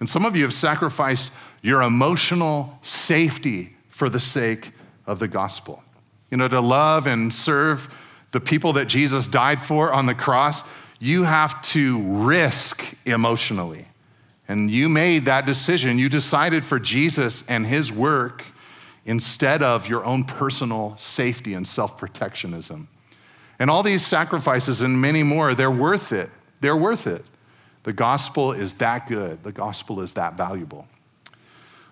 And 0.00 0.08
some 0.08 0.24
of 0.24 0.36
you 0.36 0.42
have 0.42 0.52
sacrificed 0.52 1.30
your 1.62 1.82
emotional 1.82 2.78
safety 2.82 3.74
for 3.88 4.10
the 4.10 4.20
sake 4.20 4.72
of 5.06 5.18
the 5.18 5.28
gospel. 5.28 5.82
You 6.30 6.36
know, 6.36 6.48
to 6.48 6.60
love 6.60 7.06
and 7.06 7.32
serve 7.32 7.88
the 8.32 8.40
people 8.40 8.74
that 8.74 8.86
Jesus 8.86 9.26
died 9.26 9.60
for 9.60 9.92
on 9.92 10.06
the 10.06 10.14
cross, 10.14 10.62
you 10.98 11.22
have 11.22 11.62
to 11.62 12.02
risk 12.02 12.94
emotionally. 13.06 13.86
And 14.46 14.70
you 14.70 14.88
made 14.88 15.24
that 15.24 15.46
decision. 15.46 15.98
You 15.98 16.08
decided 16.08 16.64
for 16.64 16.78
Jesus 16.78 17.44
and 17.48 17.66
his 17.66 17.90
work 17.90 18.44
instead 19.06 19.62
of 19.62 19.88
your 19.88 20.04
own 20.04 20.24
personal 20.24 20.96
safety 20.98 21.54
and 21.54 21.66
self 21.66 21.96
protectionism. 21.96 22.88
And 23.58 23.70
all 23.70 23.82
these 23.82 24.04
sacrifices 24.04 24.82
and 24.82 25.00
many 25.00 25.22
more, 25.22 25.54
they're 25.54 25.70
worth 25.70 26.12
it. 26.12 26.30
They're 26.60 26.76
worth 26.76 27.06
it. 27.06 27.24
The 27.84 27.92
gospel 27.92 28.52
is 28.52 28.74
that 28.74 29.06
good, 29.06 29.42
the 29.42 29.52
gospel 29.52 30.00
is 30.00 30.14
that 30.14 30.34
valuable. 30.34 30.88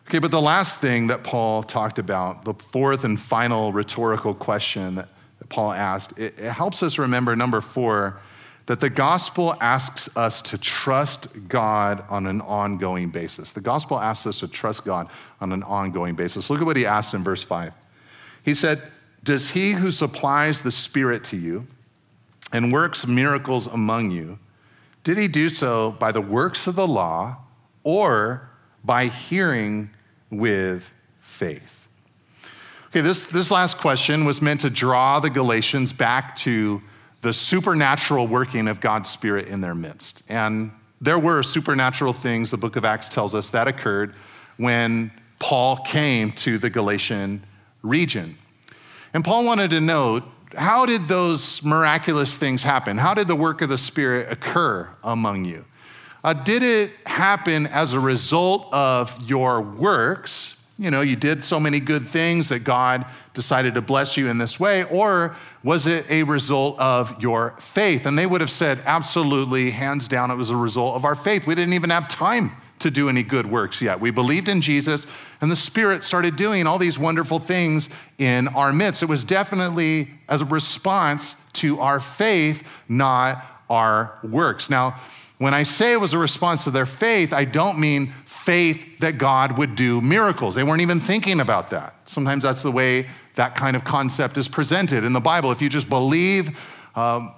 Okay, 0.09 0.19
but 0.19 0.31
the 0.31 0.41
last 0.41 0.81
thing 0.81 1.07
that 1.07 1.23
Paul 1.23 1.63
talked 1.63 1.99
about, 1.99 2.45
the 2.45 2.55
fourth 2.55 3.05
and 3.05 3.21
final 3.21 3.73
rhetorical 3.73 4.35
question 4.35 4.97
that 4.97 5.09
Paul 5.49 5.73
asked, 5.73 6.19
it, 6.19 6.39
it 6.39 6.51
helps 6.51 6.83
us 6.83 6.99
remember, 6.99 7.37
number 7.37 7.61
four, 7.61 8.21
that 8.73 8.81
the 8.81 8.89
gospel 8.89 9.55
asks 9.61 10.17
us 10.17 10.41
to 10.41 10.57
trust 10.57 11.29
God 11.47 12.03
on 12.09 12.27
an 12.27 12.41
ongoing 12.41 13.11
basis. 13.11 13.53
The 13.53 13.61
gospel 13.61 14.01
asks 14.01 14.27
us 14.27 14.41
to 14.41 14.49
trust 14.49 14.87
God 14.87 15.11
on 15.43 15.53
an 15.53 15.63
ongoing 15.63 16.15
basis. 16.15 16.49
Look 16.49 16.59
at 16.61 16.65
what 16.65 16.79
he 16.79 16.87
asked 16.87 17.13
in 17.13 17.23
verse 17.23 17.43
5. 17.43 17.75
He 18.43 18.55
said, 18.55 18.81
Does 19.23 19.51
he 19.51 19.73
who 19.73 19.91
supplies 19.91 20.63
the 20.63 20.73
Spirit 20.73 21.23
to 21.25 21.37
you 21.37 21.67
and 22.51 22.73
works 22.73 23.07
miracles 23.07 23.67
among 23.67 24.11
you, 24.11 24.39
did 25.05 25.19
he 25.19 25.29
do 25.29 25.51
so 25.51 25.91
by 25.91 26.11
the 26.11 26.23
works 26.23 26.67
of 26.67 26.75
the 26.75 26.89
law 26.89 27.37
or 27.85 28.49
by 28.83 29.09
hearing 29.09 29.91
with 30.31 30.95
faith. 31.21 31.89
Okay, 32.87 33.03
this, 33.03 33.27
this 33.27 33.51
last 33.51 33.77
question 33.77 34.25
was 34.25 34.41
meant 34.41 34.63
to 34.63 34.71
draw 34.71 35.21
the 35.21 35.29
Galatians 35.29 35.93
back 35.93 36.37
to 36.37 36.81
the 37.23 37.33
supernatural 37.33 38.27
working 38.27 38.69
of 38.69 38.81
God's 38.81 39.09
Spirit 39.09 39.49
in 39.49 39.61
their 39.61 39.75
midst. 39.75 40.23
And 40.29 40.73
there 41.01 41.19
were 41.19 41.43
supernatural 41.43 42.13
things, 42.13 42.51
the 42.51 42.57
book 42.57 42.77
of 42.77 42.85
Acts 42.85 43.09
tells 43.09 43.35
us, 43.35 43.51
that 43.51 43.67
occurred 43.69 44.15
when 44.57 45.11
Paul 45.39 45.79
came 45.79 46.33
to 46.33 46.59
the 46.59 46.71
Galatian 46.71 47.45
region. 47.83 48.37
And 49.15 49.25
Paul 49.25 49.45
wanted 49.45 49.71
to 49.71 49.81
know 49.81 50.23
how 50.57 50.85
did 50.85 51.09
those 51.09 51.65
miraculous 51.65 52.37
things 52.37 52.63
happen? 52.63 52.99
How 52.99 53.15
did 53.15 53.27
the 53.27 53.37
work 53.37 53.63
of 53.63 53.69
the 53.69 53.79
Spirit 53.79 54.31
occur 54.31 54.89
among 55.03 55.45
you? 55.45 55.65
Uh, 56.25 56.35
did 56.35 56.63
it 56.63 56.93
happen 57.07 57.67
as 57.67 57.95
a 57.95 58.01
result 58.01 58.73
of 58.73 59.17
your 59.29 59.61
works? 59.61 60.57
You 60.79 60.91
know, 60.91 61.03
you 61.03 61.17
did 61.17 61.45
so 61.45 61.61
many 61.61 61.81
good 61.81 62.07
things 62.07 62.49
that 62.49 62.61
God 62.61 63.05
decided 63.35 63.75
to 63.75 63.83
bless 63.83 64.17
you 64.17 64.29
in 64.29 64.39
this 64.39 64.59
way, 64.59 64.85
or 64.85 65.37
was 65.63 65.87
it 65.87 66.11
a 66.11 66.23
result 66.23 66.79
of 66.81 67.23
your 67.23 67.55
faith? 67.59 68.07
And 68.07 68.19
they 68.19 68.27
would 68.27 68.41
have 68.41 68.51
said, 68.51 68.81
absolutely, 68.87 69.71
hands 69.71 70.09
down, 70.09 70.31
it 70.31 70.37
was 70.37 70.51
a 70.51 70.57
result 70.57 70.97
of 70.97 71.05
our 71.05 71.15
faith. 71.15 71.47
We 71.47 71.55
didn't 71.55 71.75
even 71.75 71.91
have 71.91 72.09
time 72.09 72.53
to 72.79 72.91
do 72.91 73.09
any 73.09 73.23
good 73.23 73.47
works 73.47 73.81
yet. 73.81 74.01
We 74.01 74.11
believed 74.11 74.49
in 74.49 74.61
Jesus, 74.61 75.07
and 75.41 75.51
the 75.51 75.57
Spirit 75.57 76.03
started 76.03 76.37
doing 76.37 76.67
all 76.67 76.79
these 76.79 76.99
wonderful 76.99 77.39
things 77.39 77.89
in 78.19 78.49
our 78.49 78.73
midst. 78.73 79.03
It 79.03 79.07
was 79.07 79.25
definitely 79.25 80.09
as 80.29 80.43
a 80.43 80.47
response 80.47 81.37
to 81.55 81.81
our 81.81 82.01
faith, 82.01 82.67
not 82.89 83.45
our 83.71 84.19
works. 84.25 84.69
Now, 84.69 84.97
when 85.39 85.55
I 85.55 85.65
say 85.65 85.93
it 85.93 86.01
was 86.01 86.13
a 86.13 86.19
response 86.19 86.65
to 86.65 86.71
their 86.71 86.87
faith, 86.87 87.33
I 87.33 87.45
don't 87.45 87.79
mean 87.79 88.13
faith 88.45 88.99
that 88.99 89.19
God 89.19 89.57
would 89.57 89.77
do 89.77 90.01
miracles. 90.01 90.57
They 90.57 90.65
weren't 90.65 90.81
even 90.81 90.99
thinking 90.99 91.41
about 91.41 91.71
that. 91.71 91.95
Sometimes 92.07 92.43
that's 92.43 92.63
the 92.63 92.73
way 92.73 93.07
that 93.37 93.55
kind 93.55 93.77
of 93.77 93.85
concept 93.85 94.37
is 94.37 94.49
presented 94.49 95.05
in 95.05 95.13
the 95.13 95.21
Bible. 95.21 95.53
If 95.53 95.63
you 95.63 95.69
just 95.69 95.89
believe 95.89 96.59
um, 96.97 97.33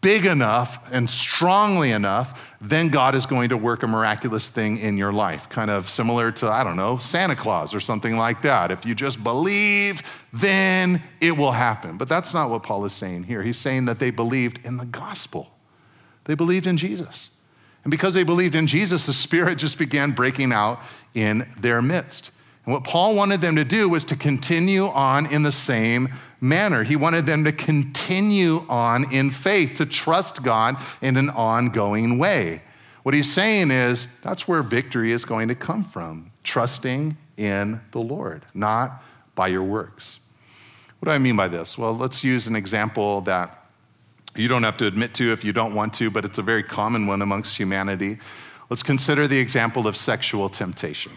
big 0.00 0.24
enough 0.24 0.82
and 0.90 1.08
strongly 1.10 1.90
enough, 1.90 2.48
then 2.60 2.88
God 2.88 3.14
is 3.14 3.26
going 3.26 3.50
to 3.50 3.56
work 3.56 3.82
a 3.82 3.86
miraculous 3.86 4.48
thing 4.48 4.78
in 4.78 4.96
your 4.96 5.12
life. 5.12 5.48
Kind 5.50 5.70
of 5.70 5.88
similar 5.88 6.32
to, 6.32 6.48
I 6.48 6.64
don't 6.64 6.76
know, 6.76 6.96
Santa 6.96 7.36
Claus 7.36 7.74
or 7.74 7.80
something 7.80 8.16
like 8.16 8.42
that. 8.42 8.70
If 8.70 8.86
you 8.86 8.94
just 8.94 9.22
believe, 9.22 10.24
then 10.32 11.02
it 11.20 11.36
will 11.36 11.52
happen. 11.52 11.98
But 11.98 12.08
that's 12.08 12.32
not 12.32 12.48
what 12.48 12.62
Paul 12.62 12.86
is 12.86 12.94
saying 12.94 13.24
here. 13.24 13.42
He's 13.42 13.58
saying 13.58 13.84
that 13.84 13.98
they 13.98 14.10
believed 14.10 14.64
in 14.64 14.78
the 14.78 14.86
gospel. 14.86 15.50
They 16.24 16.34
believed 16.34 16.66
in 16.66 16.78
Jesus. 16.78 17.30
And 17.84 17.90
because 17.90 18.14
they 18.14 18.24
believed 18.24 18.54
in 18.54 18.66
Jesus, 18.66 19.06
the 19.06 19.12
Spirit 19.12 19.58
just 19.58 19.78
began 19.78 20.10
breaking 20.10 20.52
out 20.52 20.80
in 21.14 21.46
their 21.58 21.80
midst. 21.80 22.32
And 22.64 22.74
what 22.74 22.84
Paul 22.84 23.14
wanted 23.14 23.40
them 23.40 23.56
to 23.56 23.64
do 23.64 23.88
was 23.88 24.04
to 24.06 24.16
continue 24.16 24.84
on 24.84 25.26
in 25.26 25.42
the 25.42 25.52
same 25.52 26.10
manner. 26.40 26.84
He 26.84 26.96
wanted 26.96 27.26
them 27.26 27.44
to 27.44 27.52
continue 27.52 28.64
on 28.68 29.12
in 29.12 29.30
faith, 29.30 29.78
to 29.78 29.86
trust 29.86 30.42
God 30.42 30.76
in 31.00 31.16
an 31.16 31.30
ongoing 31.30 32.18
way. 32.18 32.62
What 33.02 33.14
he's 33.14 33.32
saying 33.32 33.70
is 33.70 34.08
that's 34.22 34.46
where 34.46 34.62
victory 34.62 35.12
is 35.12 35.24
going 35.24 35.48
to 35.48 35.54
come 35.54 35.82
from 35.82 36.32
trusting 36.44 37.16
in 37.36 37.80
the 37.92 38.00
Lord, 38.00 38.44
not 38.52 39.02
by 39.34 39.48
your 39.48 39.62
works. 39.62 40.20
What 40.98 41.06
do 41.06 41.12
I 41.12 41.18
mean 41.18 41.36
by 41.36 41.48
this? 41.48 41.78
Well, 41.78 41.96
let's 41.96 42.22
use 42.22 42.46
an 42.46 42.54
example 42.54 43.22
that 43.22 43.59
you 44.36 44.48
don't 44.48 44.62
have 44.62 44.76
to 44.78 44.86
admit 44.86 45.14
to 45.14 45.32
if 45.32 45.44
you 45.44 45.52
don't 45.52 45.74
want 45.74 45.94
to, 45.94 46.10
but 46.10 46.24
it's 46.24 46.38
a 46.38 46.42
very 46.42 46.62
common 46.62 47.06
one 47.06 47.22
amongst 47.22 47.56
humanity. 47.56 48.18
Let's 48.68 48.82
consider 48.82 49.26
the 49.26 49.38
example 49.38 49.86
of 49.86 49.96
sexual 49.96 50.48
temptation. 50.48 51.12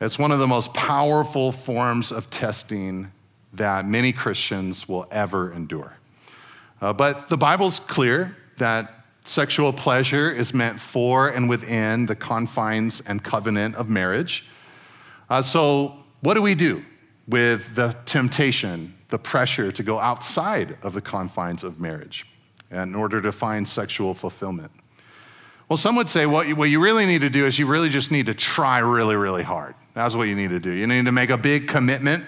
It's 0.00 0.18
one 0.18 0.30
of 0.32 0.38
the 0.38 0.46
most 0.46 0.72
powerful 0.74 1.52
forms 1.52 2.12
of 2.12 2.30
testing 2.30 3.10
that 3.54 3.86
many 3.86 4.12
Christians 4.12 4.88
will 4.88 5.06
ever 5.10 5.52
endure. 5.52 5.94
Uh, 6.80 6.92
but 6.92 7.28
the 7.28 7.36
Bible's 7.36 7.80
clear 7.80 8.36
that 8.58 9.04
sexual 9.24 9.72
pleasure 9.72 10.30
is 10.30 10.54
meant 10.54 10.80
for 10.80 11.28
and 11.28 11.48
within 11.48 12.06
the 12.06 12.14
confines 12.14 13.00
and 13.02 13.22
covenant 13.22 13.74
of 13.76 13.88
marriage. 13.88 14.46
Uh, 15.28 15.42
so, 15.42 15.96
what 16.20 16.34
do 16.34 16.42
we 16.42 16.54
do 16.54 16.84
with 17.28 17.74
the 17.74 17.96
temptation 18.06 18.94
the 19.10 19.18
pressure 19.18 19.72
to 19.72 19.82
go 19.82 19.98
outside 19.98 20.76
of 20.82 20.94
the 20.94 21.00
confines 21.00 21.64
of 21.64 21.80
marriage 21.80 22.26
in 22.70 22.94
order 22.94 23.20
to 23.20 23.32
find 23.32 23.66
sexual 23.66 24.14
fulfillment. 24.14 24.70
Well, 25.68 25.76
some 25.76 25.96
would 25.96 26.08
say 26.08 26.26
what 26.26 26.48
you, 26.48 26.56
what 26.56 26.68
you 26.68 26.80
really 26.80 27.06
need 27.06 27.20
to 27.20 27.30
do 27.30 27.46
is 27.46 27.58
you 27.58 27.66
really 27.66 27.88
just 27.88 28.10
need 28.10 28.26
to 28.26 28.34
try 28.34 28.78
really, 28.78 29.16
really 29.16 29.42
hard. 29.42 29.74
That's 29.94 30.16
what 30.16 30.28
you 30.28 30.34
need 30.34 30.50
to 30.50 30.60
do. 30.60 30.70
You 30.72 30.86
need 30.86 31.04
to 31.04 31.12
make 31.12 31.30
a 31.30 31.38
big 31.38 31.68
commitment 31.68 32.24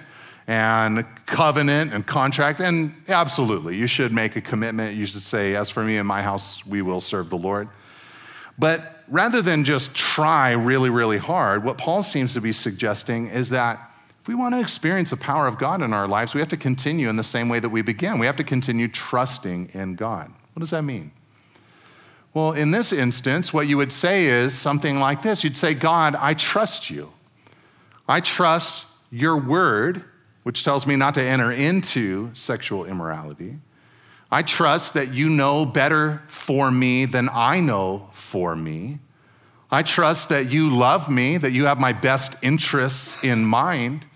and 0.47 1.05
covenant 1.27 1.93
and 1.93 2.07
contract. 2.07 2.61
And 2.61 2.95
absolutely, 3.09 3.77
you 3.77 3.87
should 3.87 4.13
make 4.13 4.37
a 4.37 4.41
commitment. 4.41 4.97
You 4.97 5.07
should 5.07 5.23
say, 5.23 5.57
As 5.57 5.71
for 5.71 5.83
me 5.83 5.97
and 5.97 6.07
my 6.07 6.23
house, 6.23 6.65
we 6.67 6.83
will 6.83 7.01
serve 7.01 7.31
the 7.31 7.39
Lord. 7.39 7.69
But 8.59 9.05
rather 9.09 9.43
than 9.43 9.65
just 9.65 9.95
try 9.95 10.53
really, 10.53 10.91
really 10.91 11.19
hard, 11.19 11.65
what 11.65 11.79
Paul 11.79 12.03
seems 12.03 12.35
to 12.35 12.41
be 12.41 12.53
suggesting 12.53 13.27
is 13.27 13.51
that 13.51 13.92
if 14.23 14.29
we 14.29 14.37
want 14.37 14.55
to 14.55 14.61
experience 14.61 15.11
the 15.11 15.17
power 15.17 15.49
of 15.49 15.59
God 15.59 15.83
in 15.83 15.93
our 15.93 16.07
lives, 16.07 16.33
we 16.33 16.39
have 16.39 16.49
to 16.51 16.57
continue 16.57 17.09
in 17.09 17.17
the 17.17 17.25
same 17.25 17.49
way 17.49 17.59
that 17.59 17.71
we 17.71 17.83
began. 17.83 18.21
We 18.21 18.27
have 18.27 18.37
to 18.37 18.45
continue 18.45 18.87
trusting 18.87 19.71
in 19.73 19.97
God. 19.97 20.31
What 20.53 20.61
does 20.61 20.71
that 20.71 20.83
mean? 20.83 21.11
Well, 22.33 22.53
in 22.53 22.71
this 22.71 22.93
instance, 22.93 23.53
what 23.53 23.67
you 23.67 23.77
would 23.79 23.93
say 23.93 24.27
is 24.27 24.57
something 24.57 25.01
like 25.01 25.23
this 25.23 25.43
You'd 25.43 25.57
say, 25.57 25.75
God, 25.75 26.15
I 26.15 26.35
trust 26.35 26.89
you. 26.89 27.13
I 28.09 28.21
trust 28.21 28.87
your 29.11 29.37
word, 29.37 30.05
which 30.45 30.63
tells 30.63 30.87
me 30.87 30.95
not 30.95 31.15
to 31.15 31.23
enter 31.23 31.51
into 31.51 32.31
sexual 32.35 32.85
immorality. 32.85 33.59
I 34.31 34.43
trust 34.43 34.95
that 34.95 35.13
you 35.13 35.31
know 35.31 35.67
better 35.67 36.23
for 36.29 36.71
me 36.71 37.07
than 37.07 37.29
I 37.33 37.59
know 37.59 38.09
for 38.13 38.55
me. 38.55 39.01
I 39.69 39.83
trust 39.83 40.29
that 40.29 40.49
you 40.49 40.71
love 40.71 41.11
me, 41.11 41.39
that 41.39 41.51
you 41.51 41.65
have 41.65 41.81
my 41.81 41.93
best 41.93 42.37
interests 42.41 43.19
in 43.25 43.45
mind 43.45 44.07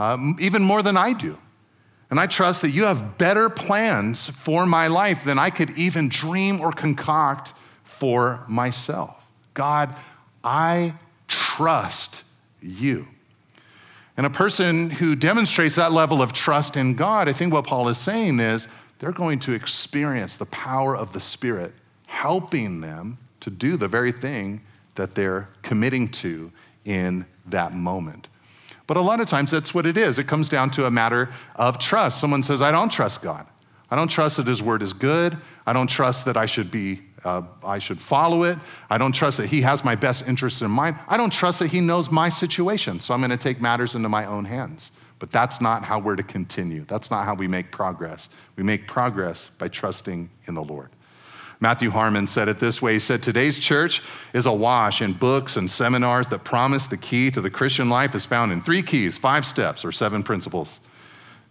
um, 0.00 0.36
even 0.40 0.62
more 0.62 0.82
than 0.82 0.96
I 0.96 1.12
do. 1.12 1.36
And 2.08 2.18
I 2.18 2.26
trust 2.26 2.62
that 2.62 2.70
you 2.70 2.84
have 2.84 3.18
better 3.18 3.50
plans 3.50 4.30
for 4.30 4.64
my 4.64 4.86
life 4.86 5.24
than 5.24 5.38
I 5.38 5.50
could 5.50 5.76
even 5.76 6.08
dream 6.08 6.58
or 6.60 6.72
concoct 6.72 7.52
for 7.84 8.42
myself. 8.48 9.14
God, 9.52 9.94
I 10.42 10.94
trust 11.28 12.24
you. 12.62 13.06
And 14.16 14.24
a 14.24 14.30
person 14.30 14.88
who 14.88 15.14
demonstrates 15.14 15.76
that 15.76 15.92
level 15.92 16.22
of 16.22 16.32
trust 16.32 16.78
in 16.78 16.94
God, 16.94 17.28
I 17.28 17.34
think 17.34 17.52
what 17.52 17.66
Paul 17.66 17.88
is 17.88 17.98
saying 17.98 18.40
is 18.40 18.68
they're 19.00 19.12
going 19.12 19.38
to 19.40 19.52
experience 19.52 20.38
the 20.38 20.46
power 20.46 20.96
of 20.96 21.12
the 21.12 21.20
Spirit 21.20 21.74
helping 22.06 22.80
them 22.80 23.18
to 23.40 23.50
do 23.50 23.76
the 23.76 23.86
very 23.86 24.12
thing 24.12 24.62
that 24.94 25.14
they're 25.14 25.48
committing 25.62 26.08
to 26.08 26.50
in 26.86 27.26
that 27.46 27.74
moment. 27.74 28.28
But 28.90 28.96
a 28.96 29.02
lot 29.02 29.20
of 29.20 29.28
times 29.28 29.52
that's 29.52 29.72
what 29.72 29.86
it 29.86 29.96
is. 29.96 30.18
It 30.18 30.26
comes 30.26 30.48
down 30.48 30.72
to 30.72 30.86
a 30.86 30.90
matter 30.90 31.32
of 31.54 31.78
trust. 31.78 32.18
Someone 32.20 32.42
says, 32.42 32.60
I 32.60 32.72
don't 32.72 32.90
trust 32.90 33.22
God. 33.22 33.46
I 33.88 33.94
don't 33.94 34.08
trust 34.08 34.38
that 34.38 34.48
His 34.48 34.64
word 34.64 34.82
is 34.82 34.92
good. 34.92 35.38
I 35.64 35.72
don't 35.72 35.86
trust 35.86 36.24
that 36.24 36.36
I 36.36 36.44
should 36.46 36.72
be. 36.72 37.02
Uh, 37.22 37.42
I 37.64 37.78
should 37.78 38.00
follow 38.00 38.42
it. 38.42 38.58
I 38.90 38.98
don't 38.98 39.12
trust 39.12 39.36
that 39.36 39.46
he 39.46 39.60
has 39.60 39.84
my 39.84 39.94
best 39.94 40.26
interest 40.26 40.60
in 40.60 40.72
mind. 40.72 40.96
I 41.06 41.16
don't 41.16 41.32
trust 41.32 41.60
that 41.60 41.68
he 41.68 41.80
knows 41.80 42.10
my 42.10 42.30
situation, 42.30 42.98
so 42.98 43.14
I'm 43.14 43.20
going 43.20 43.30
to 43.30 43.36
take 43.36 43.60
matters 43.60 43.94
into 43.94 44.08
my 44.08 44.26
own 44.26 44.44
hands. 44.44 44.90
But 45.20 45.30
that's 45.30 45.60
not 45.60 45.84
how 45.84 46.00
we're 46.00 46.16
to 46.16 46.24
continue. 46.24 46.84
That's 46.86 47.12
not 47.12 47.24
how 47.26 47.34
we 47.36 47.46
make 47.46 47.70
progress. 47.70 48.28
We 48.56 48.64
make 48.64 48.88
progress 48.88 49.50
by 49.50 49.68
trusting 49.68 50.28
in 50.46 50.54
the 50.54 50.64
Lord. 50.64 50.88
Matthew 51.62 51.90
Harmon 51.90 52.26
said 52.26 52.48
it 52.48 52.58
this 52.58 52.80
way 52.80 52.94
He 52.94 52.98
said, 52.98 53.22
Today's 53.22 53.60
church 53.60 54.02
is 54.32 54.46
awash 54.46 55.02
in 55.02 55.12
books 55.12 55.56
and 55.56 55.70
seminars 55.70 56.28
that 56.28 56.44
promise 56.44 56.86
the 56.86 56.96
key 56.96 57.30
to 57.30 57.40
the 57.40 57.50
Christian 57.50 57.90
life 57.90 58.14
is 58.14 58.24
found 58.24 58.50
in 58.50 58.60
three 58.60 58.82
keys, 58.82 59.18
five 59.18 59.44
steps, 59.44 59.84
or 59.84 59.92
seven 59.92 60.22
principles. 60.22 60.80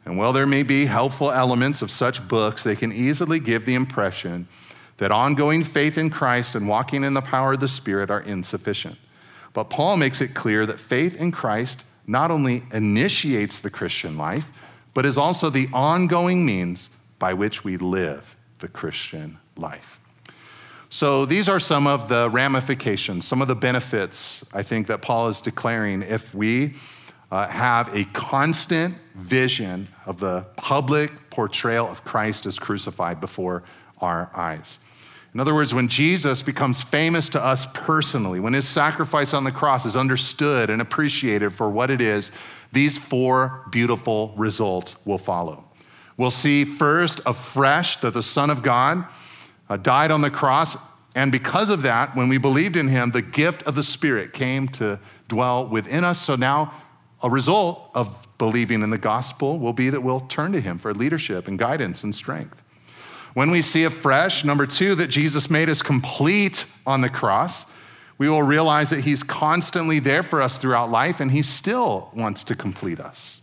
And 0.06 0.18
while 0.18 0.34
there 0.34 0.48
may 0.48 0.64
be 0.64 0.86
helpful 0.86 1.32
elements 1.32 1.84
of 1.84 1.92
such 1.92 2.28
books, 2.28 2.64
they 2.64 2.76
can 2.76 2.92
easily 2.92 3.40
give 3.40 3.66
the 3.66 3.76
impression 3.76 4.48
that 4.98 5.12
ongoing 5.12 5.64
faith 5.64 5.98
in 5.98 6.10
Christ 6.10 6.56
and 6.56 6.68
walking 6.68 7.04
in 7.04 7.14
the 7.14 7.22
power 7.22 7.54
of 7.54 7.60
the 7.60 7.68
Spirit 7.68 8.10
are 8.10 8.22
insufficient. 8.22 8.98
But 9.54 9.70
Paul 9.70 9.98
makes 9.98 10.22
it 10.22 10.34
clear 10.34 10.66
that 10.66 10.80
faith 10.80 11.20
in 11.20 11.32
Christ 11.32 11.86
not 12.08 12.32
only 12.32 12.64
initiates 12.74 13.60
the 13.60 13.70
Christian 13.70 14.18
life, 14.18 14.52
but 14.94 15.06
is 15.06 15.18
also 15.18 15.50
the 15.50 15.70
ongoing 15.72 16.46
means 16.46 16.90
by 17.20 17.34
which 17.34 17.64
we 17.64 17.78
live 17.78 18.36
the 18.60 18.68
Christian 18.68 19.38
life. 19.56 19.99
So 20.92 21.26
these 21.26 21.48
are 21.48 21.60
some 21.60 21.86
of 21.86 22.10
the 22.10 22.30
ramifications, 22.32 23.26
some 23.26 23.44
of 23.44 23.48
the 23.48 23.56
benefits 23.56 24.44
I 24.54 24.64
think 24.64 24.88
that 24.88 25.04
Paul 25.04 25.28
is 25.28 25.40
declaring 25.40 26.02
if 26.02 26.34
we 26.34 26.74
uh, 27.32 27.48
have 27.48 27.94
a 27.96 28.06
constant 28.06 28.96
vision 29.14 29.88
of 30.08 30.20
the 30.20 30.48
public 30.58 31.12
portrayal 31.30 31.88
of 31.88 32.04
Christ 32.04 32.48
as 32.48 32.58
crucified 32.58 33.22
before 33.22 33.64
our 34.02 34.32
eyes. 34.34 34.80
In 35.36 35.40
other 35.40 35.54
words, 35.54 35.76
when 35.76 35.88
Jesus 35.88 36.42
becomes 36.42 36.82
famous 36.82 37.30
to 37.30 37.44
us 37.44 37.68
personally, 37.72 38.40
when 38.40 38.54
his 38.54 38.68
sacrifice 38.68 39.36
on 39.36 39.44
the 39.44 39.52
cross 39.52 39.86
is 39.86 39.96
understood 39.96 40.72
and 40.72 40.82
appreciated 40.82 41.54
for 41.54 41.70
what 41.70 41.92
it 41.92 42.02
is, 42.02 42.32
these 42.72 42.98
four 42.98 43.64
beautiful 43.70 44.34
results 44.36 44.96
will 45.06 45.20
follow. 45.20 45.66
We'll 46.18 46.32
see 46.32 46.66
first 46.66 47.22
afresh 47.28 47.98
that 47.98 48.16
the 48.16 48.24
Son 48.24 48.50
of 48.50 48.64
God 48.64 49.06
uh, 49.70 49.78
died 49.78 50.12
on 50.12 50.22
the 50.22 50.32
cross. 50.32 50.78
And 51.16 51.32
because 51.32 51.70
of 51.70 51.82
that, 51.84 52.16
when 52.16 52.30
we 52.30 52.38
believed 52.38 52.76
in 52.76 52.88
him, 52.88 53.12
the 53.12 53.22
gift 53.22 53.64
of 53.64 53.76
the 53.76 53.84
Spirit 53.84 54.34
came 54.34 54.68
to 54.70 55.00
dwell 55.28 55.68
within 55.68 56.04
us. 56.04 56.20
So 56.20 56.36
now, 56.36 56.74
a 57.22 57.30
result 57.30 57.92
of 57.94 58.28
believing 58.38 58.82
in 58.82 58.90
the 58.90 58.98
gospel 58.98 59.60
will 59.60 59.74
be 59.74 59.90
that 59.90 60.02
we'll 60.02 60.22
turn 60.22 60.52
to 60.54 60.62
him 60.62 60.78
for 60.78 60.94
leadership 60.94 61.48
and 61.48 61.60
guidance 61.60 62.04
and 62.04 62.16
strength. 62.16 62.62
When 63.34 63.52
we 63.52 63.62
see 63.62 63.84
afresh, 63.84 64.44
number 64.44 64.66
two, 64.66 64.96
that 64.96 65.08
Jesus 65.08 65.50
made 65.50 65.70
us 65.70 65.82
complete 65.82 66.66
on 66.86 67.02
the 67.02 67.10
cross, 67.10 67.66
we 68.18 68.30
will 68.30 68.44
realize 68.44 68.90
that 68.90 69.02
he's 69.02 69.24
constantly 69.24 70.00
there 70.00 70.24
for 70.24 70.42
us 70.42 70.58
throughout 70.58 70.90
life 70.90 71.20
and 71.20 71.32
he 71.32 71.42
still 71.42 72.10
wants 72.14 72.44
to 72.46 72.56
complete 72.56 73.00
us. 73.00 73.40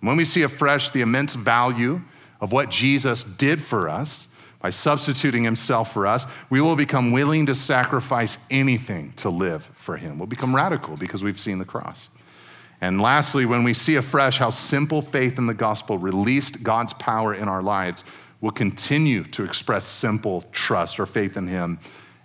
When 0.00 0.16
we 0.16 0.24
see 0.24 0.42
afresh 0.42 0.90
the 0.90 1.00
immense 1.00 1.34
value 1.34 2.02
of 2.40 2.52
what 2.52 2.70
Jesus 2.70 3.24
did 3.24 3.62
for 3.62 3.88
us, 3.88 4.28
by 4.64 4.70
substituting 4.70 5.44
himself 5.44 5.92
for 5.92 6.06
us, 6.06 6.26
we 6.48 6.58
will 6.58 6.74
become 6.74 7.12
willing 7.12 7.44
to 7.44 7.54
sacrifice 7.54 8.38
anything 8.50 9.12
to 9.12 9.28
live 9.28 9.70
for 9.74 9.98
him. 9.98 10.18
We'll 10.18 10.26
become 10.26 10.56
radical 10.56 10.96
because 10.96 11.22
we've 11.22 11.38
seen 11.38 11.58
the 11.58 11.66
cross. 11.66 12.08
And 12.80 12.98
lastly, 12.98 13.44
when 13.44 13.62
we 13.62 13.74
see 13.74 13.96
afresh 13.96 14.38
how 14.38 14.48
simple 14.48 15.02
faith 15.02 15.36
in 15.36 15.46
the 15.46 15.52
gospel 15.52 15.98
released 15.98 16.62
God's 16.62 16.94
power 16.94 17.34
in 17.34 17.46
our 17.46 17.62
lives, 17.62 18.04
we'll 18.40 18.52
continue 18.52 19.24
to 19.24 19.44
express 19.44 19.84
simple 19.84 20.46
trust 20.50 20.98
or 20.98 21.04
faith 21.04 21.36
in 21.36 21.46
him 21.46 21.78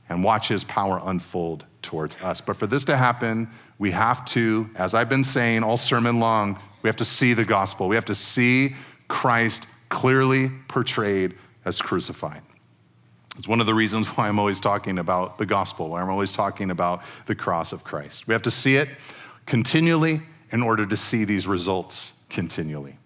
and 0.08 0.24
watch 0.24 0.48
his 0.48 0.64
power 0.64 1.02
unfold 1.04 1.66
towards 1.82 2.16
us. 2.24 2.40
But 2.40 2.56
for 2.56 2.68
this 2.68 2.86
to 2.86 2.96
happen, 2.96 3.50
we 3.80 3.92
have 3.92 4.24
to, 4.28 4.70
as 4.76 4.94
I've 4.94 5.10
been 5.10 5.26
saying 5.26 5.64
all 5.64 5.76
sermon 5.76 6.22
long, 6.22 6.58
we 6.84 6.88
have 6.88 6.96
to 6.96 7.06
see 7.06 7.34
the 7.34 7.44
gospel. 7.44 7.90
We 7.90 7.96
have 7.96 8.06
to 8.06 8.16
see 8.16 8.76
Christ 9.10 9.68
clearly 9.90 10.52
portrayed 10.70 11.36
as 11.66 11.82
crucified. 11.82 12.42
It's 13.38 13.48
one 13.48 13.62
of 13.62 13.66
the 13.66 13.74
reasons 13.74 14.08
why 14.08 14.28
I'm 14.28 14.40
always 14.40 14.60
talking 14.60 15.00
about 15.00 15.38
the 15.38 15.46
gospel, 15.46 15.90
why 15.90 16.02
I'm 16.02 16.10
always 16.10 16.34
talking 16.34 16.72
about 16.72 17.02
the 17.26 17.36
cross 17.36 17.72
of 17.72 17.84
Christ. 17.84 18.28
We 18.28 18.34
have 18.34 18.42
to 18.44 18.52
see 18.52 18.76
it 18.76 18.90
continually 19.46 20.22
in 20.52 20.62
order 20.62 20.86
to 20.86 20.98
see 20.98 21.26
these 21.26 21.48
results 21.48 22.20
continually. 22.30 22.98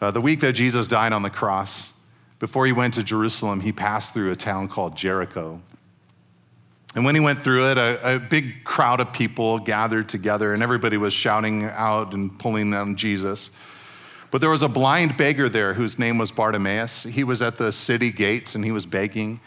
Uh, 0.00 0.10
the 0.10 0.20
week 0.20 0.40
that 0.40 0.54
Jesus 0.54 0.88
died 0.88 1.12
on 1.12 1.22
the 1.22 1.30
cross, 1.30 1.92
before 2.40 2.66
he 2.66 2.72
went 2.72 2.94
to 2.94 3.04
Jerusalem, 3.04 3.60
he 3.60 3.70
passed 3.70 4.14
through 4.14 4.32
a 4.32 4.36
town 4.36 4.66
called 4.66 4.96
Jericho. 4.96 5.62
And 6.96 7.04
when 7.04 7.14
he 7.14 7.20
went 7.20 7.38
through 7.38 7.70
it, 7.70 7.78
a, 7.78 8.16
a, 8.16 8.18
big 8.18 8.64
crowd 8.64 8.98
of 8.98 9.12
people 9.12 9.60
gathered 9.60 10.08
together, 10.08 10.52
and 10.52 10.62
everybody 10.62 10.96
was 10.96 11.14
shouting 11.14 11.64
out 11.64 12.14
and 12.14 12.36
pulling 12.36 12.74
on 12.74 12.96
Jesus. 12.96 13.50
But 14.32 14.40
there 14.40 14.48
was 14.48 14.62
a 14.62 14.68
blind 14.68 15.18
beggar 15.18 15.50
there 15.50 15.74
whose 15.74 15.98
name 15.98 16.16
was 16.16 16.30
Bartimaeus. 16.32 17.02
He 17.02 17.22
was 17.22 17.42
at 17.42 17.58
the 17.58 17.70
city 17.70 18.10
gates 18.10 18.54
and 18.54 18.64
he 18.64 18.72
was 18.72 18.86
begging. 18.86 19.40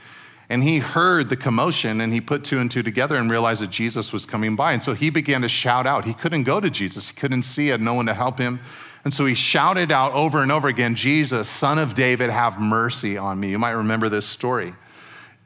And 0.48 0.64
he 0.64 0.78
heard 0.78 1.28
the 1.28 1.36
commotion 1.36 2.02
and 2.02 2.14
he 2.14 2.22
put 2.22 2.44
two 2.44 2.60
and 2.60 2.70
two 2.70 2.84
together 2.84 3.16
and 3.16 3.32
realized 3.32 3.64
that 3.64 3.72
Jesus 3.72 4.14
was 4.14 4.28
coming 4.28 4.56
by. 4.56 4.74
And 4.74 4.84
so 4.84 4.94
he 4.94 5.10
began 5.10 5.42
to 5.42 5.50
shout 5.50 5.88
out. 5.88 6.06
He 6.06 6.14
couldn't 6.14 6.44
go 6.44 6.60
to 6.60 6.70
Jesus, 6.70 7.10
he 7.10 7.16
couldn't 7.16 7.44
see, 7.44 7.70
had 7.70 7.82
no 7.82 7.96
one 7.96 8.06
to 8.06 8.14
help 8.14 8.38
him. 8.38 8.60
And 9.04 9.12
so 9.12 9.26
he 9.26 9.34
shouted 9.34 9.92
out 9.92 10.14
over 10.14 10.44
and 10.44 10.52
over 10.52 10.68
again, 10.68 10.94
Jesus, 10.94 11.50
son 11.50 11.80
of 11.80 11.96
David, 11.96 12.30
have 12.30 12.62
mercy 12.62 13.18
on 13.18 13.40
me. 13.40 13.50
You 13.50 13.58
might 13.58 13.72
remember 13.72 14.08
this 14.08 14.28
story. 14.28 14.74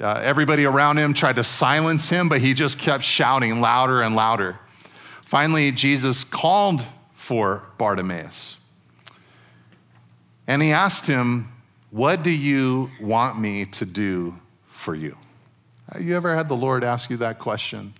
Uh, 0.01 0.19
everybody 0.21 0.65
around 0.65 0.97
him 0.97 1.13
tried 1.13 1.37
to 1.37 1.45
silence 1.45 2.09
him, 2.09 2.27
but 2.27 2.41
he 2.41 2.53
just 2.53 2.77
kept 2.77 3.05
shouting 3.05 3.61
louder 3.61 4.01
and 4.01 4.17
louder. 4.17 4.59
Finally, 5.23 5.71
Jesus 5.71 6.25
called 6.25 6.83
for 7.13 7.69
Bartimaeus. 7.77 8.59
And 10.49 10.63
he 10.63 10.71
asked 10.71 11.05
him, 11.05 11.47
What 11.91 12.23
do 12.23 12.31
you 12.31 12.89
want 12.99 13.39
me 13.39 13.65
to 13.65 13.85
do 13.85 14.35
for 14.65 14.95
you? 14.95 15.15
Have 15.93 16.01
you 16.01 16.15
ever 16.15 16.35
had 16.35 16.49
the 16.49 16.55
Lord 16.55 16.83
ask 16.83 17.11
you 17.11 17.17
that 17.17 17.37
question? 17.37 17.93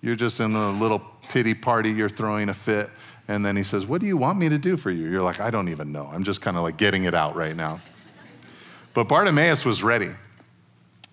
You're 0.00 0.16
just 0.16 0.40
in 0.40 0.56
a 0.56 0.70
little 0.72 0.98
pity 1.28 1.54
party, 1.54 1.90
you're 1.90 2.08
throwing 2.08 2.48
a 2.48 2.54
fit, 2.54 2.90
and 3.28 3.46
then 3.46 3.56
he 3.56 3.62
says, 3.62 3.86
What 3.86 4.00
do 4.00 4.08
you 4.08 4.16
want 4.16 4.36
me 4.36 4.48
to 4.48 4.58
do 4.58 4.76
for 4.76 4.90
you? 4.90 5.08
You're 5.08 5.22
like, 5.22 5.38
I 5.38 5.52
don't 5.52 5.68
even 5.68 5.92
know. 5.92 6.10
I'm 6.12 6.24
just 6.24 6.40
kind 6.40 6.56
of 6.56 6.64
like 6.64 6.76
getting 6.76 7.04
it 7.04 7.14
out 7.14 7.36
right 7.36 7.54
now. 7.54 7.80
But 8.94 9.04
Bartimaeus 9.04 9.64
was 9.64 9.84
ready. 9.84 10.10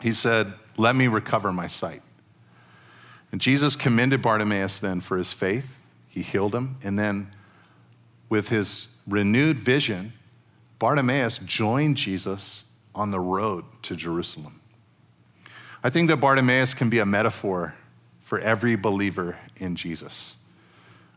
He 0.02 0.12
said, 0.12 0.52
Let 0.76 0.96
me 0.96 1.06
recover 1.08 1.54
my 1.54 1.68
sight. 1.68 2.02
And 3.32 3.40
Jesus 3.40 3.76
commended 3.76 4.24
Bartimaeus 4.24 4.80
then 4.80 5.02
for 5.02 5.20
his 5.20 5.34
faith. 5.34 5.84
He 6.08 6.24
healed 6.24 6.56
him. 6.56 6.78
And 6.84 6.98
then 6.98 7.32
with 8.28 8.50
his 8.50 8.88
renewed 9.06 9.60
vision, 9.60 10.14
Bartimaeus 10.80 11.40
joined 11.40 11.98
Jesus 11.98 12.64
on 12.96 13.12
the 13.12 13.20
road 13.20 13.66
to 13.84 13.96
Jerusalem. 13.96 14.60
I 15.84 15.90
think 15.90 16.10
that 16.10 16.18
Bartimaeus 16.18 16.74
can 16.74 16.90
be 16.90 17.00
a 17.00 17.06
metaphor 17.06 17.76
for 18.22 18.40
every 18.40 18.76
believer 18.76 19.38
in 19.58 19.76
Jesus. 19.76 20.36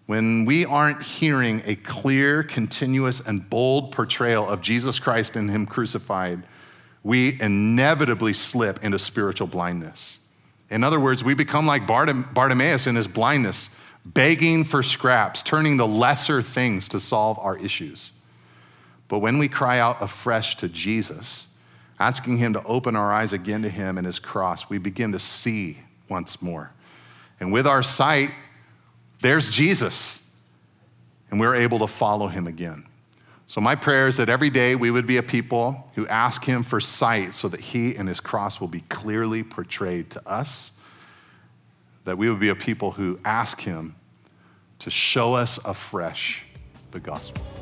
When 0.07 0.45
we 0.45 0.65
aren't 0.65 1.03
hearing 1.03 1.63
a 1.65 1.77
clear, 1.77 2.43
continuous, 2.43 3.21
and 3.21 3.49
bold 3.49 3.93
portrayal 3.93 4.49
of 4.49 4.61
Jesus 4.61 4.99
Christ 4.99 5.37
and 5.37 5.51
Him 5.51 5.65
crucified, 5.67 6.43
we 7.05 7.41
inevitably 7.41 8.33
slip 8.33 8.85
into 8.85 8.99
spiritual 8.99 9.47
blindness. 9.47 10.19
In 10.71 10.85
other 10.85 10.99
words, 10.99 11.23
we 11.23 11.35
become 11.35 11.67
like 11.67 11.87
Bartimaeus 11.87 12.87
in 12.87 12.97
his 12.97 13.07
blindness, 13.07 13.69
begging 14.05 14.65
for 14.65 14.83
scraps, 14.83 15.43
turning 15.43 15.79
to 15.79 15.85
lesser 15.85 16.43
things 16.43 16.89
to 16.89 17.01
solve 17.01 17.39
our 17.39 17.59
issues. 17.59 18.13
But 19.13 19.19
when 19.19 19.37
we 19.37 19.47
cry 19.47 19.79
out 19.79 20.01
afresh 20.01 20.57
to 20.57 20.71
Jesus, 20.71 21.47
asking 22.01 22.39
Him 22.39 22.55
to 22.55 22.65
open 22.65 22.97
our 22.97 23.13
eyes 23.13 23.35
again 23.35 23.61
to 23.61 23.69
Him 23.69 23.99
and 23.99 24.07
His 24.07 24.19
cross, 24.19 24.71
we 24.71 24.79
begin 24.79 25.13
to 25.13 25.19
see 25.19 25.81
once 26.09 26.41
more. 26.41 26.73
And 27.39 27.53
with 27.53 27.67
our 27.67 27.83
sight, 27.83 28.31
there's 29.21 29.51
Jesus, 29.51 30.27
and 31.31 31.39
we're 31.39 31.57
able 31.57 31.81
to 31.81 31.87
follow 31.87 32.29
Him 32.29 32.47
again. 32.47 32.87
So, 33.49 33.61
my 33.61 33.75
prayer 33.75 34.09
is 34.09 34.17
that 34.17 34.31
every 34.31 34.49
day 34.49 34.77
we 34.77 34.91
would 34.91 35.07
be 35.07 35.19
a 35.19 35.23
people 35.23 35.91
who 35.95 36.07
ask 36.07 36.43
Him 36.43 36.63
for 36.63 36.81
sight 36.81 37.35
so 37.35 37.49
that 37.49 37.61
He 37.61 37.95
and 37.95 38.09
His 38.09 38.19
cross 38.19 38.63
will 38.63 38.69
be 38.69 38.81
clearly 38.81 39.43
portrayed 39.43 40.09
to 40.13 40.27
us. 40.27 40.71
That 42.05 42.17
we 42.17 42.31
would 42.31 42.41
be 42.41 42.49
a 42.49 42.57
people 42.57 42.93
who 42.93 43.21
ask 43.27 43.61
Him 43.61 43.95
to 44.79 44.89
show 44.89 45.35
us 45.35 45.59
afresh 45.67 46.47
the 46.93 47.01
gospel. 47.01 47.62